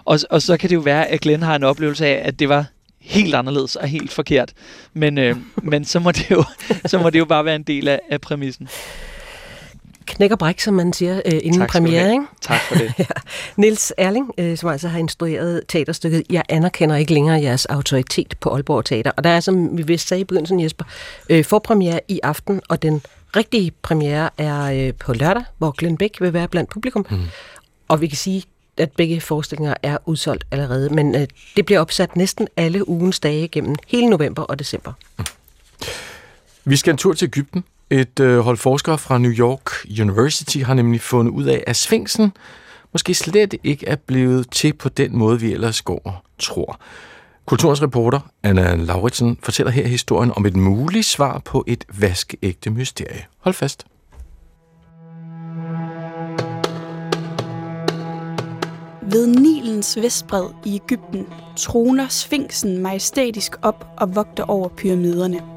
Og, 0.04 0.18
og 0.30 0.42
så 0.42 0.56
kan 0.56 0.70
det 0.70 0.76
jo 0.76 0.80
være, 0.80 1.06
at 1.06 1.20
Glenn 1.20 1.42
har 1.42 1.56
en 1.56 1.64
oplevelse 1.64 2.06
af, 2.06 2.28
at 2.28 2.38
det 2.38 2.48
var 2.48 2.64
helt 3.00 3.34
anderledes 3.34 3.76
og 3.76 3.88
helt 3.88 4.12
forkert. 4.12 4.52
Men, 4.94 5.18
øh, 5.18 5.36
men 5.70 5.84
så, 5.84 6.00
må 6.00 6.10
det 6.10 6.30
jo, 6.30 6.44
så 6.86 6.98
må 6.98 7.10
det 7.10 7.18
jo 7.18 7.24
bare 7.24 7.44
være 7.44 7.56
en 7.56 7.62
del 7.62 7.88
af, 7.88 8.00
af 8.10 8.20
præmissen 8.20 8.68
knæk 10.06 10.30
og 10.30 10.38
bræk, 10.38 10.60
som 10.60 10.74
man 10.74 10.92
siger, 10.92 11.20
øh, 11.26 11.32
inden 11.42 11.60
tak 11.60 11.68
premiere. 11.68 12.12
Ikke? 12.12 12.24
Tak 12.40 12.60
for 12.60 12.74
det. 12.74 12.92
ja. 12.98 13.04
Niels 13.56 13.92
Erling, 13.98 14.32
øh, 14.38 14.56
som 14.56 14.68
altså 14.68 14.88
har 14.88 14.98
instrueret 14.98 15.62
teaterstykket 15.68 16.22
Jeg 16.30 16.42
anerkender 16.48 16.96
ikke 16.96 17.14
længere 17.14 17.42
jeres 17.42 17.66
autoritet 17.66 18.34
på 18.40 18.50
Aalborg 18.50 18.84
Teater. 18.84 19.10
Og 19.16 19.24
der 19.24 19.30
er, 19.30 19.40
som 19.40 19.78
vi 19.78 19.82
vist 19.82 20.08
sagde 20.08 20.20
i 20.20 20.24
begyndelsen, 20.24 20.60
Jesper, 20.60 20.84
øh, 21.30 21.44
forpremiere 21.44 22.00
i 22.08 22.20
aften, 22.22 22.60
og 22.68 22.82
den 22.82 23.02
rigtige 23.36 23.70
premiere 23.82 24.30
er 24.38 24.86
øh, 24.86 24.94
på 24.94 25.12
lørdag, 25.12 25.44
hvor 25.58 25.70
Glenn 25.70 25.96
Beck 25.96 26.20
vil 26.20 26.32
være 26.32 26.48
blandt 26.48 26.70
publikum. 26.70 27.06
Mm. 27.10 27.22
Og 27.88 28.00
vi 28.00 28.06
kan 28.06 28.16
sige, 28.16 28.42
at 28.78 28.92
begge 28.92 29.20
forestillinger 29.20 29.74
er 29.82 29.98
udsolgt 30.06 30.44
allerede, 30.50 30.90
men 30.90 31.14
øh, 31.14 31.26
det 31.56 31.66
bliver 31.66 31.80
opsat 31.80 32.16
næsten 32.16 32.48
alle 32.56 32.88
ugens 32.88 33.20
dage 33.20 33.48
gennem 33.48 33.74
hele 33.86 34.06
november 34.06 34.42
og 34.42 34.58
december. 34.58 34.92
Mm. 35.18 35.24
Vi 36.64 36.76
skal 36.76 36.90
en 36.90 36.96
tur 36.96 37.12
til 37.12 37.26
Ægypten, 37.26 37.64
et 37.90 38.20
øh, 38.20 38.38
hold 38.38 38.56
forskere 38.56 38.98
fra 38.98 39.18
New 39.18 39.30
York 39.30 39.70
University 40.00 40.58
har 40.58 40.74
nemlig 40.74 41.00
fundet 41.00 41.32
ud 41.32 41.44
af, 41.44 41.64
at 41.66 41.76
Sfinksen 41.76 42.32
måske 42.92 43.14
slet 43.14 43.54
ikke 43.64 43.88
er 43.88 43.96
blevet 43.96 44.50
til 44.50 44.72
på 44.72 44.88
den 44.88 45.18
måde, 45.18 45.40
vi 45.40 45.52
ellers 45.52 45.82
går 45.82 46.00
og 46.04 46.14
tror. 46.38 46.80
Kulturens 47.46 47.82
reporter 47.82 48.20
Anna 48.42 48.74
Lauritsen 48.74 49.38
fortæller 49.42 49.70
her 49.70 49.86
historien 49.86 50.32
om 50.36 50.46
et 50.46 50.56
muligt 50.56 51.06
svar 51.06 51.38
på 51.38 51.64
et 51.66 51.84
vaskeægte 51.98 52.70
mysterie. 52.70 53.24
Hold 53.38 53.54
fast. 53.54 53.84
Ved 59.10 59.26
Nilens 59.26 59.98
vestbred 60.02 60.48
i 60.64 60.74
Ægypten 60.74 61.26
troner 61.56 62.08
Sfinksen 62.08 62.78
majestætisk 62.78 63.52
op 63.62 63.86
og 63.96 64.14
vogter 64.14 64.44
over 64.44 64.68
pyramiderne– 64.68 65.40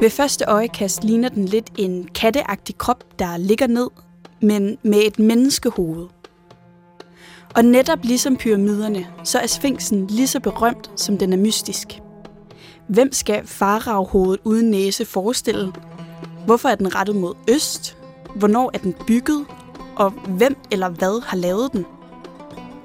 ved 0.00 0.10
første 0.10 0.44
øjekast 0.44 1.04
ligner 1.04 1.28
den 1.28 1.44
lidt 1.44 1.70
en 1.78 2.08
katteagtig 2.14 2.78
krop, 2.78 3.04
der 3.18 3.36
ligger 3.36 3.66
ned, 3.66 3.88
men 4.42 4.78
med 4.82 4.98
et 4.98 5.18
menneskehoved. 5.18 6.06
Og 7.54 7.64
netop 7.64 7.98
ligesom 8.02 8.36
pyramiderne, 8.36 9.06
så 9.24 9.38
er 9.38 9.46
Sphinxen 9.46 10.06
lige 10.06 10.26
så 10.26 10.40
berømt, 10.40 10.90
som 10.96 11.18
den 11.18 11.32
er 11.32 11.36
mystisk. 11.36 12.00
Hvem 12.88 13.12
skal 13.12 13.46
faraghovedet 13.46 14.40
uden 14.44 14.70
næse 14.70 15.04
forestille? 15.04 15.72
Hvorfor 16.46 16.68
er 16.68 16.74
den 16.74 16.94
rettet 16.94 17.16
mod 17.16 17.34
øst? 17.50 17.96
Hvornår 18.36 18.70
er 18.74 18.78
den 18.78 18.94
bygget? 19.06 19.46
Og 19.96 20.10
hvem 20.10 20.56
eller 20.70 20.88
hvad 20.88 21.22
har 21.24 21.36
lavet 21.36 21.72
den? 21.72 21.86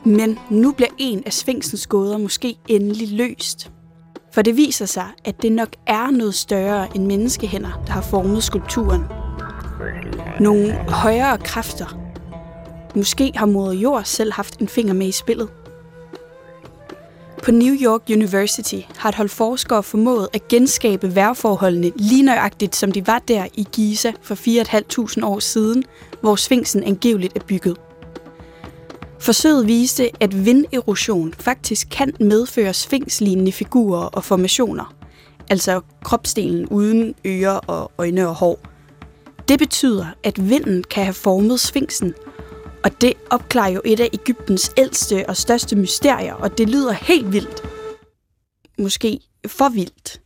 Men 0.06 0.40
nu 0.50 0.72
bliver 0.72 0.92
en 0.98 1.24
af 1.26 1.34
Sphinxens 1.34 1.88
gåder 1.88 2.18
måske 2.18 2.58
endelig 2.68 3.10
løst. 3.10 3.72
For 4.34 4.42
det 4.42 4.58
viser 4.58 4.86
sig, 4.86 5.08
at 5.26 5.42
det 5.42 5.52
nok 5.52 5.70
er 5.88 6.12
noget 6.12 6.36
større 6.36 6.88
end 6.96 7.06
menneskehænder, 7.06 7.84
der 7.88 7.94
har 7.94 8.02
formet 8.02 8.44
skulpturen. 8.44 9.04
Nogle 10.40 10.74
højere 10.74 11.38
kræfter. 11.38 11.98
Måske 12.96 13.32
har 13.36 13.46
moder 13.46 13.74
jord 13.74 14.04
selv 14.04 14.34
haft 14.34 14.60
en 14.60 14.68
finger 14.68 14.94
med 14.94 15.08
i 15.08 15.12
spillet. 15.12 15.50
På 17.44 17.52
New 17.52 17.76
York 17.82 18.02
University 18.10 18.80
har 18.98 19.10
et 19.10 19.16
hold 19.16 19.30
forskere 19.30 19.84
formået 19.84 20.28
at 20.34 20.48
genskabe 20.48 21.16
vejrforholdene 21.16 21.92
lige 21.96 22.24
nøjagtigt, 22.24 22.76
som 22.76 22.92
de 22.92 23.08
var 23.08 23.20
der 23.28 23.48
i 23.54 23.68
Giza 23.72 24.12
for 24.22 24.36
4.500 25.20 25.26
år 25.26 25.40
siden, 25.40 25.84
hvor 26.22 26.36
Sphinxen 26.36 26.84
angiveligt 26.84 27.38
er 27.38 27.42
bygget. 27.48 27.78
Forsøget 29.24 29.68
viste, 29.68 30.10
at 30.20 30.46
vinderosion 30.46 31.34
faktisk 31.40 31.88
kan 31.92 32.14
medføre 32.20 32.74
sfinkslignende 32.74 33.52
figurer 33.52 34.06
og 34.06 34.24
formationer, 34.24 34.96
altså 35.50 35.82
kropsdelen 36.04 36.68
uden 36.68 37.16
ører 37.26 37.58
og 37.58 37.92
øjne 37.98 38.28
og 38.28 38.36
hår. 38.36 38.60
Det 39.48 39.60
betyder, 39.60 40.06
at 40.24 40.50
vinden 40.50 40.84
kan 40.84 41.04
have 41.04 41.14
formet 41.14 41.60
sfinksen, 41.60 42.14
og 42.84 43.02
det 43.02 43.14
opklarer 43.30 43.70
jo 43.70 43.82
et 43.86 44.00
af 44.00 44.10
Ægyptens 44.14 44.72
ældste 44.78 45.26
og 45.30 45.38
største 45.38 45.76
mysterier, 45.76 46.34
og 46.34 46.58
det 46.58 46.70
lyder 46.70 46.92
helt 46.92 47.34
vildt. 47.34 47.64
Måske 48.80 49.20
for 49.48 49.70
vildt. 49.70 50.22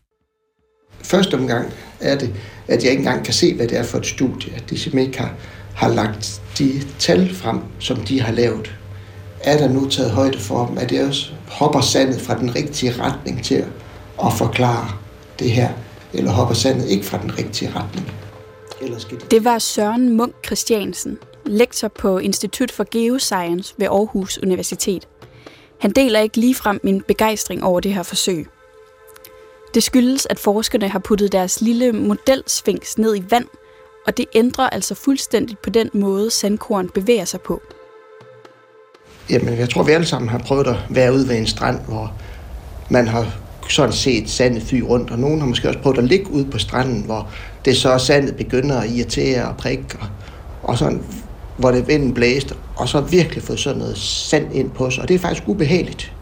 Første 1.02 1.36
omgang 1.36 1.74
er 2.00 2.18
det, 2.18 2.36
at 2.68 2.84
jeg 2.84 2.92
ikke 2.92 3.02
engang 3.02 3.26
kan 3.26 3.34
se, 3.34 3.56
hvad 3.56 3.68
det 3.68 3.78
er 3.78 3.84
for 3.84 3.98
et 3.98 4.06
studie, 4.06 4.54
at 4.56 4.70
de 4.70 4.80
simpelthen 4.80 5.08
ikke 5.08 5.20
har, 5.20 5.36
har 5.76 5.90
lagt 5.90 6.42
de 6.58 6.82
tal 7.00 7.36
frem, 7.36 7.60
som 7.80 7.98
de 7.98 8.22
har 8.22 8.32
lavet 8.32 8.77
er 9.44 9.58
der 9.58 9.70
nu 9.70 9.90
taget 9.90 10.12
højde 10.12 10.40
for 10.40 10.66
dem? 10.66 10.78
Er 10.78 10.88
det 10.88 11.08
også 11.08 11.32
hopper 11.48 11.82
sandet 11.82 12.22
fra 12.22 12.40
den 12.40 12.56
rigtige 12.56 12.94
retning 13.04 13.44
til 13.44 13.66
at 14.26 14.34
forklare 14.34 14.90
det 15.40 15.52
her? 15.52 15.70
Eller 16.14 16.32
hopper 16.32 16.56
sandet 16.56 16.90
ikke 16.90 17.06
fra 17.06 17.22
den 17.22 17.38
rigtige 17.38 17.72
retning? 17.76 18.12
Eller 18.82 19.00
skal 19.00 19.20
det... 19.20 19.32
det 19.32 19.44
var 19.44 19.60
Søren 19.60 20.18
Munk 20.18 20.36
Christiansen, 20.46 21.18
lektor 21.46 21.88
på 21.88 22.18
Institut 22.18 22.72
for 22.72 22.88
Geoscience 22.92 23.74
ved 23.78 23.88
Aarhus 23.88 24.38
Universitet. 24.38 25.08
Han 25.80 25.92
deler 25.92 26.20
ikke 26.20 26.38
ligefrem 26.38 26.80
min 26.84 27.02
begejstring 27.02 27.64
over 27.64 27.80
det 27.80 27.94
her 27.94 28.04
forsøg. 28.04 28.48
Det 29.74 29.84
skyldes, 29.84 30.28
at 30.30 30.40
forskerne 30.40 30.90
har 30.90 31.00
puttet 31.00 31.32
deres 31.32 31.62
lille 31.62 31.92
modelsfinks 31.92 32.98
ned 32.98 33.16
i 33.16 33.24
vand 33.30 33.48
og 34.08 34.18
det 34.18 34.26
ændrer 34.34 34.70
altså 34.70 34.96
fuldstændigt 34.96 35.62
på 35.62 35.70
den 35.70 35.90
måde, 35.94 36.32
sandkorn 36.32 36.90
bevæger 36.90 37.26
sig 37.26 37.42
på. 37.42 37.62
Jamen, 39.30 39.58
jeg 39.58 39.70
tror, 39.70 39.84
vi 39.84 39.92
alle 39.92 40.06
sammen 40.06 40.30
har 40.30 40.38
prøvet 40.38 40.68
at 40.68 40.76
være 40.90 41.14
ude 41.14 41.28
ved 41.28 41.38
en 41.38 41.48
strand, 41.48 41.80
hvor 41.88 42.14
man 42.90 43.08
har 43.08 43.26
sådan 43.70 43.94
set 43.94 44.30
sandet 44.30 44.64
fy 44.64 44.76
rundt, 44.76 45.12
og 45.12 45.20
nogen 45.20 45.40
har 45.40 45.48
måske 45.48 45.68
også 45.68 45.80
prøvet 45.80 45.98
at 45.98 46.04
ligge 46.04 46.32
ude 46.32 46.46
på 46.46 46.58
stranden, 46.58 47.02
hvor 47.02 47.28
det 47.66 47.78
så 47.78 47.98
sandet 47.98 48.36
begynder 48.36 48.80
at 48.80 48.90
irritere 48.90 49.46
og 49.48 49.58
prikke, 49.58 49.84
og, 50.00 50.08
og 50.64 50.78
sådan, 50.78 51.02
hvor 51.58 51.72
det 51.72 51.88
vinden 51.88 52.14
blæste, 52.14 52.56
og 52.76 52.90
så 52.90 53.02
virkelig 53.02 53.44
fået 53.44 53.60
sådan 53.60 53.80
noget 53.80 53.98
sand 53.98 54.56
ind 54.56 54.70
på 54.70 54.90
sig, 54.90 55.02
og 55.02 55.08
det 55.08 55.16
er 55.16 55.20
faktisk 55.20 55.44
ubehageligt. 55.48 56.14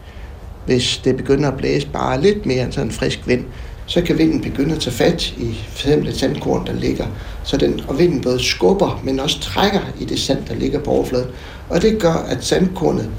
Hvis 0.65 1.01
det 1.03 1.17
begynder 1.17 1.51
at 1.51 1.57
blæse 1.57 1.87
bare 1.87 2.21
lidt 2.21 2.45
mere 2.45 2.63
end 2.63 2.71
sådan 2.71 2.87
en 2.87 2.93
frisk 2.93 3.27
vind, 3.27 3.45
så 3.85 4.01
kan 4.01 4.17
vinden 4.17 4.41
begynde 4.41 4.75
at 4.75 4.81
tage 4.81 4.93
fat 4.93 5.33
i 5.37 5.55
for 5.69 5.87
eksempel 5.87 6.09
et 6.09 6.17
sandkorn, 6.17 6.67
der 6.67 6.73
ligger, 6.73 7.05
så 7.43 7.57
den, 7.57 7.81
og 7.87 7.99
vinden 7.99 8.21
både 8.21 8.43
skubber, 8.43 9.01
men 9.03 9.19
også 9.19 9.39
trækker 9.39 9.79
i 9.99 10.05
det 10.05 10.19
sand, 10.19 10.45
der 10.47 10.55
ligger 10.55 10.79
på 10.79 10.91
overfladen. 10.91 11.27
Og 11.69 11.81
det 11.81 11.99
gør, 11.99 12.13
at 12.13 12.45
sandkornet 12.45 13.09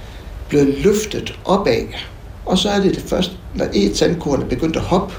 bliver 0.48 0.64
løftet 0.64 1.38
opad. 1.44 1.86
Og 2.46 2.58
så 2.58 2.68
er 2.68 2.80
det 2.80 2.94
det 2.94 3.02
først, 3.02 3.32
når 3.54 3.66
et 3.74 3.96
sandkorn 3.96 4.42
er 4.42 4.46
begyndt 4.46 4.76
at 4.76 4.82
hoppe, 4.82 5.14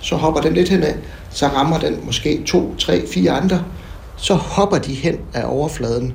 så 0.00 0.16
hopper 0.16 0.40
den 0.40 0.54
lidt 0.54 0.68
henad, 0.68 0.94
så 1.30 1.46
rammer 1.46 1.78
den 1.78 1.98
måske 2.04 2.42
to, 2.46 2.74
tre, 2.78 3.06
fire 3.06 3.30
andre, 3.30 3.64
så 4.16 4.34
hopper 4.34 4.78
de 4.78 4.94
hen 4.94 5.18
af 5.34 5.44
overfladen. 5.46 6.14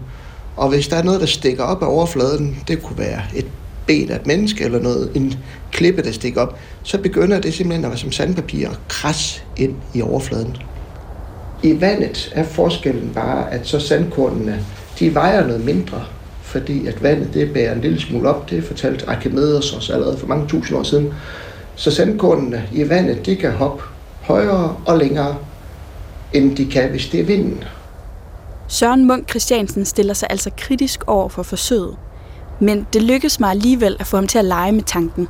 Og 0.58 0.70
hvis 0.70 0.88
der 0.88 0.96
er 0.96 1.04
noget, 1.04 1.22
der 1.22 1.28
stikker 1.28 1.64
op 1.64 1.84
af 1.84 1.88
overfladen, 1.88 2.64
det 2.68 2.84
kunne 2.84 2.98
være 2.98 3.22
et 3.36 3.46
ben 3.88 4.12
af 4.12 4.16
et 4.16 4.28
menneske 4.28 4.64
eller 4.64 4.80
noget, 4.80 5.12
en 5.16 5.34
klippe, 5.72 6.04
der 6.04 6.12
stikker 6.12 6.42
op, 6.42 6.60
så 6.84 6.98
begynder 6.98 7.40
det 7.40 7.54
simpelthen 7.54 7.86
at 7.86 7.92
være 7.92 7.98
som 7.98 8.12
sandpapir 8.12 8.70
og 8.70 8.76
kras 8.90 9.44
ind 9.58 9.76
i 9.94 10.02
overfladen. 10.02 10.58
I 11.64 11.82
vandet 11.82 12.32
er 12.36 12.44
forskellen 12.44 13.12
bare, 13.14 13.54
at 13.54 13.68
så 13.68 13.80
sandkornene, 13.80 14.66
de 15.00 15.16
vejer 15.16 15.48
noget 15.48 15.66
mindre, 15.66 16.06
fordi 16.42 16.88
at 16.88 17.04
vandet 17.04 17.34
det 17.34 17.54
bærer 17.54 17.74
en 17.76 17.82
lille 17.82 18.02
smule 18.02 18.30
op. 18.30 18.50
Det 18.50 18.64
fortalte 18.64 19.10
Archimedes 19.10 19.74
os 19.74 19.90
allerede 19.90 20.18
for 20.18 20.28
mange 20.28 20.48
tusind 20.48 20.78
år 20.78 20.84
siden. 20.84 21.14
Så 21.76 21.92
sandkornene 21.92 22.70
i 22.74 22.90
vandet, 22.90 23.26
de 23.26 23.36
kan 23.36 23.52
hoppe 23.52 23.84
højere 24.22 24.76
og 24.86 24.98
længere, 24.98 25.38
end 26.34 26.56
de 26.56 26.66
kan, 26.66 26.90
hvis 26.90 27.08
det 27.10 27.20
er 27.20 27.24
vinden. 27.24 27.64
Søren 28.68 29.08
Munk 29.08 29.30
Christiansen 29.30 29.86
stiller 29.86 30.14
sig 30.14 30.28
altså 30.32 30.50
kritisk 30.58 31.04
over 31.08 31.30
for 31.30 31.44
forsøget. 31.44 31.96
Men 32.60 32.88
det 32.94 33.04
lykkedes 33.04 33.40
mig 33.40 33.50
alligevel 33.50 33.98
at 34.00 34.08
få 34.08 34.18
ham 34.18 34.28
til 34.28 34.38
at 34.38 34.46
lege 34.46 34.72
med 34.72 34.84
tanken. 34.84 35.28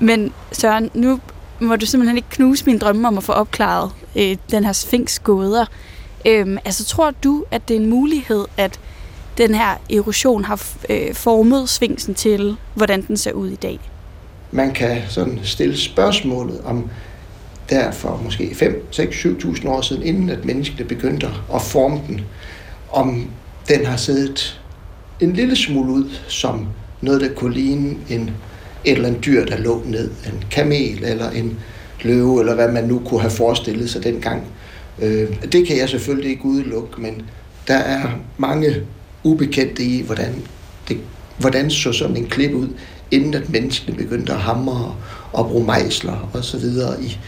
Men 0.00 0.32
Søren, 0.52 0.90
nu 0.94 1.20
må 1.60 1.76
du 1.76 1.86
simpelthen 1.86 2.16
ikke 2.16 2.28
knuse 2.30 2.66
min 2.66 2.78
drømme 2.78 3.08
om 3.08 3.18
at 3.18 3.24
få 3.24 3.32
opklaret 3.32 3.90
øh, 4.16 4.36
den 4.50 4.64
her 4.64 4.72
sphinx 4.72 5.18
gåder. 5.18 5.64
Øhm, 6.26 6.58
altså, 6.64 6.84
tror 6.84 7.10
du, 7.24 7.44
at 7.50 7.68
det 7.68 7.76
er 7.76 7.80
en 7.80 7.90
mulighed, 7.90 8.44
at 8.56 8.80
den 9.38 9.54
her 9.54 9.74
erosion 9.90 10.44
har 10.44 10.66
øh, 10.90 11.14
formet 11.14 11.68
sfinksen 11.68 12.14
til, 12.14 12.56
hvordan 12.74 13.02
den 13.02 13.16
ser 13.16 13.32
ud 13.32 13.48
i 13.48 13.56
dag? 13.56 13.80
Man 14.50 14.72
kan 14.72 15.02
sådan 15.08 15.40
stille 15.42 15.78
spørgsmålet 15.78 16.60
om 16.64 16.90
der 17.70 17.90
for 17.90 18.20
måske 18.24 18.54
5, 18.54 18.86
6, 18.90 19.16
7.000 19.26 19.68
år 19.68 19.80
siden, 19.80 20.02
inden 20.02 20.30
at 20.30 20.44
menneskene 20.44 20.88
begyndte 20.88 21.28
at 21.54 21.62
forme 21.62 22.00
den, 22.08 22.20
om 22.92 23.30
den 23.68 23.86
har 23.86 23.96
siddet 23.96 24.59
en 25.20 25.32
lille 25.32 25.56
smule 25.56 25.92
ud 25.92 26.10
som 26.28 26.66
noget, 27.00 27.20
der 27.20 27.28
kunne 27.28 27.54
ligne 27.54 27.96
en, 28.08 28.30
et 28.84 28.92
eller 28.92 29.08
andet 29.08 29.24
dyr, 29.24 29.44
der 29.44 29.58
lå 29.58 29.82
ned. 29.86 30.10
En 30.26 30.44
kamel 30.50 31.04
eller 31.04 31.30
en 31.30 31.58
løve, 32.02 32.40
eller 32.40 32.54
hvad 32.54 32.72
man 32.72 32.84
nu 32.84 33.02
kunne 33.06 33.20
have 33.20 33.30
forestillet 33.30 33.90
sig 33.90 34.04
dengang. 34.04 34.46
Øh, 35.02 35.28
det 35.52 35.66
kan 35.66 35.76
jeg 35.76 35.88
selvfølgelig 35.88 36.30
ikke 36.30 36.44
udelukke, 36.44 37.00
men 37.00 37.22
der 37.68 37.74
er 37.76 38.08
mange 38.38 38.74
ubekendte 39.24 39.84
i, 39.84 40.02
hvordan, 40.02 40.34
det, 40.88 40.98
hvordan 41.38 41.70
så 41.70 41.92
sådan 41.92 42.16
en 42.16 42.26
klip 42.26 42.52
ud, 42.52 42.68
inden 43.10 43.34
at 43.34 43.50
menneskene 43.50 43.96
begyndte 43.96 44.32
at 44.32 44.38
hamre 44.38 44.94
og 45.32 45.46
bruge 45.46 45.64
mejsler 45.64 46.30
og 46.32 46.44
så 46.44 46.58
videre 46.58 47.02
i, 47.02 47.18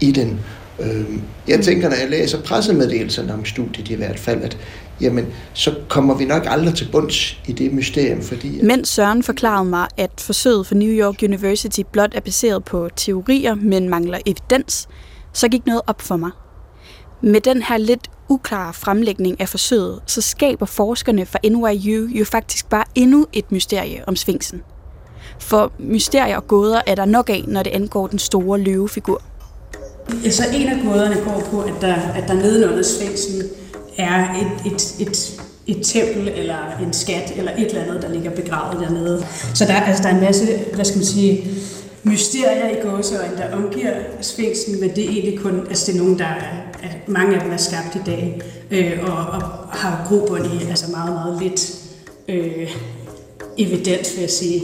i 0.00 0.12
den. 0.12 0.40
Øh, 0.80 1.04
jeg 1.48 1.60
tænker, 1.60 1.88
når 1.88 1.96
jeg 1.96 2.10
læser 2.10 2.42
pressemeddelelserne 2.42 3.34
om 3.34 3.44
studiet 3.44 3.88
i 3.88 3.94
hvert 3.94 4.18
fald, 4.18 4.42
at 4.42 4.58
jamen, 5.00 5.26
så 5.52 5.74
kommer 5.88 6.14
vi 6.14 6.24
nok 6.24 6.42
aldrig 6.46 6.74
til 6.74 6.88
bunds 6.92 7.40
i 7.46 7.52
det 7.52 7.72
mysterium, 7.72 8.22
fordi... 8.22 8.58
At... 8.58 8.64
Mens 8.64 8.88
Søren 8.88 9.22
forklarede 9.22 9.64
mig, 9.68 9.88
at 9.96 10.10
forsøget 10.18 10.66
for 10.66 10.74
New 10.74 10.90
York 10.90 11.22
University 11.22 11.80
blot 11.92 12.14
er 12.14 12.20
baseret 12.20 12.64
på 12.64 12.88
teorier, 12.96 13.54
men 13.54 13.88
mangler 13.88 14.18
evidens, 14.26 14.88
så 15.32 15.48
gik 15.48 15.66
noget 15.66 15.82
op 15.86 16.02
for 16.02 16.16
mig. 16.16 16.30
Med 17.22 17.40
den 17.40 17.62
her 17.62 17.78
lidt 17.78 18.10
uklare 18.28 18.72
fremlægning 18.72 19.40
af 19.40 19.48
forsøget, 19.48 20.00
så 20.06 20.20
skaber 20.20 20.66
forskerne 20.66 21.26
fra 21.26 21.38
NYU 21.44 22.06
jo 22.06 22.24
faktisk 22.24 22.68
bare 22.68 22.84
endnu 22.94 23.26
et 23.32 23.52
mysterie 23.52 24.04
om 24.06 24.16
Sphinxen. 24.16 24.62
For 25.38 25.72
mysterier 25.78 26.36
og 26.36 26.46
gåder 26.46 26.80
er 26.86 26.94
der 26.94 27.04
nok 27.04 27.30
af, 27.30 27.44
når 27.48 27.62
det 27.62 27.70
angår 27.70 28.06
den 28.06 28.18
store 28.18 28.60
løvefigur. 28.60 29.22
Altså 30.24 30.42
en 30.54 30.68
af 30.68 30.78
gåderne 30.84 31.16
går 31.24 31.42
på, 31.50 31.60
at 31.60 31.74
der, 31.80 31.94
at 31.94 32.24
der 32.28 32.34
nedenunder 32.34 32.82
sfinksen 32.82 33.42
er 33.98 34.34
et, 34.34 34.72
et, 34.72 34.94
et, 35.08 35.40
et 35.66 35.86
tempel 35.86 36.28
eller 36.28 36.78
en 36.82 36.92
skat 36.92 37.32
eller 37.36 37.52
et 37.58 37.66
eller 37.66 37.82
andet, 37.82 38.02
der 38.02 38.08
ligger 38.08 38.30
begravet 38.30 38.80
dernede. 38.80 39.26
Så 39.54 39.64
der, 39.64 39.74
altså, 39.74 40.02
der 40.02 40.08
er 40.08 40.14
en 40.14 40.20
masse, 40.20 40.46
hvad 40.74 40.84
skal 40.84 40.98
man 40.98 41.06
sige, 41.06 41.48
mysterier 42.02 42.68
i 42.68 42.80
gåseøjne, 42.82 43.36
der 43.36 43.56
omgiver 43.56 43.92
sfinksen, 44.20 44.80
men 44.80 44.90
det 44.90 45.04
er 45.04 45.08
egentlig 45.08 45.38
kun, 45.38 45.66
altså 45.68 45.92
det 45.92 45.98
er 45.98 46.02
nogen, 46.02 46.18
der 46.18 46.24
er, 46.24 46.42
at 46.82 47.08
mange 47.08 47.36
af 47.36 47.42
dem 47.42 47.52
er 47.52 47.56
skabt 47.56 47.94
i 47.94 48.00
dag, 48.06 48.40
øh, 48.70 48.98
og, 49.02 49.16
og 49.16 49.42
har 49.70 50.06
grobund 50.08 50.44
i 50.46 50.68
altså 50.68 50.90
meget, 50.90 51.12
meget 51.12 51.42
lidt 51.42 51.74
øh, 52.28 52.76
evidens, 53.58 54.12
vil 54.14 54.20
jeg 54.20 54.30
sige. 54.30 54.62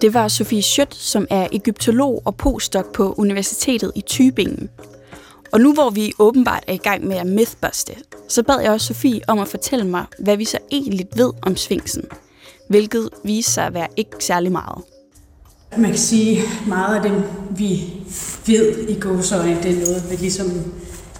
Det 0.00 0.14
var 0.14 0.28
Sofie 0.28 0.62
Schødt, 0.62 0.94
som 0.94 1.26
er 1.30 1.46
egyptolog 1.52 2.22
og 2.24 2.36
postdoc 2.36 2.84
på 2.94 3.14
Universitetet 3.16 3.92
i 3.94 4.04
Tübingen. 4.10 4.68
Og 5.52 5.60
nu 5.60 5.74
hvor 5.74 5.90
vi 5.90 6.12
åbenbart 6.18 6.64
er 6.66 6.72
i 6.72 6.76
gang 6.76 7.06
med 7.06 7.16
at 7.16 7.26
mythbuste, 7.26 7.92
så 8.28 8.42
bad 8.42 8.60
jeg 8.60 8.70
også 8.70 8.86
Sofie 8.86 9.20
om 9.28 9.38
at 9.38 9.48
fortælle 9.48 9.86
mig, 9.86 10.04
hvad 10.18 10.36
vi 10.36 10.44
så 10.44 10.58
egentlig 10.72 11.06
ved 11.16 11.32
om 11.42 11.56
Sphinxen, 11.56 12.04
hvilket 12.68 13.08
viser 13.24 13.50
sig 13.50 13.66
at 13.66 13.74
være 13.74 13.88
ikke 13.96 14.10
særlig 14.20 14.52
meget. 14.52 14.84
Man 15.76 15.90
kan 15.90 15.98
sige, 15.98 16.42
meget 16.66 16.96
af 16.96 17.02
det, 17.02 17.24
vi 17.50 17.92
ved 18.46 18.88
i 18.88 19.00
gåsøjne, 19.00 19.62
det 19.62 19.70
er 19.70 19.86
noget, 19.86 20.10
vi 20.10 20.16
ligesom 20.16 20.46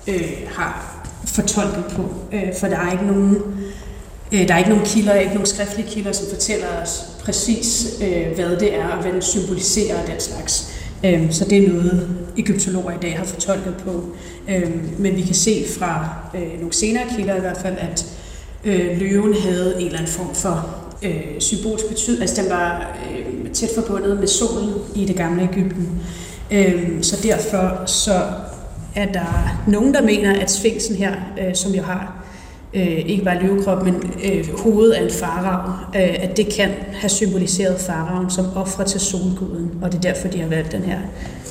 øh, 0.09 0.33
har 0.49 1.03
fortolket 1.27 1.85
på. 1.97 2.03
Øh, 2.33 2.55
for 2.61 2.67
der 2.67 2.77
er 2.77 2.93
ikke 2.93 3.07
nogen, 3.07 3.43
Øh, 4.33 4.49
der 4.49 4.55
er 4.55 4.59
ikke 4.59 4.71
nogen 4.71 4.85
kilder, 4.87 5.15
ikke 5.15 5.35
nogen 5.35 5.47
skriftlige 5.47 5.89
kilder, 5.89 6.13
som 6.13 6.27
fortæller 6.29 6.67
os 6.83 7.03
præcis, 7.25 7.99
øh, 8.03 8.35
hvad 8.35 8.57
det 8.57 8.75
er 8.75 8.89
og 8.89 9.03
hvad 9.03 9.13
den 9.13 9.23
symboliserer 9.23 10.03
og 10.03 10.07
den 10.07 10.21
slags. 10.21 10.75
Øhm, 11.05 11.33
så 11.33 11.45
det 11.45 11.65
er 11.65 11.69
noget, 11.69 12.17
egyptologer 12.39 12.91
i 12.91 13.01
dag 13.03 13.17
har 13.19 13.25
fortolket 13.25 13.75
på. 13.85 14.05
Øhm, 14.49 14.95
men 14.99 15.17
vi 15.17 15.23
kan 15.23 15.35
se 15.35 15.65
fra 15.79 16.09
øh, 16.35 16.59
nogle 16.59 16.73
senere 16.73 17.05
kilder 17.17 17.37
i 17.37 17.41
hvert 17.41 17.59
fald, 17.63 17.77
at 17.79 18.07
løven 18.99 19.35
havde 19.35 19.75
en 19.81 19.87
eller 19.87 19.99
anden 19.99 20.13
form 20.13 20.35
for 20.35 20.75
symbolsk 21.39 21.89
betydning. 21.89 22.23
Altså 22.23 22.43
den 22.43 22.51
var 22.51 22.97
tæt 23.53 23.69
forbundet 23.75 24.21
med 24.21 24.27
solen 24.27 24.75
i 24.95 25.05
det 25.05 25.17
gamle 25.17 25.43
Ægypten. 25.43 25.89
Øhm, 26.51 27.03
så 27.03 27.17
derfor 27.23 27.83
så 27.87 28.23
er 28.97 29.13
der 29.13 29.61
nogen, 29.69 29.95
der 29.95 30.03
mener, 30.03 30.41
at 30.41 30.51
sfinksen 30.51 30.97
her, 30.97 31.13
som 31.55 31.73
jo 31.73 31.83
har 31.83 32.18
øh, 32.75 32.99
ikke 33.07 33.25
bare 33.25 33.43
løvekrop, 33.43 33.85
men 33.85 33.95
øh, 34.25 34.59
hovedet 34.59 34.93
af 34.93 35.03
en 35.03 35.11
farao, 35.11 35.71
øh, 35.71 36.17
at 36.21 36.37
det 36.37 36.53
kan 36.57 36.71
have 36.93 37.09
symboliseret 37.09 37.81
faraoen 37.81 38.31
som 38.31 38.47
offer 38.57 38.85
til 38.85 39.01
solguden, 39.01 39.71
og 39.83 39.93
det 39.93 39.99
er 39.99 40.13
derfor, 40.13 40.29
de 40.29 40.41
har 40.41 40.49
valgt 40.49 40.73
den 40.73 40.83
her 40.83 40.99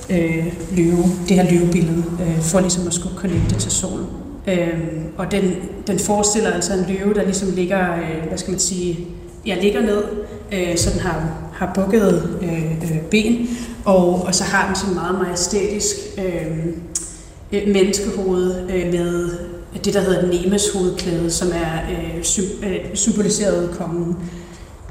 øh, 0.10 0.54
løve, 0.78 1.04
det 1.30 1.36
her 1.36 1.52
løvebillede, 1.52 2.04
øh, 2.22 2.42
for 2.42 2.60
ligesom 2.60 2.88
at 2.88 2.94
skulle 2.94 3.18
connecte 3.18 3.56
til 3.56 3.72
solen. 3.72 4.06
Øh, 4.48 4.80
og 5.18 5.32
den, 5.32 5.56
den 5.88 6.00
forestiller 6.00 6.52
altså 6.52 6.74
en 6.74 6.86
løve, 6.88 7.14
der 7.14 7.24
ligesom 7.24 7.52
ligger, 7.56 7.94
øh, 7.94 8.28
hvad 8.28 8.38
skal 8.38 8.52
man 8.52 8.60
sige, 8.60 9.08
ja, 9.46 9.56
ligger 9.62 9.82
ned, 9.82 10.04
øh, 10.52 10.78
så 10.78 10.90
den 10.94 11.00
har, 11.00 11.32
har 11.54 11.72
bukket 11.76 12.38
øh, 12.42 12.72
øh, 12.72 13.02
ben, 13.12 13.48
og, 13.86 14.26
og 14.26 14.36
så 14.36 14.44
har 14.44 14.68
den 14.68 14.76
sådan 14.76 14.96
meget 14.96 15.20
majestætisk 15.20 15.96
øh, 16.18 16.58
øh 17.52 17.74
menneskehoved 17.74 18.70
øh, 18.70 18.94
med 18.94 19.30
det, 19.86 19.94
der 19.94 20.02
hedder 20.02 20.28
Nemes 20.28 20.70
hovedklæde, 20.74 21.32
som 21.32 21.48
er 21.48 21.90
øh, 21.92 22.24
sy- 22.24 22.64
øh, 22.64 22.80
symboliseret 22.94 23.76
kongen. 23.78 24.16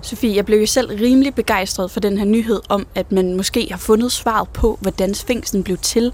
Sofie, 0.03 0.37
jeg 0.37 0.47
blev 0.47 0.61
jo 0.61 0.67
selv 0.67 0.91
rimelig 1.01 1.35
begejstret 1.35 1.91
for 1.91 2.01
den 2.01 2.19
her 2.19 2.25
nyhed 2.25 2.61
om, 2.69 2.87
at 2.95 3.13
man 3.13 3.37
måske 3.37 3.69
har 3.71 3.79
fundet 3.79 4.13
svaret 4.13 4.49
på, 4.49 4.79
hvordan 4.81 5.15
Sphinxen 5.15 5.63
blev 5.63 5.77
til. 5.77 6.13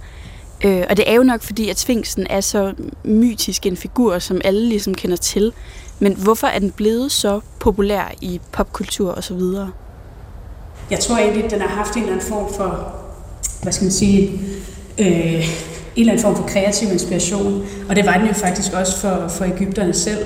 Øh, 0.64 0.84
og 0.90 0.96
det 0.96 1.10
er 1.10 1.14
jo 1.14 1.22
nok 1.22 1.42
fordi, 1.42 1.68
at 1.68 1.78
Sphinxen 1.78 2.26
er 2.30 2.40
så 2.40 2.72
mytisk 3.04 3.66
en 3.66 3.76
figur, 3.76 4.18
som 4.18 4.40
alle 4.44 4.68
ligesom 4.68 4.94
kender 4.94 5.16
til. 5.16 5.52
Men 5.98 6.14
hvorfor 6.14 6.46
er 6.46 6.58
den 6.58 6.70
blevet 6.70 7.12
så 7.12 7.40
populær 7.60 8.12
i 8.20 8.40
popkultur 8.52 9.12
osv.? 9.12 9.40
Jeg 10.90 11.00
tror 11.00 11.16
egentlig, 11.16 11.44
at 11.44 11.50
den 11.50 11.60
har 11.60 11.68
haft 11.68 11.94
en 11.96 12.02
eller 12.02 12.12
anden 12.12 12.28
form 12.28 12.54
for, 12.54 12.94
hvad 13.62 13.72
skal 13.72 13.84
man 13.84 13.92
sige, 13.92 14.40
øh, 14.98 15.48
eller 16.00 16.12
anden 16.12 16.22
form 16.22 16.36
for 16.36 16.46
kreativ 16.46 16.92
inspiration. 16.92 17.66
Og 17.88 17.96
det 17.96 18.06
var 18.06 18.18
den 18.18 18.26
jo 18.26 18.32
faktisk 18.32 18.72
også 18.72 18.96
for, 18.96 19.28
for 19.28 19.44
Ægypterne 19.44 19.94
selv. 19.94 20.24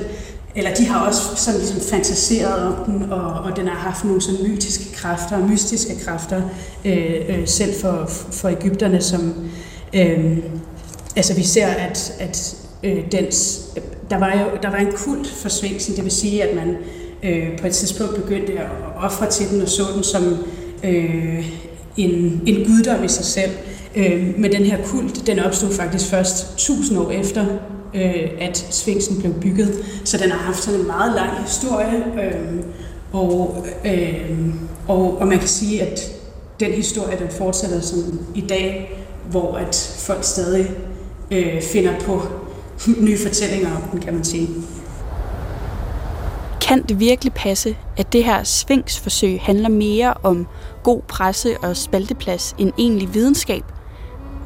Eller 0.56 0.74
de 0.74 0.86
har 0.86 1.06
også 1.06 1.20
sådan 1.36 1.60
ligesom 1.60 1.80
fantaseret 1.80 2.66
om 2.66 2.74
den, 2.86 3.12
og, 3.12 3.32
og 3.32 3.56
den 3.56 3.68
har 3.68 3.74
haft 3.74 4.04
nogle 4.04 4.22
sådan 4.22 4.50
mytiske 4.50 4.94
kræfter, 4.94 5.46
mystiske 5.46 5.92
kræfter, 6.04 6.42
øh, 6.84 7.14
øh, 7.28 7.48
selv 7.48 7.74
for, 7.80 8.06
for 8.30 8.48
Ægypterne, 8.48 9.00
som... 9.02 9.34
Øh, 9.94 10.38
altså 11.16 11.34
vi 11.34 11.42
ser, 11.42 11.66
at, 11.66 12.12
at 12.18 12.56
øh, 12.82 13.12
dens, 13.12 13.60
der, 14.10 14.18
var 14.18 14.32
jo, 14.32 14.58
der 14.62 14.70
var 14.70 14.78
en 14.78 14.92
kult 14.96 15.28
for 15.28 15.48
svingsen, 15.48 15.96
det 15.96 16.04
vil 16.04 16.12
sige, 16.12 16.42
at 16.42 16.56
man 16.56 16.76
øh, 17.22 17.58
på 17.58 17.66
et 17.66 17.72
tidspunkt 17.72 18.14
begyndte 18.14 18.52
at 18.52 18.66
ofre 18.96 19.30
til 19.30 19.50
den 19.50 19.62
og 19.62 19.68
så 19.68 19.82
den 19.94 20.04
som 20.04 20.36
øh, 20.84 21.50
en, 21.96 22.42
en 22.46 22.66
guddom 22.66 23.04
i 23.04 23.08
sig 23.08 23.24
selv. 23.24 23.50
Øh, 23.96 24.38
men 24.38 24.52
den 24.52 24.64
her 24.64 24.78
kult, 24.84 25.26
den 25.26 25.38
opstod 25.38 25.72
faktisk 25.72 26.10
først 26.10 26.54
1000 26.54 26.98
år 26.98 27.10
efter, 27.10 27.46
øh, 27.94 28.30
at 28.40 28.66
Sphinxen 28.70 29.20
blev 29.20 29.34
bygget. 29.34 29.84
Så 30.04 30.18
den 30.18 30.30
har 30.30 30.38
haft 30.38 30.62
sådan 30.62 30.80
en 30.80 30.86
meget 30.86 31.14
lang 31.14 31.30
historie, 31.42 32.04
øh, 32.24 32.62
og, 33.12 33.66
øh, 33.84 34.54
og, 34.88 35.18
og 35.18 35.26
man 35.26 35.38
kan 35.38 35.48
sige, 35.48 35.82
at 35.82 36.00
den 36.60 36.72
historie, 36.72 37.18
den 37.18 37.28
fortsætter 37.30 37.80
som 37.80 38.20
i 38.34 38.40
dag, 38.40 38.98
hvor 39.30 39.56
at 39.56 39.96
folk 39.98 40.24
stadig 40.24 40.70
øh, 41.30 41.62
finder 41.62 42.00
på 42.00 42.22
nye 43.06 43.18
fortællinger 43.18 43.76
om 43.76 43.82
den, 43.92 44.00
kan 44.00 44.14
man 44.14 44.24
sige. 44.24 44.48
Kan 46.60 46.82
det 46.82 47.00
virkelig 47.00 47.32
passe, 47.32 47.76
at 47.96 48.12
det 48.12 48.24
her 48.24 48.44
svingsforsøg 48.44 49.40
handler 49.40 49.68
mere 49.68 50.14
om 50.22 50.46
god 50.82 51.02
presse 51.08 51.58
og 51.62 51.76
spalteplads 51.76 52.54
end 52.58 52.72
egentlig 52.78 53.14
videnskab? 53.14 53.62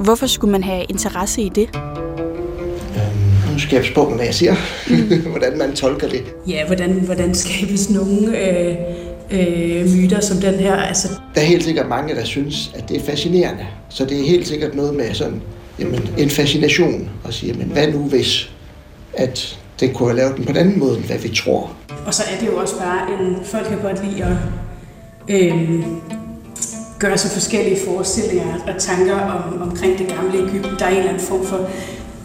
Hvorfor 0.04 0.26
skulle 0.26 0.52
man 0.52 0.62
have 0.62 0.84
interesse 0.84 1.42
i 1.42 1.48
det? 1.48 1.68
Øhm, 1.76 3.52
nu 3.52 3.58
skal 3.58 3.76
jeg 3.76 3.84
spå 3.84 4.14
hvad 4.14 4.24
jeg 4.24 4.34
siger. 4.34 4.54
Mm. 4.88 5.20
hvordan 5.30 5.58
man 5.58 5.72
tolker 5.72 6.08
det. 6.08 6.22
Ja, 6.48 6.66
hvordan, 6.66 6.90
hvordan 6.90 7.34
skabes 7.34 7.90
nogle 7.90 8.38
øh, 8.38 8.76
øh, 9.30 9.86
myter 9.96 10.20
som 10.20 10.36
den 10.36 10.54
her? 10.54 10.76
Altså... 10.76 11.08
Der 11.34 11.40
er 11.40 11.44
helt 11.44 11.64
sikkert 11.64 11.88
mange, 11.88 12.14
der 12.14 12.24
synes, 12.24 12.72
at 12.74 12.88
det 12.88 12.96
er 12.96 13.00
fascinerende. 13.00 13.66
Så 13.88 14.04
det 14.04 14.20
er 14.20 14.24
helt 14.24 14.46
sikkert 14.46 14.74
noget 14.74 14.94
med 14.94 15.14
sådan, 15.14 15.42
jamen, 15.78 16.08
en 16.18 16.30
fascination 16.30 17.10
og 17.24 17.34
sige, 17.34 17.52
men 17.52 17.66
hvad 17.66 17.92
nu 17.92 17.98
hvis, 17.98 18.50
at 19.14 19.58
det 19.80 19.94
kunne 19.94 20.08
have 20.08 20.16
lavet 20.16 20.36
den 20.36 20.44
på 20.44 20.52
den 20.52 20.60
anden 20.60 20.78
måde, 20.78 20.96
end 20.96 21.04
hvad 21.04 21.18
vi 21.18 21.28
tror. 21.28 21.72
Og 22.06 22.14
så 22.14 22.22
er 22.34 22.40
det 22.40 22.46
jo 22.46 22.56
også 22.56 22.78
bare 22.78 23.20
en, 23.20 23.36
folk 23.44 23.66
kan 23.66 23.78
godt 23.78 24.04
lide 24.04 24.24
at 24.24 24.36
øh, 25.28 25.82
gør 27.00 27.16
sig 27.16 27.30
forskellige 27.30 27.78
forestillinger 27.86 28.54
og 28.66 28.74
tanker 28.78 29.14
om, 29.14 29.62
omkring 29.62 29.98
det 29.98 30.08
gamle 30.08 30.38
Ægypten. 30.38 30.78
Der 30.78 30.84
er 30.84 30.90
en 30.90 30.96
eller 30.96 31.08
anden 31.08 31.26
form 31.26 31.46
for 31.46 31.70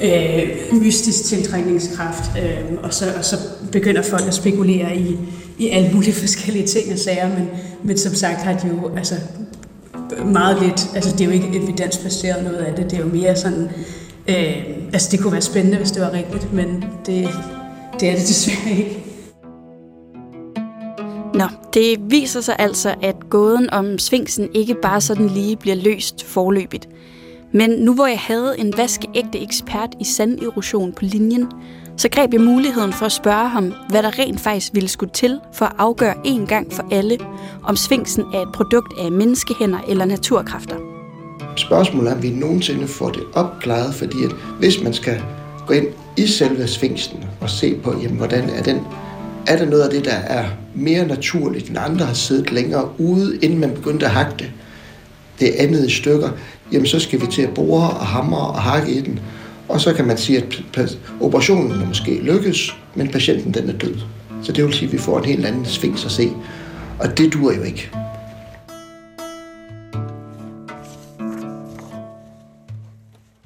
øh, 0.01 0.81
mystisk 0.81 1.23
tiltrækningskraft, 1.23 2.31
øh, 2.37 2.77
og, 2.83 2.93
så, 2.93 3.05
og 3.17 3.25
så 3.25 3.37
begynder 3.71 4.01
folk 4.01 4.27
at 4.27 4.33
spekulere 4.33 4.97
i, 4.97 5.17
i 5.57 5.69
alle 5.69 5.91
mulige 5.93 6.13
forskellige 6.25 6.67
ting 6.67 6.93
og 6.93 6.99
sager, 6.99 7.29
men, 7.29 7.49
men 7.83 7.97
som 7.97 8.15
sagt 8.15 8.41
har 8.41 8.53
de 8.53 8.67
jo 8.67 8.95
altså, 8.97 9.15
meget 10.25 10.61
lidt, 10.61 10.89
altså 10.95 11.11
det 11.11 11.21
er 11.21 11.25
jo 11.25 11.31
ikke 11.31 11.47
evidensbaseret 11.53 12.43
noget 12.43 12.57
af 12.57 12.75
det, 12.75 12.91
det 12.91 12.99
er 12.99 13.03
jo 13.03 13.09
mere 13.13 13.35
sådan, 13.35 13.69
øh, 14.27 14.55
altså 14.93 15.09
det 15.11 15.19
kunne 15.19 15.31
være 15.31 15.41
spændende, 15.41 15.77
hvis 15.77 15.91
det 15.91 16.01
var 16.01 16.13
rigtigt, 16.13 16.53
men 16.53 16.83
det, 17.05 17.29
det 17.99 18.09
er 18.09 18.15
det 18.15 18.27
desværre 18.27 18.77
ikke. 18.77 19.04
Nå, 21.35 21.45
det 21.73 21.99
viser 22.09 22.41
sig 22.41 22.55
altså, 22.59 22.95
at 23.01 23.29
gåden 23.29 23.69
om 23.69 23.99
Sfinksen 23.99 24.49
ikke 24.53 24.75
bare 24.81 25.01
sådan 25.01 25.27
lige 25.27 25.55
bliver 25.55 25.75
løst 25.75 26.25
forløbigt. 26.25 26.89
Men 27.51 27.69
nu 27.69 27.93
hvor 27.93 28.05
jeg 28.07 28.19
havde 28.19 28.55
en 28.57 28.73
vaskeægte 28.77 29.39
ekspert 29.39 29.89
i 29.99 30.03
sanderosion 30.03 30.93
på 30.93 30.99
linjen, 31.01 31.47
så 31.97 32.09
greb 32.09 32.33
jeg 32.33 32.41
muligheden 32.41 32.93
for 32.93 33.05
at 33.05 33.11
spørge 33.11 33.49
ham, 33.49 33.73
hvad 33.89 34.03
der 34.03 34.19
rent 34.19 34.39
faktisk 34.39 34.73
ville 34.73 34.89
skulle 34.89 35.11
til 35.13 35.39
for 35.53 35.65
at 35.65 35.73
afgøre 35.77 36.15
en 36.23 36.47
gang 36.47 36.73
for 36.73 36.87
alle, 36.91 37.17
om 37.63 37.75
Sfinksen 37.75 38.23
er 38.33 38.41
et 38.41 38.51
produkt 38.53 38.93
af 38.99 39.11
menneskehænder 39.11 39.79
eller 39.87 40.05
naturkræfter. 40.05 40.75
Spørgsmålet 41.55 42.11
er, 42.11 42.15
om 42.15 42.23
vi 42.23 42.29
nogensinde 42.29 42.87
får 42.87 43.09
det 43.09 43.23
opklaret, 43.33 43.93
fordi 43.93 44.23
at 44.25 44.31
hvis 44.59 44.83
man 44.83 44.93
skal 44.93 45.21
gå 45.67 45.73
ind 45.73 45.87
i 46.17 46.27
selve 46.27 46.67
Sfinksen 46.67 47.23
og 47.41 47.49
se 47.49 47.75
på, 47.83 47.93
jamen, 48.01 48.17
hvordan 48.17 48.49
er 48.49 48.63
den 48.63 48.79
er 49.47 49.57
der 49.57 49.65
noget 49.65 49.83
af 49.83 49.89
det, 49.89 50.05
der 50.05 50.11
er 50.11 50.45
mere 50.75 51.07
naturligt, 51.07 51.69
end 51.69 51.77
andre 51.77 52.05
har 52.05 52.13
siddet 52.13 52.51
længere 52.51 52.89
ude, 52.99 53.37
inden 53.41 53.59
man 53.59 53.71
begyndte 53.71 54.05
at 54.05 54.11
hakke 54.11 54.33
det, 54.39 54.51
det 55.39 55.51
andet 55.57 55.87
i 55.87 55.91
stykker, 55.91 56.29
jamen 56.71 56.87
så 56.87 56.99
skal 56.99 57.21
vi 57.21 57.27
til 57.27 57.41
at 57.41 57.53
bore 57.53 57.89
og 57.89 58.05
hamre 58.05 58.47
og 58.47 58.61
hakke 58.61 58.91
i 58.91 59.01
den. 59.01 59.19
Og 59.69 59.81
så 59.81 59.93
kan 59.93 60.05
man 60.05 60.17
sige, 60.17 60.45
at 60.77 60.97
operationen 61.21 61.71
er 61.81 61.85
måske 61.85 62.19
lykkes, 62.21 62.75
men 62.95 63.07
patienten 63.07 63.53
den 63.53 63.69
er 63.69 63.73
død. 63.77 63.95
Så 64.43 64.51
det 64.51 64.65
vil 64.65 64.73
sige, 64.73 64.87
at 64.87 64.93
vi 64.93 64.97
får 64.97 65.19
en 65.19 65.25
helt 65.25 65.45
anden 65.45 65.65
svings 65.65 66.05
at 66.05 66.11
se. 66.11 66.31
Og 66.99 67.17
det 67.17 67.33
dur 67.33 67.53
jo 67.53 67.61
ikke. 67.61 67.91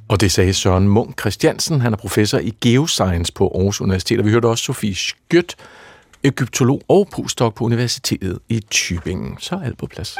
Og 0.07 0.21
det 0.21 0.31
sagde 0.31 0.53
Søren 0.53 0.87
Munk 0.87 1.19
Christiansen. 1.19 1.81
Han 1.81 1.93
er 1.93 1.97
professor 1.97 2.37
i 2.37 2.53
geoscience 2.61 3.33
på 3.33 3.47
Aarhus 3.55 3.81
Universitet. 3.81 4.19
Og 4.19 4.25
vi 4.25 4.31
hørte 4.31 4.45
også 4.45 4.63
Sofie 4.63 4.95
Skjødt, 4.95 5.55
egyptolog 6.23 6.81
og 6.87 7.07
postdoc 7.11 7.53
på 7.55 7.65
Universitetet 7.65 8.39
i 8.49 8.61
Tübingen. 8.75 9.39
Så 9.39 9.55
er 9.55 9.61
alt 9.63 9.77
på 9.77 9.87
plads. 9.87 10.17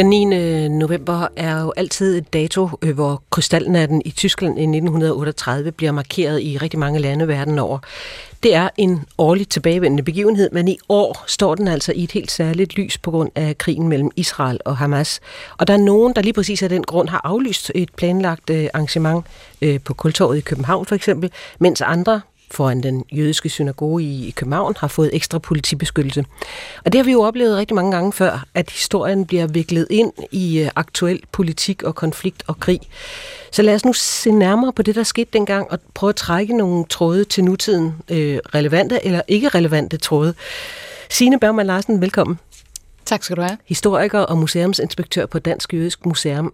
Den 0.00 0.08
9. 0.08 0.68
november 0.68 1.28
er 1.36 1.60
jo 1.60 1.72
altid 1.76 2.18
et 2.18 2.32
dato, 2.32 2.68
øh, 2.82 2.94
hvor 2.94 3.22
krystalnatten 3.30 4.02
i 4.04 4.10
Tyskland 4.10 4.58
i 4.58 4.62
1938 4.62 5.72
bliver 5.72 5.92
markeret 5.92 6.42
i 6.42 6.58
rigtig 6.58 6.78
mange 6.78 6.98
lande 6.98 7.28
verden 7.28 7.58
over. 7.58 7.78
Det 8.42 8.54
er 8.54 8.68
en 8.76 9.04
årligt 9.18 9.50
tilbagevendende 9.50 10.02
begivenhed, 10.02 10.50
men 10.52 10.68
i 10.68 10.78
år 10.88 11.24
står 11.26 11.54
den 11.54 11.68
altså 11.68 11.92
i 11.92 12.04
et 12.04 12.12
helt 12.12 12.30
særligt 12.30 12.76
lys 12.76 12.98
på 12.98 13.10
grund 13.10 13.30
af 13.34 13.58
krigen 13.58 13.88
mellem 13.88 14.10
Israel 14.16 14.60
og 14.64 14.76
Hamas. 14.76 15.20
Og 15.58 15.66
der 15.66 15.74
er 15.74 15.78
nogen, 15.78 16.14
der 16.16 16.22
lige 16.22 16.32
præcis 16.32 16.62
af 16.62 16.68
den 16.68 16.82
grund 16.82 17.08
har 17.08 17.20
aflyst 17.24 17.72
et 17.74 17.94
planlagt 17.96 18.50
øh, 18.50 18.68
arrangement 18.74 19.24
øh, 19.62 19.80
på 19.84 19.94
Kultorvet 19.94 20.38
i 20.38 20.40
København 20.40 20.86
for 20.86 20.94
eksempel, 20.94 21.30
mens 21.58 21.80
andre 21.80 22.20
foran 22.50 22.82
den 22.82 23.04
jødiske 23.12 23.48
synagoge 23.48 24.02
i 24.02 24.32
København 24.36 24.74
har 24.78 24.88
fået 24.88 25.10
ekstra 25.12 25.38
politibeskyttelse. 25.38 26.24
Og 26.84 26.92
det 26.92 26.98
har 26.98 27.04
vi 27.04 27.12
jo 27.12 27.22
oplevet 27.22 27.56
rigtig 27.56 27.74
mange 27.74 27.92
gange 27.92 28.12
før, 28.12 28.44
at 28.54 28.70
historien 28.70 29.26
bliver 29.26 29.46
viklet 29.46 29.86
ind 29.90 30.12
i 30.30 30.58
øh, 30.58 30.70
aktuel 30.76 31.22
politik 31.32 31.82
og 31.82 31.94
konflikt 31.94 32.42
og 32.46 32.60
krig. 32.60 32.80
Så 33.52 33.62
lad 33.62 33.74
os 33.74 33.84
nu 33.84 33.92
se 33.92 34.30
nærmere 34.30 34.72
på 34.72 34.82
det, 34.82 34.94
der 34.94 35.02
skete 35.02 35.30
dengang, 35.32 35.70
og 35.70 35.78
prøve 35.94 36.08
at 36.08 36.16
trække 36.16 36.56
nogle 36.56 36.84
tråde 36.84 37.24
til 37.24 37.44
nutiden, 37.44 37.94
øh, 38.08 38.38
relevante 38.54 39.06
eller 39.06 39.22
ikke 39.28 39.48
relevante 39.48 39.96
tråde. 39.96 40.34
Signe 41.10 41.40
Bergman 41.40 41.66
Larsen, 41.66 42.00
velkommen. 42.00 42.38
Tak 43.04 43.24
skal 43.24 43.36
du 43.36 43.42
have. 43.42 43.58
Historiker 43.66 44.18
og 44.18 44.38
museumsinspektør 44.38 45.26
på 45.26 45.38
Dansk 45.38 45.74
Jødisk 45.74 46.06
Museum. 46.06 46.52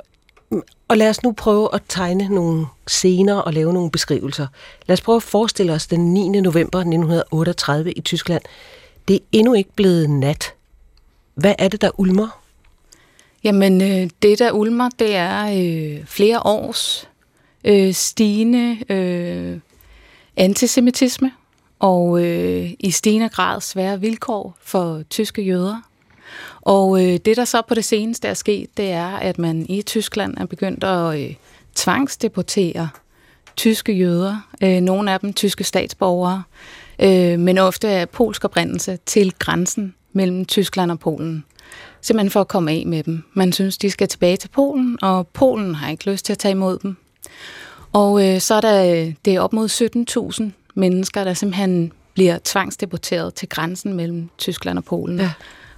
Og 0.88 0.96
lad 0.96 1.10
os 1.10 1.22
nu 1.22 1.32
prøve 1.32 1.74
at 1.74 1.82
tegne 1.88 2.28
nogle 2.28 2.66
scener 2.86 3.34
og 3.34 3.52
lave 3.52 3.72
nogle 3.72 3.90
beskrivelser. 3.90 4.46
Lad 4.86 4.92
os 4.92 5.00
prøve 5.00 5.16
at 5.16 5.22
forestille 5.22 5.72
os 5.72 5.86
den 5.86 6.14
9. 6.14 6.28
november 6.28 6.78
1938 6.78 7.92
i 7.92 8.00
Tyskland. 8.00 8.42
Det 9.08 9.16
er 9.16 9.20
endnu 9.32 9.54
ikke 9.54 9.72
blevet 9.76 10.10
nat. 10.10 10.54
Hvad 11.34 11.54
er 11.58 11.68
det, 11.68 11.80
der 11.80 12.00
ulmer? 12.00 12.40
Jamen, 13.44 13.82
øh, 13.82 14.10
det 14.22 14.38
der 14.38 14.52
ulmer, 14.52 14.88
det 14.98 15.14
er 15.14 15.46
øh, 15.46 16.04
flere 16.04 16.40
års 16.40 17.08
øh, 17.64 17.94
stigende 17.94 18.92
øh, 18.92 19.58
antisemitisme 20.36 21.32
og 21.78 22.24
øh, 22.24 22.70
i 22.80 22.90
stigende 22.90 23.28
grad 23.28 23.60
svære 23.60 24.00
vilkår 24.00 24.56
for 24.62 25.02
tyske 25.10 25.42
jøder. 25.42 25.80
Og 26.60 27.04
øh, 27.04 27.18
det, 27.24 27.36
der 27.36 27.44
så 27.44 27.62
på 27.68 27.74
det 27.74 27.84
seneste 27.84 28.28
er 28.28 28.34
sket, 28.34 28.76
det 28.76 28.90
er, 28.90 29.06
at 29.06 29.38
man 29.38 29.66
i 29.68 29.82
Tyskland 29.82 30.36
er 30.36 30.46
begyndt 30.46 30.84
at 30.84 31.20
øh, 31.20 31.34
tvangsdeportere 31.74 32.88
tyske 33.56 33.92
jøder, 33.92 34.48
øh, 34.62 34.80
nogle 34.80 35.12
af 35.12 35.20
dem 35.20 35.32
tyske 35.32 35.64
statsborgere, 35.64 36.42
øh, 37.02 37.38
men 37.38 37.58
ofte 37.58 37.88
af 37.88 38.08
polsk 38.08 38.44
oprindelse, 38.44 38.98
til 39.06 39.32
grænsen 39.38 39.94
mellem 40.12 40.44
Tyskland 40.44 40.90
og 40.90 40.98
Polen. 40.98 41.44
Simpelthen 42.00 42.30
for 42.30 42.40
at 42.40 42.48
komme 42.48 42.70
af 42.70 42.84
med 42.86 43.02
dem. 43.02 43.22
Man 43.34 43.52
synes, 43.52 43.78
de 43.78 43.90
skal 43.90 44.08
tilbage 44.08 44.36
til 44.36 44.48
Polen, 44.48 44.98
og 45.02 45.26
Polen 45.26 45.74
har 45.74 45.90
ikke 45.90 46.10
lyst 46.10 46.24
til 46.24 46.32
at 46.32 46.38
tage 46.38 46.52
imod 46.52 46.78
dem. 46.78 46.96
Og 47.92 48.28
øh, 48.28 48.40
så 48.40 48.54
er 48.54 48.60
der 48.60 49.12
det 49.24 49.34
er 49.34 49.40
op 49.40 49.52
mod 49.52 49.68
17.000 50.40 50.50
mennesker, 50.74 51.24
der 51.24 51.34
simpelthen 51.34 51.92
bliver 52.14 52.38
tvangsdeporteret 52.44 53.34
til 53.34 53.48
grænsen 53.48 53.92
mellem 53.94 54.28
Tyskland 54.38 54.78
og 54.78 54.84
Polen. 54.84 55.18
Ja 55.18 55.30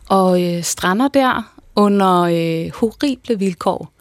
og 0.09 0.43
øh, 0.43 0.63
strander 0.63 1.09
der 1.09 1.55
under 1.77 2.21
øh, 2.21 2.71
horrible 2.75 3.39
vilkår. 3.39 3.93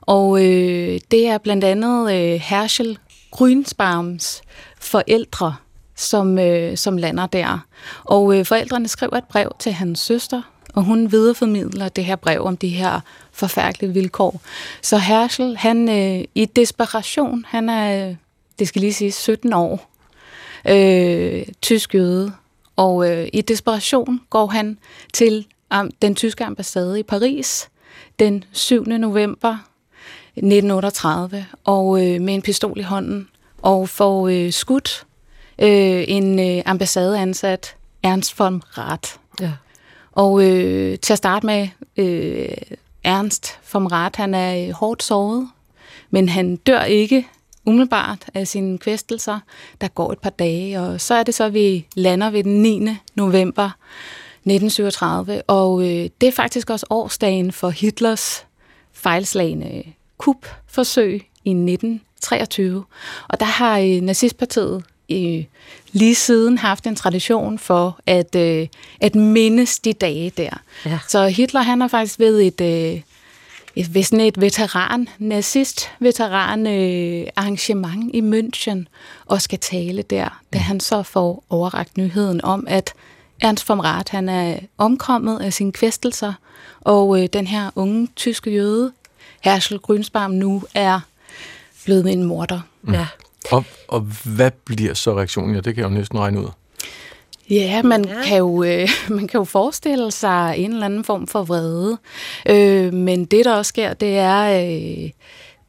Og 0.00 0.46
øh, 0.46 1.00
det 1.10 1.26
er 1.26 1.38
blandt 1.38 1.64
andet 1.64 2.12
øh, 2.12 2.40
Herschel 2.40 2.98
Grünsbaums 3.36 4.42
forældre, 4.80 5.54
som, 5.96 6.38
øh, 6.38 6.76
som 6.76 6.96
lander 6.96 7.26
der. 7.26 7.66
Og 8.04 8.38
øh, 8.38 8.46
forældrene 8.46 8.88
skriver 8.88 9.16
et 9.16 9.24
brev 9.24 9.52
til 9.58 9.72
hans 9.72 10.00
søster, 10.00 10.42
og 10.74 10.82
hun 10.82 11.12
videreformidler 11.12 11.88
det 11.88 12.04
her 12.04 12.16
brev 12.16 12.42
om 12.44 12.56
de 12.56 12.68
her 12.68 13.00
forfærdelige 13.32 13.92
vilkår. 13.92 14.40
Så 14.82 14.98
Herschel, 14.98 15.56
han 15.56 15.88
øh, 15.88 16.24
i 16.34 16.44
desperation, 16.44 17.44
han 17.48 17.68
er, 17.68 18.08
øh, 18.08 18.14
det 18.58 18.68
skal 18.68 18.80
lige 18.80 18.92
sige, 18.92 19.12
17 19.12 19.52
år, 19.52 19.90
øh, 20.68 21.46
tysk 21.62 21.94
jøde, 21.94 22.32
og 22.80 23.10
øh, 23.10 23.28
i 23.32 23.40
desperation 23.40 24.20
går 24.30 24.46
han 24.46 24.78
til 25.12 25.46
um, 25.74 25.90
den 26.02 26.14
tyske 26.14 26.44
ambassade 26.44 27.00
i 27.00 27.02
Paris 27.02 27.68
den 28.18 28.44
7. 28.52 28.84
november 28.84 29.56
1938, 30.36 31.46
og 31.64 32.06
øh, 32.06 32.20
med 32.20 32.34
en 32.34 32.42
pistol 32.42 32.78
i 32.78 32.82
hånden, 32.82 33.28
og 33.62 33.88
får 33.88 34.28
øh, 34.28 34.52
skudt 34.52 35.06
øh, 35.58 36.04
en 36.08 36.38
øh, 36.38 36.62
ambassadeansat, 36.66 37.76
Ernst 38.02 38.38
von 38.38 38.62
Rath. 38.78 39.10
Ja. 39.40 39.52
Og 40.12 40.44
øh, 40.44 40.98
til 40.98 41.12
at 41.12 41.18
starte 41.18 41.46
med, 41.46 41.68
øh, 41.96 42.56
Ernst 43.04 43.58
von 43.72 43.92
Rath, 43.92 44.20
han 44.20 44.34
er 44.34 44.66
øh, 44.66 44.72
hårdt 44.72 45.02
såret, 45.02 45.48
men 46.10 46.28
han 46.28 46.56
dør 46.56 46.82
ikke 46.82 47.26
umiddelbart 47.66 48.24
af 48.34 48.48
sine 48.48 48.78
kvæstelser. 48.78 49.38
Der 49.80 49.88
går 49.88 50.12
et 50.12 50.18
par 50.18 50.30
dage, 50.30 50.80
og 50.80 51.00
så 51.00 51.14
er 51.14 51.22
det 51.22 51.34
så, 51.34 51.44
at 51.44 51.54
vi 51.54 51.86
lander 51.94 52.30
ved 52.30 52.44
den 52.44 52.62
9. 52.62 52.88
november 53.14 53.70
1937, 54.44 55.42
og 55.42 55.82
øh, 55.82 56.08
det 56.20 56.26
er 56.26 56.32
faktisk 56.32 56.70
også 56.70 56.86
årsdagen 56.90 57.52
for 57.52 57.68
Hitlers 57.68 58.46
fejlslagende 58.92 59.82
kupforsøg 60.18 61.14
i 61.44 61.50
1923. 61.50 62.84
Og 63.28 63.40
der 63.40 63.46
har 63.46 63.78
øh, 63.78 64.00
nazistpartiet 64.00 64.84
øh, 65.10 65.44
lige 65.92 66.14
siden 66.14 66.58
haft 66.58 66.86
en 66.86 66.96
tradition 66.96 67.58
for 67.58 68.00
at, 68.06 68.34
øh, 68.34 68.66
at 69.00 69.14
mindes 69.14 69.78
de 69.78 69.92
dage 69.92 70.30
der. 70.36 70.62
Ja. 70.86 70.98
Så 71.08 71.26
Hitler 71.26 71.60
han 71.60 71.80
har 71.80 71.88
faktisk 71.88 72.18
ved 72.18 72.40
et, 72.40 72.60
øh, 72.60 72.66
et, 72.66 73.02
ved 73.76 74.02
sådan 74.02 74.20
et 74.20 74.40
veteran, 74.40 75.08
nazist-veteran 75.18 76.66
øh, 76.66 77.26
arrangement 77.36 78.14
i 78.14 78.20
München 78.20 78.84
og 79.26 79.42
skal 79.42 79.58
tale 79.58 80.02
der, 80.02 80.40
da 80.52 80.58
han 80.58 80.80
så 80.80 81.02
får 81.02 81.44
overragt 81.50 81.96
nyheden 81.96 82.44
om, 82.44 82.64
at 82.68 82.94
Ernst 83.40 83.68
vom 83.68 83.80
Rath, 83.80 84.12
han 84.12 84.28
er 84.28 84.58
omkommet 84.78 85.40
af 85.40 85.52
sine 85.52 85.72
kvæstelser, 85.72 86.32
og 86.80 87.22
øh, 87.22 87.28
den 87.32 87.46
her 87.46 87.70
unge 87.74 88.08
tyske 88.16 88.50
jøde, 88.50 88.92
Herschel 89.40 89.78
Grønsbaum, 89.78 90.30
nu 90.30 90.62
er 90.74 91.00
blevet 91.84 92.12
en 92.12 92.24
morder. 92.24 92.60
Mm. 92.82 92.92
Ja. 92.92 93.06
Og, 93.50 93.64
og 93.88 94.00
hvad 94.24 94.50
bliver 94.64 94.94
så 94.94 95.16
reaktionen? 95.16 95.54
Ja, 95.54 95.60
det 95.60 95.74
kan 95.74 95.82
jeg 95.82 95.90
jo 95.90 95.94
næsten 95.94 96.18
regne 96.18 96.40
ud. 96.40 96.48
Ja, 97.50 97.82
man, 97.82 98.04
ja. 98.04 98.22
Kan 98.24 98.38
jo, 98.38 98.62
øh, 98.62 98.88
man 99.16 99.28
kan 99.28 99.38
jo 99.38 99.44
forestille 99.44 100.10
sig 100.10 100.54
en 100.58 100.72
eller 100.72 100.86
anden 100.86 101.04
form 101.04 101.26
for 101.26 101.42
vrede. 101.42 101.98
Øh, 102.48 102.92
men 102.94 103.24
det, 103.24 103.44
der 103.44 103.54
også 103.54 103.68
sker, 103.68 103.94
det 103.94 104.18
er 104.18 104.64
øh, 104.64 105.10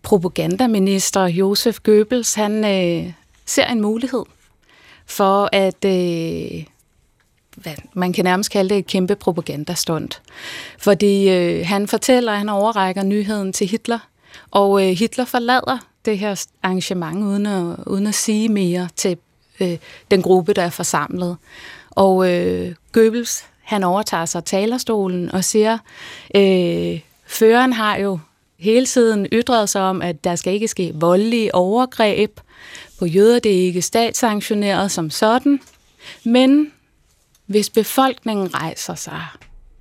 propagandaminister 0.03 1.25
Josef 1.25 1.79
Goebbels, 1.83 2.33
han 2.33 2.65
øh, 2.65 3.13
ser 3.45 3.65
en 3.65 3.81
mulighed 3.81 4.23
for 5.05 5.49
at... 5.51 5.85
Øh, 5.85 6.63
hvad, 7.55 7.73
man 7.93 8.13
kan 8.13 8.25
nærmest 8.25 8.51
kalde 8.51 8.69
det 8.69 8.77
et 8.77 8.87
kæmpe 8.87 9.15
propagandastund. 9.15 10.09
Fordi 10.77 11.29
øh, 11.29 11.67
han 11.67 11.87
fortæller, 11.87 12.31
at 12.31 12.37
han 12.37 12.49
overrækker 12.49 13.03
nyheden 13.03 13.53
til 13.53 13.67
Hitler, 13.67 13.99
og 14.51 14.87
øh, 14.87 14.97
Hitler 14.97 15.25
forlader 15.25 15.77
det 16.05 16.17
her 16.17 16.45
arrangement 16.63 17.23
uden 17.23 17.45
at, 17.45 17.75
uden 17.87 18.07
at 18.07 18.15
sige 18.15 18.49
mere 18.49 18.89
til 18.95 19.17
øh, 19.61 19.77
den 20.11 20.21
gruppe, 20.21 20.53
der 20.53 20.61
er 20.61 20.69
forsamlet. 20.69 21.37
Og 21.89 22.33
øh, 22.33 22.75
Goebbels, 22.91 23.45
han 23.61 23.83
overtager 23.83 24.25
sig 24.25 24.45
talerstolen 24.45 25.31
og 25.31 25.43
siger, 25.43 25.77
øh, 26.35 26.99
føreren 27.25 27.73
har 27.73 27.97
jo 27.97 28.19
hele 28.59 28.85
tiden 28.85 29.27
ytret 29.31 29.69
sig 29.69 29.81
om, 29.81 30.01
at 30.01 30.23
der 30.23 30.35
skal 30.35 30.53
ikke 30.53 30.67
ske 30.67 30.91
voldelige 30.95 31.55
overgreb 31.55 32.39
på 32.99 33.05
jøder. 33.05 33.39
Det 33.39 33.51
er 33.51 33.65
ikke 33.65 33.81
statssanktioneret 33.81 34.91
som 34.91 35.09
sådan. 35.09 35.59
Men 36.23 36.71
hvis 37.45 37.69
befolkningen 37.69 38.53
rejser 38.53 38.95
sig 38.95 39.21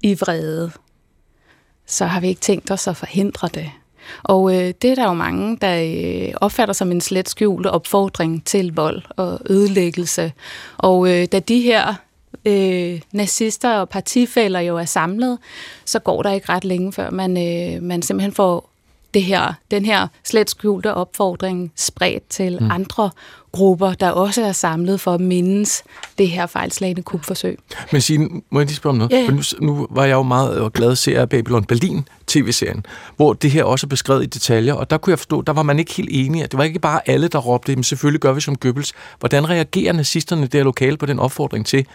i 0.03 0.15
vrede, 0.15 0.71
så 1.87 2.07
har 2.07 2.21
vi 2.21 2.29
ikke 2.29 2.41
tænkt 2.41 2.71
os 2.71 2.89
at 2.89 2.97
forhindre 2.97 3.49
det. 3.55 3.71
Og 4.23 4.55
øh, 4.55 4.75
det 4.83 4.91
er 4.91 4.95
der 4.95 5.05
jo 5.05 5.13
mange, 5.13 5.59
der 5.61 5.83
øh, 5.83 6.35
opfatter 6.41 6.75
som 6.75 6.93
en 6.93 7.01
slet 7.01 7.29
skjult 7.29 7.67
opfordring 7.67 8.45
til 8.45 8.75
vold 8.75 9.03
og 9.17 9.41
ødelæggelse. 9.51 10.33
Og 10.79 11.11
øh, 11.11 11.27
da 11.33 11.39
de 11.39 11.61
her 11.61 11.95
øh, 12.45 13.01
nazister 13.13 13.75
og 13.75 13.89
partifælder 13.89 14.61
jo 14.61 14.77
er 14.77 14.85
samlet, 14.85 15.39
så 15.85 15.99
går 15.99 16.23
der 16.23 16.31
ikke 16.31 16.53
ret 16.53 16.65
længe, 16.65 16.93
før 16.93 17.11
man, 17.11 17.31
øh, 17.31 17.83
man 17.83 18.03
simpelthen 18.03 18.33
får 18.33 18.71
det 19.15 19.23
her, 19.23 19.53
den 19.71 19.85
her 19.85 20.07
slet 20.25 20.51
skjulte 20.51 20.95
opfordring 20.95 21.73
spredt 21.77 22.29
til 22.29 22.59
mm. 22.61 22.71
andre 22.71 23.11
grupper, 23.53 23.93
der 23.93 24.11
også 24.11 24.43
er 24.43 24.53
samlet 24.53 25.01
for 25.01 25.15
at 25.15 25.21
mindes 25.21 25.83
det 26.19 26.29
her 26.29 26.47
fejlslagende 26.47 27.03
kupforsøg. 27.03 27.59
Men 27.93 28.01
Signe, 28.01 28.29
må 28.51 28.61
jeg 28.61 28.67
lige 28.67 28.77
spørge 28.77 28.93
om 28.93 28.99
noget? 28.99 29.13
Ja, 29.13 29.19
ja. 29.19 29.27
For 29.27 29.33
nu, 29.33 29.43
nu 29.67 29.87
var 29.91 30.05
jeg 30.05 30.13
jo 30.15 30.23
meget 30.23 30.73
glad 30.73 30.91
at 30.93 30.99
se 30.99 31.19
af 31.19 31.29
Babylon 31.29 31.65
Berlin 31.65 32.05
tv-serien, 32.27 32.87
hvor 33.17 33.33
det 33.33 33.51
her 33.51 33.65
også 33.65 33.87
er 33.87 33.89
beskrevet 33.89 34.23
i 34.23 34.27
detaljer, 34.27 34.75
og 34.75 34.91
der 34.91 34.99
kunne 34.99 35.11
jeg 35.11 35.19
forstå, 35.19 35.43
der 35.43 35.53
var 35.53 35.63
man 35.63 35.79
ikke 35.79 35.95
helt 35.95 36.09
enige. 36.13 36.43
Det 36.43 36.59
var 36.59 36.65
ikke 36.65 36.79
bare 36.79 37.01
alle, 37.07 37.29
der 37.29 37.39
råbte, 37.39 37.77
men 37.77 37.85
selvfølgelig 37.85 38.21
gør 38.21 38.33
vi 38.33 38.41
som 38.41 38.57
Goebbels. 38.57 38.93
Hvordan 39.19 39.49
reagerer 39.51 39.93
nazisterne 39.93 40.47
der 40.47 40.65
lokale 40.65 40.97
på 40.97 41.07
den 41.07 41.19
opfordring 41.19 41.67
til, 41.67 41.87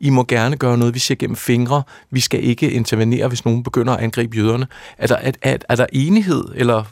I 0.00 0.10
må 0.10 0.24
gerne 0.24 0.56
gøre 0.56 0.78
noget, 0.78 0.94
vi 0.94 0.98
ser 0.98 1.14
gennem 1.14 1.36
fingre, 1.36 1.82
vi 2.10 2.20
skal 2.20 2.44
ikke 2.44 2.70
intervenere, 2.70 3.28
hvis 3.28 3.44
nogen 3.44 3.62
begynder 3.62 3.92
at 3.92 4.04
angribe 4.04 4.36
jøderne. 4.36 4.66
Er 4.98 5.06
der, 5.06 5.16
er, 5.16 5.32
er, 5.42 5.56
er 5.68 5.76
der 5.76 5.86
enighed, 5.92 6.44
eller 6.54 6.84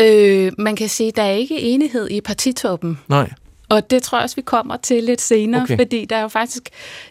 Øh, 0.00 0.52
man 0.58 0.76
kan 0.76 0.88
sige, 0.88 1.08
at 1.08 1.16
der 1.16 1.22
er 1.22 1.32
ikke 1.32 1.60
enighed 1.60 2.10
i 2.10 2.20
partitoppen. 2.20 2.98
Nej. 3.08 3.30
Og 3.68 3.90
det 3.90 4.02
tror 4.02 4.18
jeg 4.18 4.22
også, 4.22 4.36
vi 4.36 4.42
kommer 4.42 4.76
til 4.76 5.04
lidt 5.04 5.20
senere, 5.20 5.62
okay. 5.62 5.76
fordi 5.76 6.04
der 6.04 6.16
er 6.16 6.22
jo 6.22 6.28
faktisk, 6.28 6.62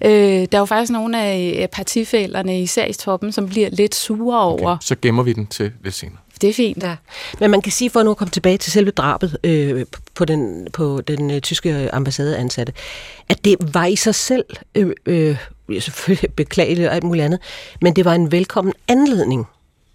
øh, 0.02 0.12
der 0.12 0.48
er 0.52 0.60
jo 0.60 0.66
faktisk 0.66 0.92
nogle 0.92 1.22
af 1.22 1.70
partifælderne, 1.72 2.62
især 2.62 2.86
i 2.86 2.94
toppen, 2.94 3.32
som 3.32 3.50
bliver 3.50 3.70
lidt 3.70 3.96
sure 3.96 4.42
over. 4.42 4.72
Okay. 4.72 4.86
Så 4.86 4.96
gemmer 5.02 5.24
vi 5.24 5.34
den 5.34 5.48
til 5.48 5.72
lidt 5.84 5.96
senere. 5.96 6.18
Det 6.42 6.50
er 6.50 6.54
fint. 6.54 6.84
Ja. 6.84 6.96
Men 7.40 7.52
man 7.52 7.62
kan 7.62 7.72
sige, 7.72 7.90
for 7.90 8.04
nu 8.04 8.12
at 8.12 8.18
komme 8.18 8.32
tilbage 8.32 8.58
til 8.58 8.72
selve 8.72 8.92
drabet 8.92 9.38
øh, 9.44 9.86
på 10.16 10.26
den, 10.26 10.68
på 10.74 11.02
den 11.02 11.32
øh, 11.32 11.42
tyske 11.42 11.90
ambassadeansatte, 11.94 12.74
at 13.30 13.46
det 13.46 13.56
var 13.74 13.86
i 13.86 13.96
sig 13.96 14.16
selv 14.16 14.46
øh, 14.76 14.96
øh, 15.06 15.38
selvfølgelig 15.80 16.34
beklageligt 16.36 16.88
og 16.88 16.96
alt 16.96 17.04
muligt 17.04 17.26
andet, 17.26 17.40
men 17.82 17.96
det 17.96 18.06
var 18.06 18.14
en 18.14 18.32
velkommen 18.32 18.74
anledning 18.88 19.48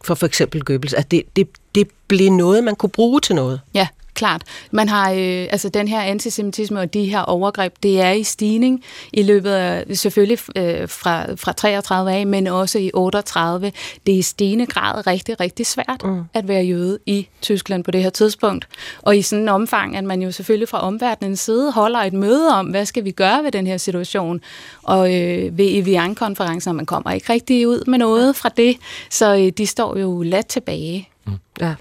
for 0.04 0.14
for 0.14 0.26
eksempel 0.26 0.62
Goebbels, 0.62 0.94
at 0.94 1.10
det, 1.10 1.22
det, 1.36 1.48
det 1.74 1.88
blev 2.08 2.30
noget, 2.30 2.64
man 2.64 2.76
kunne 2.76 2.90
bruge 2.90 3.20
til 3.20 3.34
noget. 3.34 3.60
Ja, 3.74 3.88
klart. 4.14 4.42
Man 4.70 4.88
har 4.88 5.10
øh, 5.10 5.46
altså 5.50 5.68
den 5.68 5.88
her 5.88 6.00
antisemitisme 6.00 6.80
og 6.80 6.94
de 6.94 7.04
her 7.04 7.20
overgreb, 7.20 7.74
det 7.82 8.00
er 8.00 8.10
i 8.10 8.22
stigning 8.22 8.84
i 9.12 9.22
løbet 9.22 9.50
af 9.50 9.96
selvfølgelig 9.96 10.38
øh, 10.56 10.88
fra, 10.88 11.34
fra 11.34 11.52
33 11.52 12.12
af, 12.12 12.26
men 12.26 12.46
også 12.46 12.78
i 12.78 12.90
38. 12.94 13.72
Det 14.06 14.14
er 14.14 14.18
i 14.18 14.22
stigende 14.22 14.66
grad 14.66 15.06
rigtig, 15.06 15.40
rigtig 15.40 15.66
svært 15.66 16.00
mm. 16.04 16.24
at 16.34 16.48
være 16.48 16.62
jøde 16.62 16.98
i 17.06 17.28
Tyskland 17.42 17.84
på 17.84 17.90
det 17.90 18.02
her 18.02 18.10
tidspunkt. 18.10 18.68
Og 19.02 19.16
i 19.16 19.22
sådan 19.22 19.42
en 19.42 19.48
omfang, 19.48 19.96
at 19.96 20.04
man 20.04 20.22
jo 20.22 20.30
selvfølgelig 20.30 20.68
fra 20.68 20.80
omverdenens 20.80 21.40
side 21.40 21.72
holder 21.72 21.98
et 21.98 22.12
møde 22.12 22.48
om, 22.48 22.66
hvad 22.66 22.86
skal 22.86 23.04
vi 23.04 23.10
gøre 23.10 23.44
ved 23.44 23.52
den 23.52 23.66
her 23.66 23.76
situation. 23.76 24.40
Og 24.82 25.14
øh, 25.14 25.58
ved 25.58 25.68
Evian-konferencen, 25.78 26.76
man 26.76 26.86
kommer 26.86 27.10
ikke 27.10 27.32
rigtig 27.32 27.68
ud 27.68 27.84
med 27.86 27.98
noget 27.98 28.36
fra 28.36 28.48
det, 28.48 28.76
så 29.10 29.36
øh, 29.36 29.52
de 29.58 29.66
står 29.66 29.98
jo 29.98 30.22
let 30.22 30.46
tilbage. 30.46 31.08
Mm. 31.26 31.32
Ja. 31.60 31.74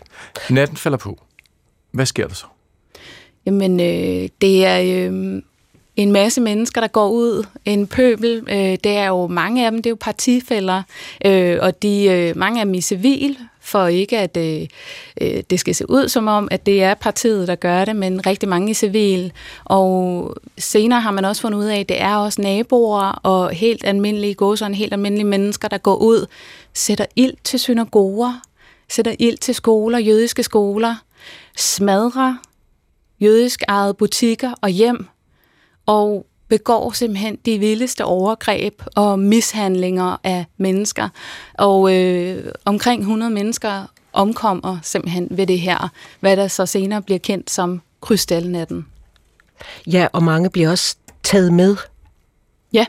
Natten 0.49 0.77
falder 0.77 0.97
på. 0.97 1.19
Hvad 1.91 2.05
sker 2.05 2.27
der 2.27 2.33
så? 2.33 2.45
Jamen, 3.45 3.79
øh, 3.79 4.29
det 4.41 4.65
er 4.65 5.09
øh, 5.09 5.41
en 5.95 6.11
masse 6.11 6.41
mennesker, 6.41 6.81
der 6.81 6.87
går 6.87 7.09
ud. 7.09 7.45
En 7.65 7.87
pøbel, 7.87 8.43
øh, 8.49 8.77
det 8.83 8.85
er 8.85 9.07
jo 9.07 9.27
mange 9.27 9.65
af 9.65 9.71
dem, 9.71 9.77
det 9.81 9.85
er 9.85 9.91
jo 9.91 9.97
partifælder, 9.99 10.83
øh, 11.25 11.57
og 11.61 11.81
de, 11.81 12.05
øh, 12.05 12.37
mange 12.37 12.59
af 12.59 12.65
dem 12.65 12.73
i 12.73 12.81
civil, 12.81 13.37
for 13.61 13.87
ikke 13.87 14.17
at 14.17 14.37
øh, 14.37 14.67
øh, 15.21 15.43
det 15.49 15.59
skal 15.59 15.75
se 15.75 15.89
ud 15.89 16.07
som 16.07 16.27
om, 16.27 16.47
at 16.51 16.65
det 16.65 16.83
er 16.83 16.93
partiet, 16.93 17.47
der 17.47 17.55
gør 17.55 17.85
det, 17.85 17.95
men 17.95 18.25
rigtig 18.25 18.49
mange 18.49 18.71
i 18.71 18.73
civil. 18.73 19.31
Og 19.65 20.35
senere 20.57 21.01
har 21.01 21.11
man 21.11 21.25
også 21.25 21.41
fundet 21.41 21.59
ud 21.59 21.65
af, 21.65 21.79
at 21.79 21.89
det 21.89 22.01
er 22.01 22.15
også 22.15 22.41
naboer 22.41 23.19
og 23.23 23.49
helt 23.49 23.85
almindelige 23.85 24.33
gåserne, 24.33 24.75
helt 24.75 24.93
almindelige 24.93 25.27
mennesker, 25.27 25.67
der 25.67 25.77
går 25.77 25.95
ud, 25.95 26.25
sætter 26.73 27.05
ild 27.15 27.33
til 27.43 27.59
synagoger, 27.59 28.41
sætter 28.89 29.15
ild 29.19 29.37
til 29.37 29.55
skoler, 29.55 29.99
jødiske 29.99 30.43
skoler, 30.43 30.95
smadrer 31.57 32.35
jødisk 33.21 33.63
ejede 33.67 33.93
butikker 33.93 34.53
og 34.61 34.69
hjem, 34.69 35.07
og 35.85 36.25
begår 36.47 36.91
simpelthen 36.91 37.37
de 37.45 37.59
vildeste 37.59 38.05
overgreb 38.05 38.81
og 38.95 39.19
mishandlinger 39.19 40.17
af 40.23 40.45
mennesker. 40.57 41.09
Og 41.53 41.95
øh, 41.95 42.51
omkring 42.65 43.01
100 43.01 43.31
mennesker 43.31 43.85
omkommer 44.13 44.77
simpelthen 44.83 45.27
ved 45.31 45.47
det 45.47 45.59
her, 45.59 45.89
hvad 46.19 46.37
der 46.37 46.47
så 46.47 46.65
senere 46.65 47.01
bliver 47.01 47.19
kendt 47.19 47.51
som 47.51 47.81
krystalnatten. 48.01 48.85
Ja, 49.87 50.07
og 50.13 50.23
mange 50.23 50.49
bliver 50.49 50.69
også 50.69 50.95
taget 51.23 51.53
med 51.53 51.77
Ja, 52.73 52.85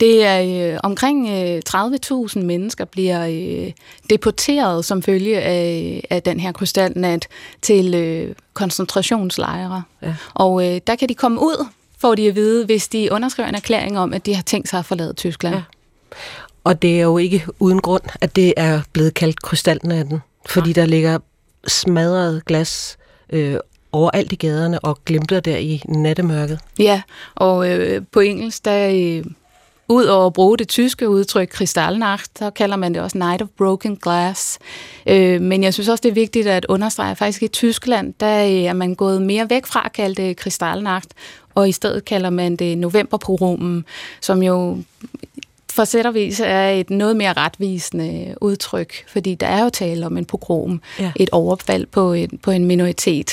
det 0.00 0.24
er 0.24 0.72
øh, 0.72 0.80
omkring 0.82 1.28
øh, 1.28 1.62
30.000 1.68 2.38
mennesker 2.38 2.84
bliver 2.84 3.26
øh, 3.26 3.72
deporteret 4.10 4.84
som 4.84 5.02
følge 5.02 5.40
af, 5.40 6.04
af 6.10 6.22
den 6.22 6.40
her 6.40 6.52
krystalnat 6.52 7.28
til 7.62 7.94
øh, 7.94 8.34
koncentrationslejre. 8.52 9.82
Ja. 10.02 10.14
Og 10.34 10.66
øh, 10.66 10.80
der 10.86 10.96
kan 10.96 11.08
de 11.08 11.14
komme 11.14 11.40
ud, 11.40 11.66
får 11.98 12.14
de 12.14 12.28
at 12.28 12.34
vide, 12.34 12.64
hvis 12.64 12.88
de 12.88 13.08
underskriver 13.12 13.48
en 13.48 13.54
erklæring 13.54 13.98
om, 13.98 14.14
at 14.14 14.26
de 14.26 14.34
har 14.34 14.42
tænkt 14.42 14.68
sig 14.68 14.78
at 14.78 14.84
forlade 14.84 15.12
Tyskland. 15.12 15.54
Ja. 15.54 15.62
Og 16.64 16.82
det 16.82 16.96
er 16.96 17.02
jo 17.02 17.18
ikke 17.18 17.46
uden 17.58 17.80
grund, 17.80 18.02
at 18.20 18.36
det 18.36 18.54
er 18.56 18.80
blevet 18.92 19.14
kaldt 19.14 19.42
krystalnatten, 19.42 20.18
fordi 20.46 20.72
ja. 20.76 20.80
der 20.80 20.86
ligger 20.86 21.18
smadret 21.66 22.44
glas 22.44 22.98
øh, 23.30 23.56
overalt 23.92 24.32
i 24.32 24.36
gaderne 24.36 24.78
og 24.78 24.98
glimter 25.04 25.40
der 25.40 25.56
i 25.56 25.82
nattemørket. 25.88 26.58
Ja, 26.78 27.02
og 27.34 27.70
øh, 27.70 28.02
på 28.12 28.20
engelsk, 28.20 28.64
der 28.64 28.88
øh, 28.88 29.24
ud 29.88 30.04
over 30.04 30.26
at 30.26 30.32
bruge 30.32 30.58
det 30.58 30.68
tyske 30.68 31.08
udtryk 31.08 31.48
Kristallnacht, 31.48 32.38
så 32.38 32.50
kalder 32.50 32.76
man 32.76 32.94
det 32.94 33.02
også 33.02 33.18
Night 33.18 33.42
of 33.42 33.48
Broken 33.58 33.96
Glass. 33.96 34.58
Øh, 35.06 35.40
men 35.40 35.62
jeg 35.62 35.74
synes 35.74 35.88
også, 35.88 36.02
det 36.02 36.08
er 36.08 36.14
vigtigt 36.14 36.46
at 36.46 36.66
understrege, 36.68 37.10
at 37.10 37.18
faktisk 37.18 37.42
i 37.42 37.48
Tyskland, 37.48 38.14
der 38.20 38.44
øh, 38.44 38.50
er 38.50 38.72
man 38.72 38.94
gået 38.94 39.22
mere 39.22 39.50
væk 39.50 39.66
fra 39.66 39.82
at 39.84 39.92
kalde 39.92 40.22
det 40.22 40.36
Kristallnacht, 40.36 41.08
og 41.54 41.68
i 41.68 41.72
stedet 41.72 42.04
kalder 42.04 42.30
man 42.30 42.56
det 42.56 42.78
Novemberprogramen, 42.78 43.84
som 44.20 44.42
jo 44.42 44.78
for 45.72 45.84
sættervis 45.84 46.40
er 46.40 46.68
et 46.68 46.90
noget 46.90 47.16
mere 47.16 47.32
retvisende 47.32 48.34
udtryk, 48.40 48.94
fordi 49.08 49.34
der 49.34 49.46
er 49.46 49.64
jo 49.64 49.70
tale 49.70 50.06
om 50.06 50.16
en 50.16 50.24
pogrom, 50.24 50.80
ja. 50.98 51.12
et 51.16 51.30
overfald 51.32 51.86
på, 51.86 52.12
en, 52.12 52.38
på 52.42 52.50
en 52.50 52.64
minoritet 52.64 53.30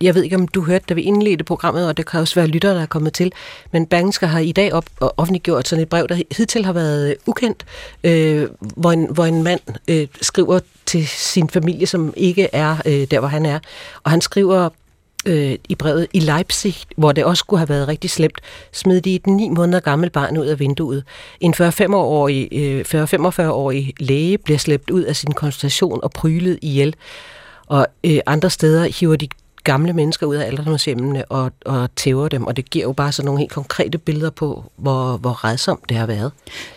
jeg 0.00 0.14
ved 0.14 0.22
ikke, 0.22 0.36
om 0.36 0.48
du 0.48 0.62
hørte, 0.62 0.84
da 0.88 0.94
vi 0.94 1.02
indledte 1.02 1.44
programmet, 1.44 1.88
og 1.88 1.96
det 1.96 2.06
kan 2.06 2.20
også 2.20 2.34
være 2.34 2.46
lyttere, 2.46 2.74
der 2.74 2.82
er 2.82 2.86
kommet 2.86 3.12
til, 3.12 3.32
men 3.72 3.86
Bergensker 3.86 4.26
har 4.26 4.38
i 4.38 4.52
dag 4.52 4.72
op, 4.72 4.84
offentliggjort 5.00 5.68
sådan 5.68 5.82
et 5.82 5.88
brev, 5.88 6.08
der 6.08 6.22
hidtil 6.36 6.64
har 6.64 6.72
været 6.72 7.10
øh, 7.10 7.16
ukendt, 7.26 7.64
øh, 8.04 8.48
hvor, 8.60 8.92
en, 8.92 9.08
hvor 9.14 9.24
en 9.24 9.42
mand 9.42 9.60
øh, 9.88 10.06
skriver 10.20 10.60
til 10.86 11.08
sin 11.08 11.48
familie, 11.48 11.86
som 11.86 12.14
ikke 12.16 12.48
er 12.52 12.76
øh, 12.86 13.06
der, 13.10 13.18
hvor 13.18 13.28
han 13.28 13.46
er, 13.46 13.58
og 14.02 14.10
han 14.10 14.20
skriver 14.20 14.68
øh, 15.26 15.54
i 15.68 15.74
brevet 15.74 16.06
i 16.12 16.20
Leipzig, 16.20 16.76
hvor 16.96 17.12
det 17.12 17.24
også 17.24 17.40
skulle 17.40 17.60
have 17.60 17.68
været 17.68 17.88
rigtig 17.88 18.10
slemt, 18.10 18.40
smed 18.72 19.00
de 19.00 19.14
et 19.14 19.26
ni 19.26 19.48
måneder 19.48 19.80
gammelt 19.80 20.12
barn 20.12 20.38
ud 20.38 20.46
af 20.46 20.58
vinduet. 20.58 21.04
En 21.40 21.54
40-45-årig 21.54 22.48
øh, 22.52 22.84
40 22.84 23.92
læge 24.00 24.38
bliver 24.38 24.58
slæbt 24.58 24.90
ud 24.90 25.02
af 25.02 25.16
sin 25.16 25.32
konsultation 25.32 26.00
og 26.02 26.10
prylet 26.10 26.58
ihjel. 26.62 26.94
Og 27.66 27.86
øh, 28.04 28.18
andre 28.26 28.50
steder 28.50 28.84
hiver 28.84 29.16
de 29.16 29.28
gamle 29.64 29.92
mennesker 29.92 30.26
ud 30.26 30.36
af 30.36 30.46
alderdomshjemmene 30.46 31.24
og, 31.24 31.52
og 31.64 31.94
tæver 31.96 32.28
dem, 32.28 32.46
og 32.46 32.56
det 32.56 32.70
giver 32.70 32.84
jo 32.84 32.92
bare 32.92 33.12
sådan 33.12 33.26
nogle 33.26 33.40
helt 33.40 33.52
konkrete 33.52 33.98
billeder 33.98 34.30
på, 34.30 34.64
hvor, 34.76 35.16
hvor 35.16 35.44
redsomt 35.44 35.88
det 35.88 35.96
har 35.96 36.06
været. 36.06 36.32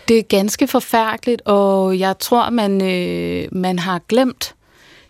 Det 0.07 0.19
er 0.19 0.23
ganske 0.23 0.67
forfærdeligt, 0.67 1.41
og 1.45 1.99
jeg 1.99 2.19
tror, 2.19 2.49
man, 2.49 2.81
øh, 2.81 3.47
man 3.51 3.79
har 3.79 4.01
glemt 4.07 4.55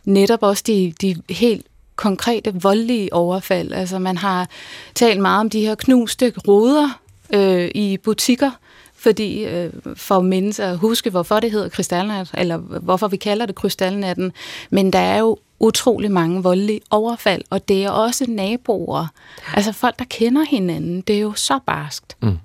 netop 0.06 0.44
også 0.44 0.64
de, 0.68 0.94
de 1.02 1.16
helt 1.30 1.66
konkrete 1.96 2.54
voldelige 2.62 3.14
overfald. 3.14 3.72
Altså 3.72 4.00
man 4.00 4.18
har 4.18 4.50
talt 4.96 5.22
meget 5.22 5.40
om 5.40 5.50
de 5.50 5.62
her 5.62 5.76
knuste 5.76 6.34
ruder 6.48 7.00
øh, 7.34 7.72
i 7.76 7.98
butikker, 7.98 8.52
fordi 8.96 9.46
øh, 9.46 9.74
for 9.96 10.22
mennesker 10.22 10.68
at 10.68 10.78
huske, 10.78 11.10
hvorfor 11.10 11.40
det 11.40 11.52
hedder 11.52 11.70
krystalnat, 11.70 12.32
eller 12.34 12.58
hvorfor 12.58 13.08
vi 13.08 13.18
kalder 13.18 13.46
det 13.46 13.56
krystalnatten. 13.56 14.32
Men 14.70 14.94
der 14.94 15.00
er 15.00 15.20
jo 15.20 15.38
utrolig 15.60 16.12
mange 16.12 16.44
voldelige 16.44 16.82
overfald, 16.92 17.42
og 17.50 17.68
det 17.68 17.86
er 17.86 17.90
også 17.90 18.26
naboer. 18.30 19.08
Altså 19.54 19.74
folk, 19.74 20.00
der 20.00 20.06
kender 20.10 20.46
hinanden. 20.50 21.02
Det 21.02 21.16
er 21.16 21.22
jo 21.22 21.34
så 21.34 21.60
barskt. 21.66 22.18
Mm. 22.22 22.38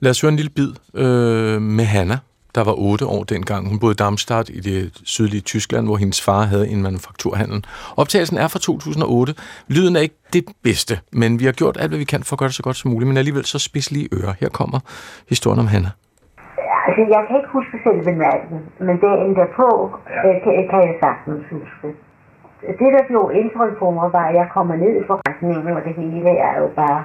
Lad 0.00 0.10
os 0.10 0.20
høre 0.20 0.28
en 0.28 0.36
lille 0.36 0.50
bid 0.50 0.72
øh, 0.94 1.62
med 1.62 1.84
Hanna, 1.84 2.18
der 2.54 2.64
var 2.64 2.74
otte 2.78 3.06
år 3.06 3.24
dengang. 3.24 3.68
Hun 3.68 3.78
boede 3.78 3.92
i 3.92 4.00
Darmstadt 4.02 4.48
i 4.48 4.60
det 4.60 5.00
sydlige 5.04 5.40
Tyskland, 5.40 5.86
hvor 5.86 5.96
hendes 5.96 6.22
far 6.22 6.42
havde 6.42 6.68
en 6.68 6.82
manufakturhandel. 6.82 7.64
Optagelsen 7.96 8.38
er 8.38 8.48
fra 8.48 8.58
2008. 8.58 9.34
Lyden 9.68 9.96
er 9.96 10.00
ikke 10.00 10.18
det 10.32 10.44
bedste, 10.62 10.94
men 11.12 11.40
vi 11.40 11.44
har 11.44 11.52
gjort 11.52 11.76
alt, 11.80 11.90
hvad 11.90 11.98
vi 11.98 12.04
kan 12.04 12.22
for 12.22 12.34
at 12.34 12.38
gøre 12.38 12.48
det 12.48 12.54
så 12.54 12.62
godt 12.62 12.76
som 12.76 12.90
muligt, 12.90 13.08
men 13.08 13.16
alligevel 13.16 13.44
så 13.44 13.58
spidslige 13.58 14.08
ører. 14.12 14.34
Her 14.40 14.48
kommer 14.48 14.80
historien 15.28 15.60
om 15.60 15.66
Hanna. 15.66 15.90
Altså, 16.86 17.02
jeg 17.14 17.22
kan 17.26 17.36
ikke 17.40 17.52
huske 17.58 17.76
selve 17.86 18.18
natten, 18.24 18.58
men 18.86 18.96
dagen 19.04 19.32
derpå 19.40 19.68
ja. 20.14 20.20
kan, 20.44 20.54
kan 20.70 20.80
jeg 20.88 20.94
sagtens 21.04 21.42
huske 21.52 21.88
det, 22.60 22.92
der 22.92 23.02
gjorde 23.08 23.38
indtryk 23.38 23.78
på 23.78 23.90
mig, 23.90 24.12
var, 24.12 24.26
at 24.26 24.34
jeg 24.34 24.48
kommer 24.52 24.76
ned 24.76 25.00
i 25.00 25.06
forretningen, 25.06 25.76
og 25.76 25.84
det 25.84 25.94
hele 25.94 26.30
er 26.30 26.60
jo 26.60 26.68
bare 26.76 27.04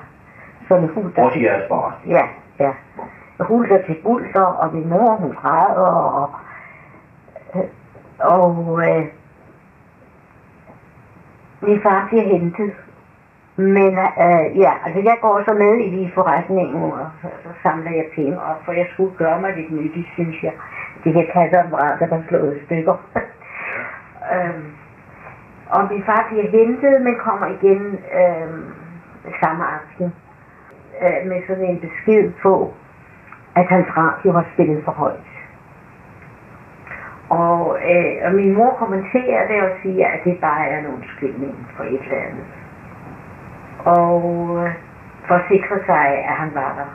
sådan 0.68 0.89
hulter. 0.89 1.22
Hvor 1.22 1.32
siger 1.32 1.54
jeg 1.54 1.66
bare? 1.70 1.91
Ja, 2.08 2.24
ja. 2.60 2.72
Hulter 3.39 3.82
til 3.86 3.97
bulter, 4.04 4.41
og 4.41 4.76
min 4.76 4.89
mor, 4.89 5.16
hun 5.16 5.32
græder, 5.32 5.91
og, 6.20 6.32
og 8.20 8.82
øh, 8.88 9.06
min 11.62 11.82
far 11.82 12.08
bliver 12.10 12.24
hentet. 12.24 12.74
Men 13.56 13.97
øh, 13.97 14.60
ja, 14.60 14.72
altså 14.86 15.01
jeg 15.04 15.18
går 15.22 15.43
så 15.47 15.54
med 15.54 15.80
i 15.80 16.12
forretningen, 16.14 16.84
og 16.84 17.08
så, 17.22 17.28
så 17.43 17.49
samler 17.64 17.91
jeg 17.91 18.06
penge 18.16 18.41
op, 18.41 18.66
for 18.66 18.72
jeg 18.72 18.88
skulle 18.93 19.16
gøre 19.18 19.41
mig 19.41 19.56
lidt 19.56 19.72
nyttigt, 19.72 20.08
synes 20.14 20.43
jeg. 20.43 20.54
De 21.04 21.14
kan 21.14 21.28
kasser 21.34 21.64
og 21.72 21.99
der 21.99 22.08
kan 22.08 22.26
slå 22.28 22.51
i 22.51 22.66
stykker. 22.66 22.95
øhm, 24.34 24.82
og 25.70 25.88
min 25.91 26.03
far 26.03 26.28
bliver 26.30 26.49
hentet, 26.49 27.01
men 27.01 27.16
kommer 27.16 27.47
igen 27.47 27.99
øh, 28.20 28.49
samme 29.41 29.64
aften 29.78 30.14
øh, 31.03 31.30
med 31.30 31.41
sådan 31.47 31.66
en 31.66 31.80
besked 31.80 32.32
på, 32.41 32.74
at 33.55 33.66
hans 33.66 33.88
radio 33.97 34.32
var 34.32 34.45
spillet 34.53 34.84
for 34.86 34.91
højt. 34.91 35.30
Og, 37.30 37.78
øh, 37.91 38.16
og 38.26 38.34
min 38.34 38.53
mor 38.53 38.72
kommenterer 38.80 39.47
det 39.47 39.61
og 39.61 39.72
siger, 39.82 40.07
at 40.07 40.20
det 40.24 40.38
bare 40.41 40.68
er 40.68 40.80
en 40.80 40.88
undskyldning 40.88 41.68
for 41.76 41.84
et 41.84 42.01
eller 42.01 42.22
andet. 42.28 42.45
Og 43.86 44.22
øh, 44.59 44.74
for 45.28 45.36
at 45.36 45.45
sikre 45.51 45.78
sig, 45.86 46.07
at 46.30 46.36
han 46.41 46.51
var 46.53 46.74
der. 46.78 46.89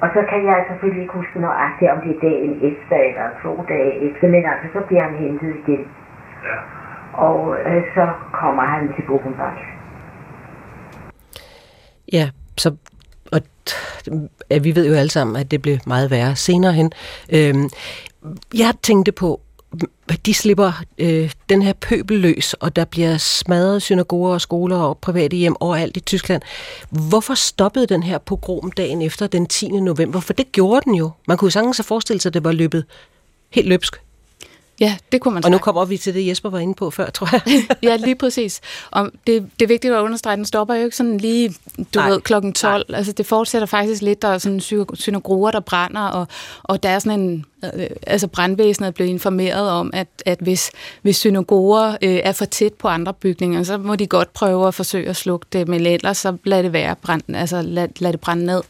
Og 0.00 0.08
så 0.14 0.24
kan 0.30 0.44
jeg 0.44 0.64
selvfølgelig 0.68 1.02
ikke 1.02 1.14
huske 1.14 1.40
nøjagtigt, 1.40 1.90
om 1.90 2.00
det 2.00 2.16
er 2.16 2.20
dagen 2.20 2.58
efter 2.62 2.96
eller 2.96 3.28
to 3.42 3.64
dage 3.68 4.10
efter, 4.10 4.28
men 4.28 4.44
altså 4.44 4.66
så 4.72 4.80
bliver 4.86 5.02
han 5.02 5.14
hentet 5.14 5.56
igen. 5.56 5.88
Ja 6.44 6.58
og 7.26 7.56
øh, 7.66 7.82
så 7.94 8.04
kommer 8.40 8.62
han 8.62 8.82
til 8.94 9.02
Buchenwald. 9.06 9.58
Ja, 12.12 12.30
så 12.58 12.76
og 13.32 13.40
ja, 14.50 14.58
vi 14.58 14.74
ved 14.74 14.88
jo 14.88 14.94
alle 14.94 15.10
sammen, 15.10 15.36
at 15.36 15.50
det 15.50 15.62
blev 15.62 15.78
meget 15.86 16.10
værre 16.10 16.36
senere 16.36 16.72
hen. 16.72 16.92
Øhm, 17.32 17.70
jeg 18.54 18.74
tænkte 18.82 19.12
på, 19.12 19.40
de 20.26 20.34
slipper 20.34 20.72
øh, 20.98 21.32
den 21.48 21.62
her 21.62 21.72
pøbel 21.72 22.18
løs, 22.18 22.54
og 22.54 22.76
der 22.76 22.84
bliver 22.84 23.16
smadret 23.16 23.82
synagoger 23.82 24.32
og 24.32 24.40
skoler 24.40 24.76
og 24.76 24.98
private 24.98 25.36
hjem 25.36 25.56
overalt 25.60 25.96
i 25.96 26.00
Tyskland. 26.00 26.42
Hvorfor 26.90 27.34
stoppede 27.34 27.86
den 27.86 28.02
her 28.02 28.18
pogrom 28.18 28.72
dagen 28.72 29.02
efter 29.02 29.26
den 29.26 29.46
10. 29.46 29.68
november? 29.68 30.20
For 30.20 30.32
det 30.32 30.52
gjorde 30.52 30.80
den 30.84 30.94
jo. 30.94 31.10
Man 31.28 31.36
kunne 31.36 31.46
jo 31.46 31.50
sagtens 31.50 31.76
have 31.78 31.84
forestillet 31.84 32.22
sig, 32.22 32.30
at 32.30 32.34
det 32.34 32.44
var 32.44 32.52
løbet 32.52 32.84
helt 33.50 33.68
løbsk. 33.68 34.00
Ja, 34.80 34.96
det 35.12 35.20
kunne 35.20 35.34
man 35.34 35.44
Og 35.44 35.50
nu 35.50 35.58
kommer 35.58 35.84
vi 35.84 35.96
til 35.96 36.14
det, 36.14 36.26
Jesper 36.26 36.50
var 36.50 36.58
inde 36.58 36.74
på 36.74 36.90
før, 36.90 37.10
tror 37.10 37.28
jeg. 37.32 37.66
ja, 37.82 37.96
lige 37.96 38.14
præcis. 38.14 38.60
Og 38.90 39.10
det, 39.26 39.50
det 39.58 39.64
er 39.64 39.68
vigtigt 39.68 39.94
at 39.94 40.00
understrege, 40.00 40.36
den 40.36 40.44
stopper 40.44 40.74
jo 40.74 40.84
ikke 40.84 40.96
sådan 40.96 41.18
lige, 41.18 41.54
du 41.76 41.84
Nej. 41.98 42.10
ved, 42.10 42.20
klokken 42.20 42.52
12. 42.52 42.84
Nej. 42.88 42.98
Altså, 42.98 43.12
det 43.12 43.26
fortsætter 43.26 43.66
faktisk 43.66 44.02
lidt, 44.02 44.22
der 44.22 44.28
er 44.28 44.38
sådan 44.38 44.60
synagoger, 44.94 45.50
der 45.50 45.60
brænder, 45.60 46.00
og, 46.00 46.26
og 46.62 46.82
der 46.82 46.88
er 46.88 46.98
sådan 46.98 47.20
en, 47.20 47.44
øh, 47.64 47.86
altså 48.06 48.26
brandvæsenet 48.26 48.94
blevet 48.94 49.10
informeret 49.10 49.70
om, 49.70 49.90
at, 49.94 50.08
at 50.26 50.38
hvis, 50.40 50.70
hvis 51.02 51.16
synagoger 51.16 51.96
øh, 52.02 52.20
er 52.24 52.32
for 52.32 52.44
tæt 52.44 52.72
på 52.72 52.88
andre 52.88 53.14
bygninger, 53.14 53.62
så 53.62 53.78
må 53.78 53.96
de 53.96 54.06
godt 54.06 54.32
prøve 54.32 54.68
at 54.68 54.74
forsøge 54.74 55.08
at 55.08 55.16
slukke 55.16 55.46
det, 55.52 55.68
men 55.68 55.86
ellers 55.86 56.18
så 56.18 56.36
lad 56.44 56.62
det 56.62 56.72
være, 56.72 56.96
brand, 57.02 57.22
altså 57.34 57.62
lad, 57.62 57.88
lad 57.98 58.12
det 58.12 58.20
brænde 58.20 58.46
ned. 58.46 58.62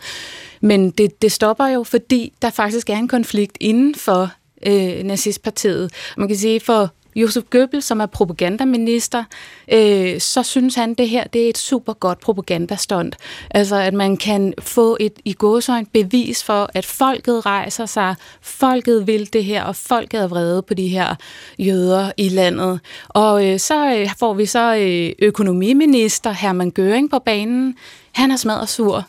Men 0.61 0.90
det, 0.90 1.22
det 1.22 1.32
stopper 1.32 1.66
jo, 1.66 1.82
fordi 1.82 2.32
der 2.42 2.50
faktisk 2.50 2.90
er 2.90 2.96
en 2.96 3.09
konflikt 3.09 3.56
inden 3.61 3.94
for 3.94 4.30
øh, 4.66 5.02
nazistpartiet. 5.04 5.92
Man 6.16 6.28
kan 6.28 6.36
sige, 6.36 6.61
for 6.61 6.92
Josef 7.16 7.44
Goebbels, 7.50 7.84
som 7.84 8.00
er 8.00 8.06
propagandaminister, 8.06 9.24
øh, 9.72 10.20
så 10.20 10.42
synes 10.42 10.74
han, 10.74 10.94
det 10.94 11.09
her 11.09 11.24
det 11.24 11.44
er 11.44 11.48
et 11.48 11.59
super 11.59 11.92
godt 11.92 12.20
propagandastund. 12.20 13.12
Altså, 13.50 13.76
at 13.76 13.94
man 13.94 14.16
kan 14.16 14.54
få 14.59 14.96
et 15.00 15.12
i 15.24 15.32
gåsøjn 15.32 15.86
bevis 15.86 16.44
for, 16.44 16.70
at 16.74 16.86
folket 16.86 17.46
rejser 17.46 17.86
sig, 17.86 18.14
folket 18.40 19.06
vil 19.06 19.32
det 19.32 19.44
her, 19.44 19.64
og 19.64 19.76
folket 19.76 20.20
er 20.20 20.26
vrede 20.26 20.62
på 20.62 20.74
de 20.74 20.88
her 20.88 21.14
jøder 21.59 22.12
i 22.16 22.28
landet. 22.28 22.80
Og 23.09 23.46
øh, 23.46 23.59
så 23.59 23.96
øh, 23.96 24.09
får 24.18 24.34
vi 24.34 24.46
så 24.46 24.76
øh, 24.76 25.26
økonomiminister 25.28 26.30
Hermann 26.32 26.72
Göring 26.78 27.09
på 27.11 27.18
banen. 27.18 27.74
Han 28.12 28.30
er 28.30 28.36
smadret 28.36 28.68
sur 28.68 29.06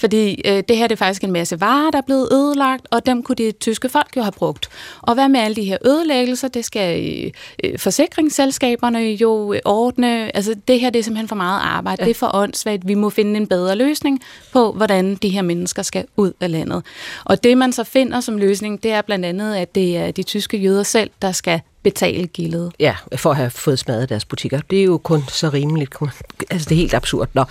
fordi 0.00 0.42
øh, 0.44 0.62
det 0.68 0.76
her 0.76 0.86
det 0.86 0.92
er 0.92 0.96
faktisk 0.96 1.24
en 1.24 1.32
masse 1.32 1.60
varer, 1.60 1.90
der 1.90 1.98
er 1.98 2.02
blevet 2.02 2.28
ødelagt, 2.32 2.86
og 2.90 3.06
dem 3.06 3.22
kunne 3.22 3.36
de 3.36 3.52
tyske 3.52 3.88
folk 3.88 4.16
jo 4.16 4.22
have 4.22 4.32
brugt. 4.32 4.68
Og 5.02 5.14
hvad 5.14 5.28
med 5.28 5.40
alle 5.40 5.56
de 5.56 5.64
her 5.64 5.78
ødelæggelser? 5.84 6.48
Det 6.48 6.64
skal 6.64 7.22
øh, 7.24 7.30
øh 7.64 7.78
forsikringsselskaberne 7.78 8.98
jo 8.98 9.52
øh, 9.52 9.60
ordne. 9.64 10.36
Altså 10.36 10.54
det 10.68 10.80
her 10.80 10.90
det 10.90 10.98
er 10.98 11.02
simpelthen 11.02 11.28
for 11.28 11.36
meget 11.36 11.60
arbejde. 11.62 12.02
Ja. 12.02 12.04
Det 12.04 12.10
er 12.10 12.18
for 12.18 12.30
åndssvagt. 12.34 12.88
Vi 12.88 12.94
må 12.94 13.10
finde 13.10 13.36
en 13.36 13.46
bedre 13.46 13.76
løsning 13.76 14.20
på, 14.52 14.72
hvordan 14.72 15.14
de 15.14 15.28
her 15.28 15.42
mennesker 15.42 15.82
skal 15.82 16.04
ud 16.16 16.32
af 16.40 16.50
landet. 16.50 16.82
Og 17.24 17.44
det 17.44 17.58
man 17.58 17.72
så 17.72 17.84
finder 17.84 18.20
som 18.20 18.36
løsning, 18.36 18.82
det 18.82 18.92
er 18.92 19.02
blandt 19.02 19.24
andet, 19.24 19.54
at 19.54 19.74
det 19.74 19.96
er 19.96 20.10
de 20.10 20.22
tyske 20.22 20.56
jøder 20.56 20.82
selv, 20.82 21.10
der 21.22 21.32
skal 21.32 21.60
betale 21.82 22.26
gildet. 22.26 22.72
Ja, 22.80 22.96
for 23.16 23.30
at 23.30 23.36
have 23.36 23.50
fået 23.50 23.78
smadret 23.78 24.08
deres 24.08 24.24
butikker. 24.24 24.60
Det 24.70 24.80
er 24.80 24.84
jo 24.84 24.98
kun 24.98 25.22
så 25.28 25.48
rimeligt. 25.48 25.94
Altså, 26.50 26.68
det 26.68 26.74
er 26.74 26.80
helt 26.80 26.94
absurd. 26.94 27.28
Nå, 27.32 27.44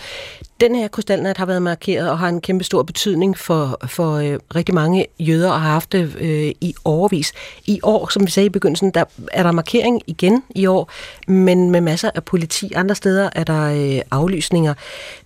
den 0.61 0.75
her 0.75 0.87
krystalnat 0.87 1.37
har 1.37 1.45
været 1.45 1.61
markeret 1.61 2.09
og 2.09 2.19
har 2.19 2.29
en 2.29 2.41
kæmpe 2.41 2.63
stor 2.63 2.83
betydning 2.83 3.37
for, 3.37 3.77
for 3.87 4.15
øh, 4.15 4.39
rigtig 4.55 4.75
mange 4.75 5.05
jøder 5.19 5.51
og 5.51 5.61
har 5.61 5.71
haft 5.71 5.91
det 5.91 6.15
øh, 6.19 6.51
i 6.61 6.75
overvis. 6.85 7.33
I 7.65 7.79
år, 7.83 8.07
som 8.07 8.25
vi 8.25 8.31
sagde 8.31 8.45
i 8.45 8.49
begyndelsen, 8.49 8.91
der 8.91 9.03
er 9.31 9.43
der 9.43 9.51
markering 9.51 10.01
igen 10.07 10.43
i 10.55 10.65
år, 10.65 10.91
men 11.27 11.71
med 11.71 11.81
masser 11.81 12.11
af 12.15 12.23
politi. 12.23 12.73
Andre 12.73 12.95
steder 12.95 13.29
er 13.35 13.43
der 13.43 13.95
øh, 13.95 14.01
aflysninger. 14.11 14.73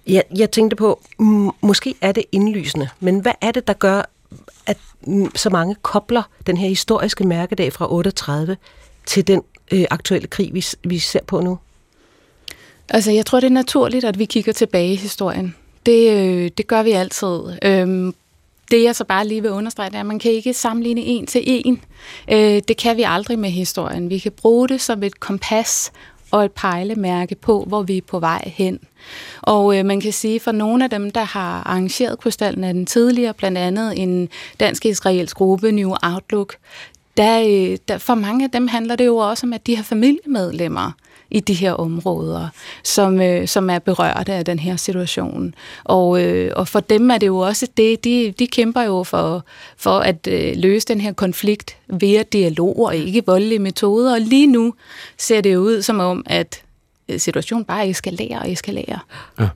Jeg, 0.08 0.24
jeg 0.38 0.52
tænkte 0.52 0.76
på, 0.76 1.02
måske 1.62 1.96
er 2.02 2.12
det 2.12 2.24
indlysende, 2.32 2.90
men 3.00 3.20
hvad 3.20 3.34
er 3.42 3.52
det, 3.52 3.68
der 3.68 3.74
gør, 3.74 4.10
at 4.66 4.78
så 5.36 5.50
mange 5.50 5.76
kobler 5.82 6.24
den 6.48 6.58
her 6.58 6.68
historiske 6.68 7.24
mærkedag 7.24 7.74
fra 7.74 7.94
38 7.94 8.58
til 9.06 9.28
den 9.28 9.42
øh, 9.72 9.86
aktuelle 9.92 10.28
krig, 10.28 10.54
vi, 10.54 10.66
vi 10.84 11.00
ser 11.00 11.24
på 11.28 11.42
nu? 11.42 11.58
Altså, 12.90 13.12
jeg 13.12 13.26
tror, 13.26 13.40
det 13.40 13.48
er 13.48 13.52
naturligt, 13.52 14.06
at 14.06 14.20
vi 14.20 14.26
kigger 14.26 14.54
tilbage 14.54 14.94
i 14.94 14.96
historien. 14.96 15.56
Det, 15.86 16.12
øh, 16.12 16.52
det 16.58 16.68
gør 16.68 16.84
vi 16.84 16.92
altid. 16.92 17.40
Øhm, 17.62 18.16
det 18.72 18.84
jeg 18.84 18.96
så 18.96 19.04
bare 19.04 19.28
lige 19.28 19.42
vil 19.42 19.52
understrege, 19.52 19.90
det 19.90 19.96
er, 19.96 20.00
at 20.00 20.06
man 20.06 20.20
kan 20.20 20.32
ikke 20.32 20.54
sammenligne 20.54 21.02
en 21.02 21.26
til 21.26 21.42
en. 21.46 21.82
Øh, 22.32 22.62
det 22.68 22.78
kan 22.78 22.98
vi 22.98 23.04
aldrig 23.08 23.40
med 23.40 23.50
historien. 23.50 24.10
Vi 24.10 24.20
kan 24.20 24.32
bruge 24.32 24.68
det 24.68 24.82
som 24.82 25.04
et 25.04 25.20
kompas 25.20 25.92
og 26.32 26.46
et 26.46 26.52
pejlemærke 26.52 27.36
på, 27.36 27.64
hvor 27.68 27.82
vi 27.82 27.98
er 27.98 28.02
på 28.02 28.20
vej 28.20 28.52
hen. 28.56 28.80
Og 29.42 29.78
øh, 29.78 29.86
man 29.86 30.02
kan 30.02 30.14
sige, 30.14 30.40
for 30.40 30.52
nogle 30.52 30.84
af 30.84 30.90
dem, 30.90 31.12
der 31.12 31.24
har 31.24 31.64
arrangeret 31.64 32.20
krystallen 32.20 32.64
af 32.64 32.74
den 32.74 32.86
tidligere, 32.86 33.34
blandt 33.34 33.58
andet 33.58 34.02
en 34.02 34.30
dansk-israelsk 34.60 35.38
gruppe, 35.38 35.72
New 35.72 35.96
Outlook, 36.04 36.56
der, 37.18 37.42
øh, 37.48 37.78
der, 37.88 37.98
for 37.98 38.16
mange 38.16 38.44
af 38.44 38.52
dem 38.52 38.68
handler 38.68 38.96
det 38.96 39.06
jo 39.06 39.18
også 39.18 39.46
om, 39.46 39.54
at 39.54 39.68
de 39.68 39.76
har 39.76 39.84
familiemedlemmer 39.84 40.92
i 41.32 41.40
de 41.40 41.54
her 41.54 41.74
områder, 41.74 42.48
som, 42.84 43.22
øh, 43.22 43.48
som 43.48 43.70
er 43.70 43.80
berørte 43.80 44.34
af 44.34 44.46
den 44.46 44.60
her 44.60 44.76
situation. 44.76 45.56
Og, 45.84 46.24
øh, 46.24 46.52
og 46.56 46.68
for 46.68 46.80
dem 46.80 47.12
er 47.12 47.18
det 47.18 47.28
jo 47.28 47.38
også 47.38 47.68
det, 47.78 48.04
de, 48.04 48.34
de 48.40 48.48
kæmper 48.48 48.82
jo 48.82 49.04
for, 49.04 49.46
for 49.78 50.00
at 50.00 50.28
øh, 50.28 50.54
løse 50.56 50.88
den 50.88 51.02
her 51.02 51.14
konflikt 51.14 51.78
via 51.88 52.24
dialog 52.24 52.80
og 52.80 52.96
ikke 52.96 53.26
voldelige 53.26 53.60
metoder. 53.60 54.14
Og 54.14 54.22
lige 54.22 54.48
nu 54.48 54.74
ser 55.18 55.42
det 55.42 55.54
jo 55.54 55.60
ud 55.60 55.82
som 55.82 56.00
om, 56.00 56.24
at 56.26 56.62
øh, 57.10 57.20
situationen 57.20 57.66
bare 57.66 57.90
eskalerer 57.90 58.40
og 58.40 58.52
eskalerer. 58.52 59.06
Ja. 59.40 59.48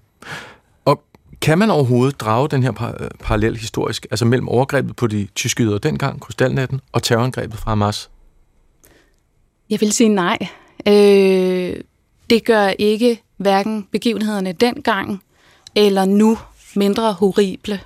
Kan 1.42 1.58
man 1.58 1.70
overhovedet 1.70 2.20
drage 2.20 2.48
den 2.48 2.64
her 2.64 2.72
par- 2.72 2.96
øh, 3.00 3.10
parallel 3.24 3.58
historisk, 3.58 4.08
altså 4.12 4.26
mellem 4.26 4.50
overgrebet 4.50 4.96
på 4.96 5.08
de 5.08 5.28
tyske 5.36 5.64
yder 5.64 5.78
dengang, 5.78 6.22
krystalnatten, 6.22 6.82
og 6.92 7.04
terrorangrebet 7.04 7.60
fra 7.60 7.72
Hamas? 7.72 8.10
Jeg 9.70 9.82
vil 9.82 9.92
sige 9.92 10.10
nej. 10.10 10.38
Øh, 10.88 11.76
det 12.30 12.46
gør 12.46 12.68
ikke 12.68 13.22
hverken 13.38 13.88
begivenhederne 13.92 14.52
dengang 14.52 15.24
eller 15.76 16.06
nu 16.06 16.38
mindre 16.76 17.14
horrible. 17.14 17.80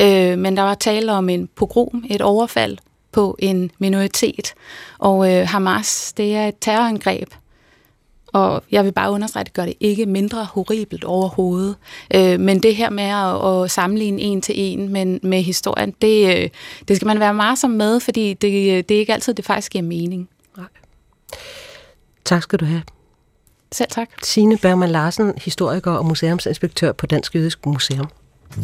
Øh, 0.00 0.38
men 0.38 0.56
der 0.56 0.62
var 0.62 0.74
tale 0.74 1.12
om 1.12 1.28
en 1.28 1.48
pogrom, 1.56 2.04
et 2.10 2.20
overfald 2.20 2.78
på 3.12 3.36
en 3.38 3.70
minoritet. 3.78 4.54
Og 4.98 5.32
øh, 5.32 5.48
Hamas, 5.48 6.12
det 6.16 6.36
er 6.36 6.48
et 6.48 6.54
terrorangreb, 6.60 7.28
og 8.32 8.64
jeg 8.70 8.84
vil 8.84 8.92
bare 8.92 9.10
understrege, 9.10 9.40
at 9.40 9.46
det 9.46 9.54
gør 9.54 9.64
det 9.64 9.74
ikke 9.80 10.06
mindre 10.06 10.44
horribelt 10.44 11.04
overhovedet. 11.04 11.76
Øh, 12.14 12.40
men 12.40 12.62
det 12.62 12.76
her 12.76 12.90
med 12.90 13.04
at, 13.04 13.64
at 13.64 13.70
sammenligne 13.70 14.20
en 14.20 14.42
til 14.42 14.54
en 14.58 14.88
med, 14.88 15.20
med 15.22 15.42
historien, 15.42 15.94
det, 16.02 16.36
øh, 16.36 16.48
det 16.88 16.96
skal 16.96 17.06
man 17.06 17.20
være 17.20 17.34
meget 17.34 17.58
som 17.58 17.70
med, 17.70 18.00
fordi 18.00 18.34
det, 18.34 18.88
det 18.88 18.94
er 18.94 18.98
ikke 18.98 19.12
altid, 19.12 19.34
det 19.34 19.44
faktisk 19.44 19.72
giver 19.72 19.84
mening. 19.84 20.28
Nej. 20.56 20.66
Tak 22.24 22.42
skal 22.42 22.58
du 22.58 22.64
have. 22.64 22.82
Selv 23.72 23.90
tak. 23.90 24.08
Signe 24.22 24.58
Bergman 24.58 24.90
Larsen, 24.90 25.32
historiker 25.36 25.90
og 25.90 26.06
museumsinspektør 26.06 26.92
på 26.92 27.06
Dansk 27.06 27.34
Jødisk 27.34 27.66
Museum. 27.66 28.08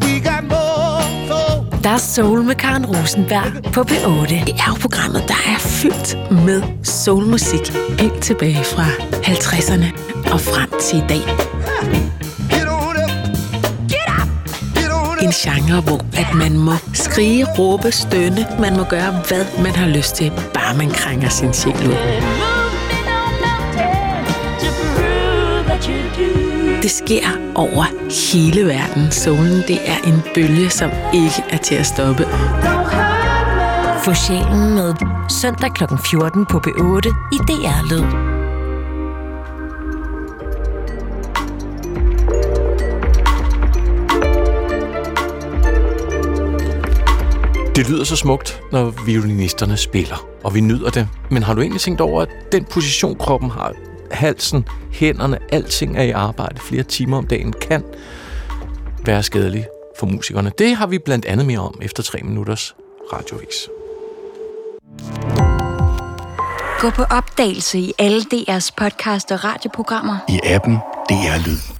We 0.02 0.20
got 0.24 0.44
more 0.44 1.15
der 1.84 1.90
er 1.90 1.98
Soul 1.98 2.42
med 2.42 2.54
Karen 2.54 2.86
Rosenberg 2.86 3.72
på 3.72 3.80
B8. 3.80 4.44
Det 4.44 4.54
er 4.54 4.68
jo 4.68 4.74
programmet, 4.80 5.24
der 5.28 5.34
er 5.34 5.58
fyldt 5.58 6.16
med 6.30 6.62
soulmusik 6.82 7.72
helt 7.98 8.22
tilbage 8.22 8.64
fra 8.64 8.84
50'erne 9.12 9.86
og 10.32 10.40
frem 10.40 10.70
til 10.80 10.98
i 10.98 11.04
dag. 11.08 11.22
En 15.22 15.32
genre, 15.32 15.80
hvor 15.80 16.00
at 16.16 16.34
man 16.34 16.58
må 16.58 16.72
skrige, 16.94 17.46
råbe, 17.58 17.92
stønne. 17.92 18.46
Man 18.60 18.76
må 18.76 18.84
gøre, 18.84 19.22
hvad 19.28 19.44
man 19.62 19.74
har 19.74 19.88
lyst 19.88 20.14
til, 20.14 20.32
bare 20.54 20.76
man 20.76 20.90
krænger 20.90 21.28
sin 21.28 21.52
sjæl 21.52 21.88
ud. 21.88 22.55
Det 26.86 26.94
sker 26.94 27.26
over 27.54 27.84
hele 28.32 28.66
verden. 28.66 29.10
Solen, 29.10 29.62
det 29.68 29.78
er 29.86 29.98
en 30.08 30.22
bølge, 30.34 30.70
som 30.70 30.90
ikke 31.14 31.44
er 31.50 31.56
til 31.56 31.74
at 31.74 31.86
stoppe. 31.86 32.24
Få 34.04 34.14
sjælen 34.14 34.74
med 34.74 34.94
søndag 35.30 35.74
kl. 35.74 35.84
14 36.10 36.46
på 36.46 36.58
B8 36.66 37.08
i 37.32 37.38
DR 37.48 37.80
Lyd. 37.90 38.06
Det 47.76 47.90
lyder 47.90 48.04
så 48.04 48.16
smukt, 48.16 48.62
når 48.72 48.94
violinisterne 49.06 49.76
spiller, 49.76 50.28
og 50.44 50.54
vi 50.54 50.60
nyder 50.60 50.90
det. 50.90 51.08
Men 51.30 51.42
har 51.42 51.54
du 51.54 51.60
egentlig 51.60 51.80
tænkt 51.80 52.00
over, 52.00 52.22
at 52.22 52.28
den 52.52 52.64
position, 52.64 53.18
kroppen 53.18 53.50
har, 53.50 53.72
halsen, 54.10 54.64
hænderne, 54.92 55.38
alting 55.52 55.96
er 55.96 56.02
i 56.02 56.10
arbejde 56.10 56.60
flere 56.60 56.82
timer 56.82 57.16
om 57.16 57.26
dagen, 57.26 57.52
kan 57.52 57.84
være 59.06 59.22
skadelig 59.22 59.66
for 59.98 60.06
musikerne. 60.06 60.52
Det 60.58 60.76
har 60.76 60.86
vi 60.86 60.98
blandt 60.98 61.24
andet 61.24 61.46
mere 61.46 61.58
om 61.58 61.78
efter 61.82 62.02
tre 62.02 62.18
minutters 62.22 62.74
radiovis. 63.12 63.68
Gå 66.80 66.90
på 66.90 67.02
opdagelse 67.02 67.78
i 67.78 67.92
alle 67.98 68.20
DR's 68.34 68.70
podcast 68.76 69.32
og 69.32 69.44
radioprogrammer. 69.44 70.18
I 70.28 70.40
appen 70.44 70.76
DR 71.08 71.46
Lyd. 71.46 71.75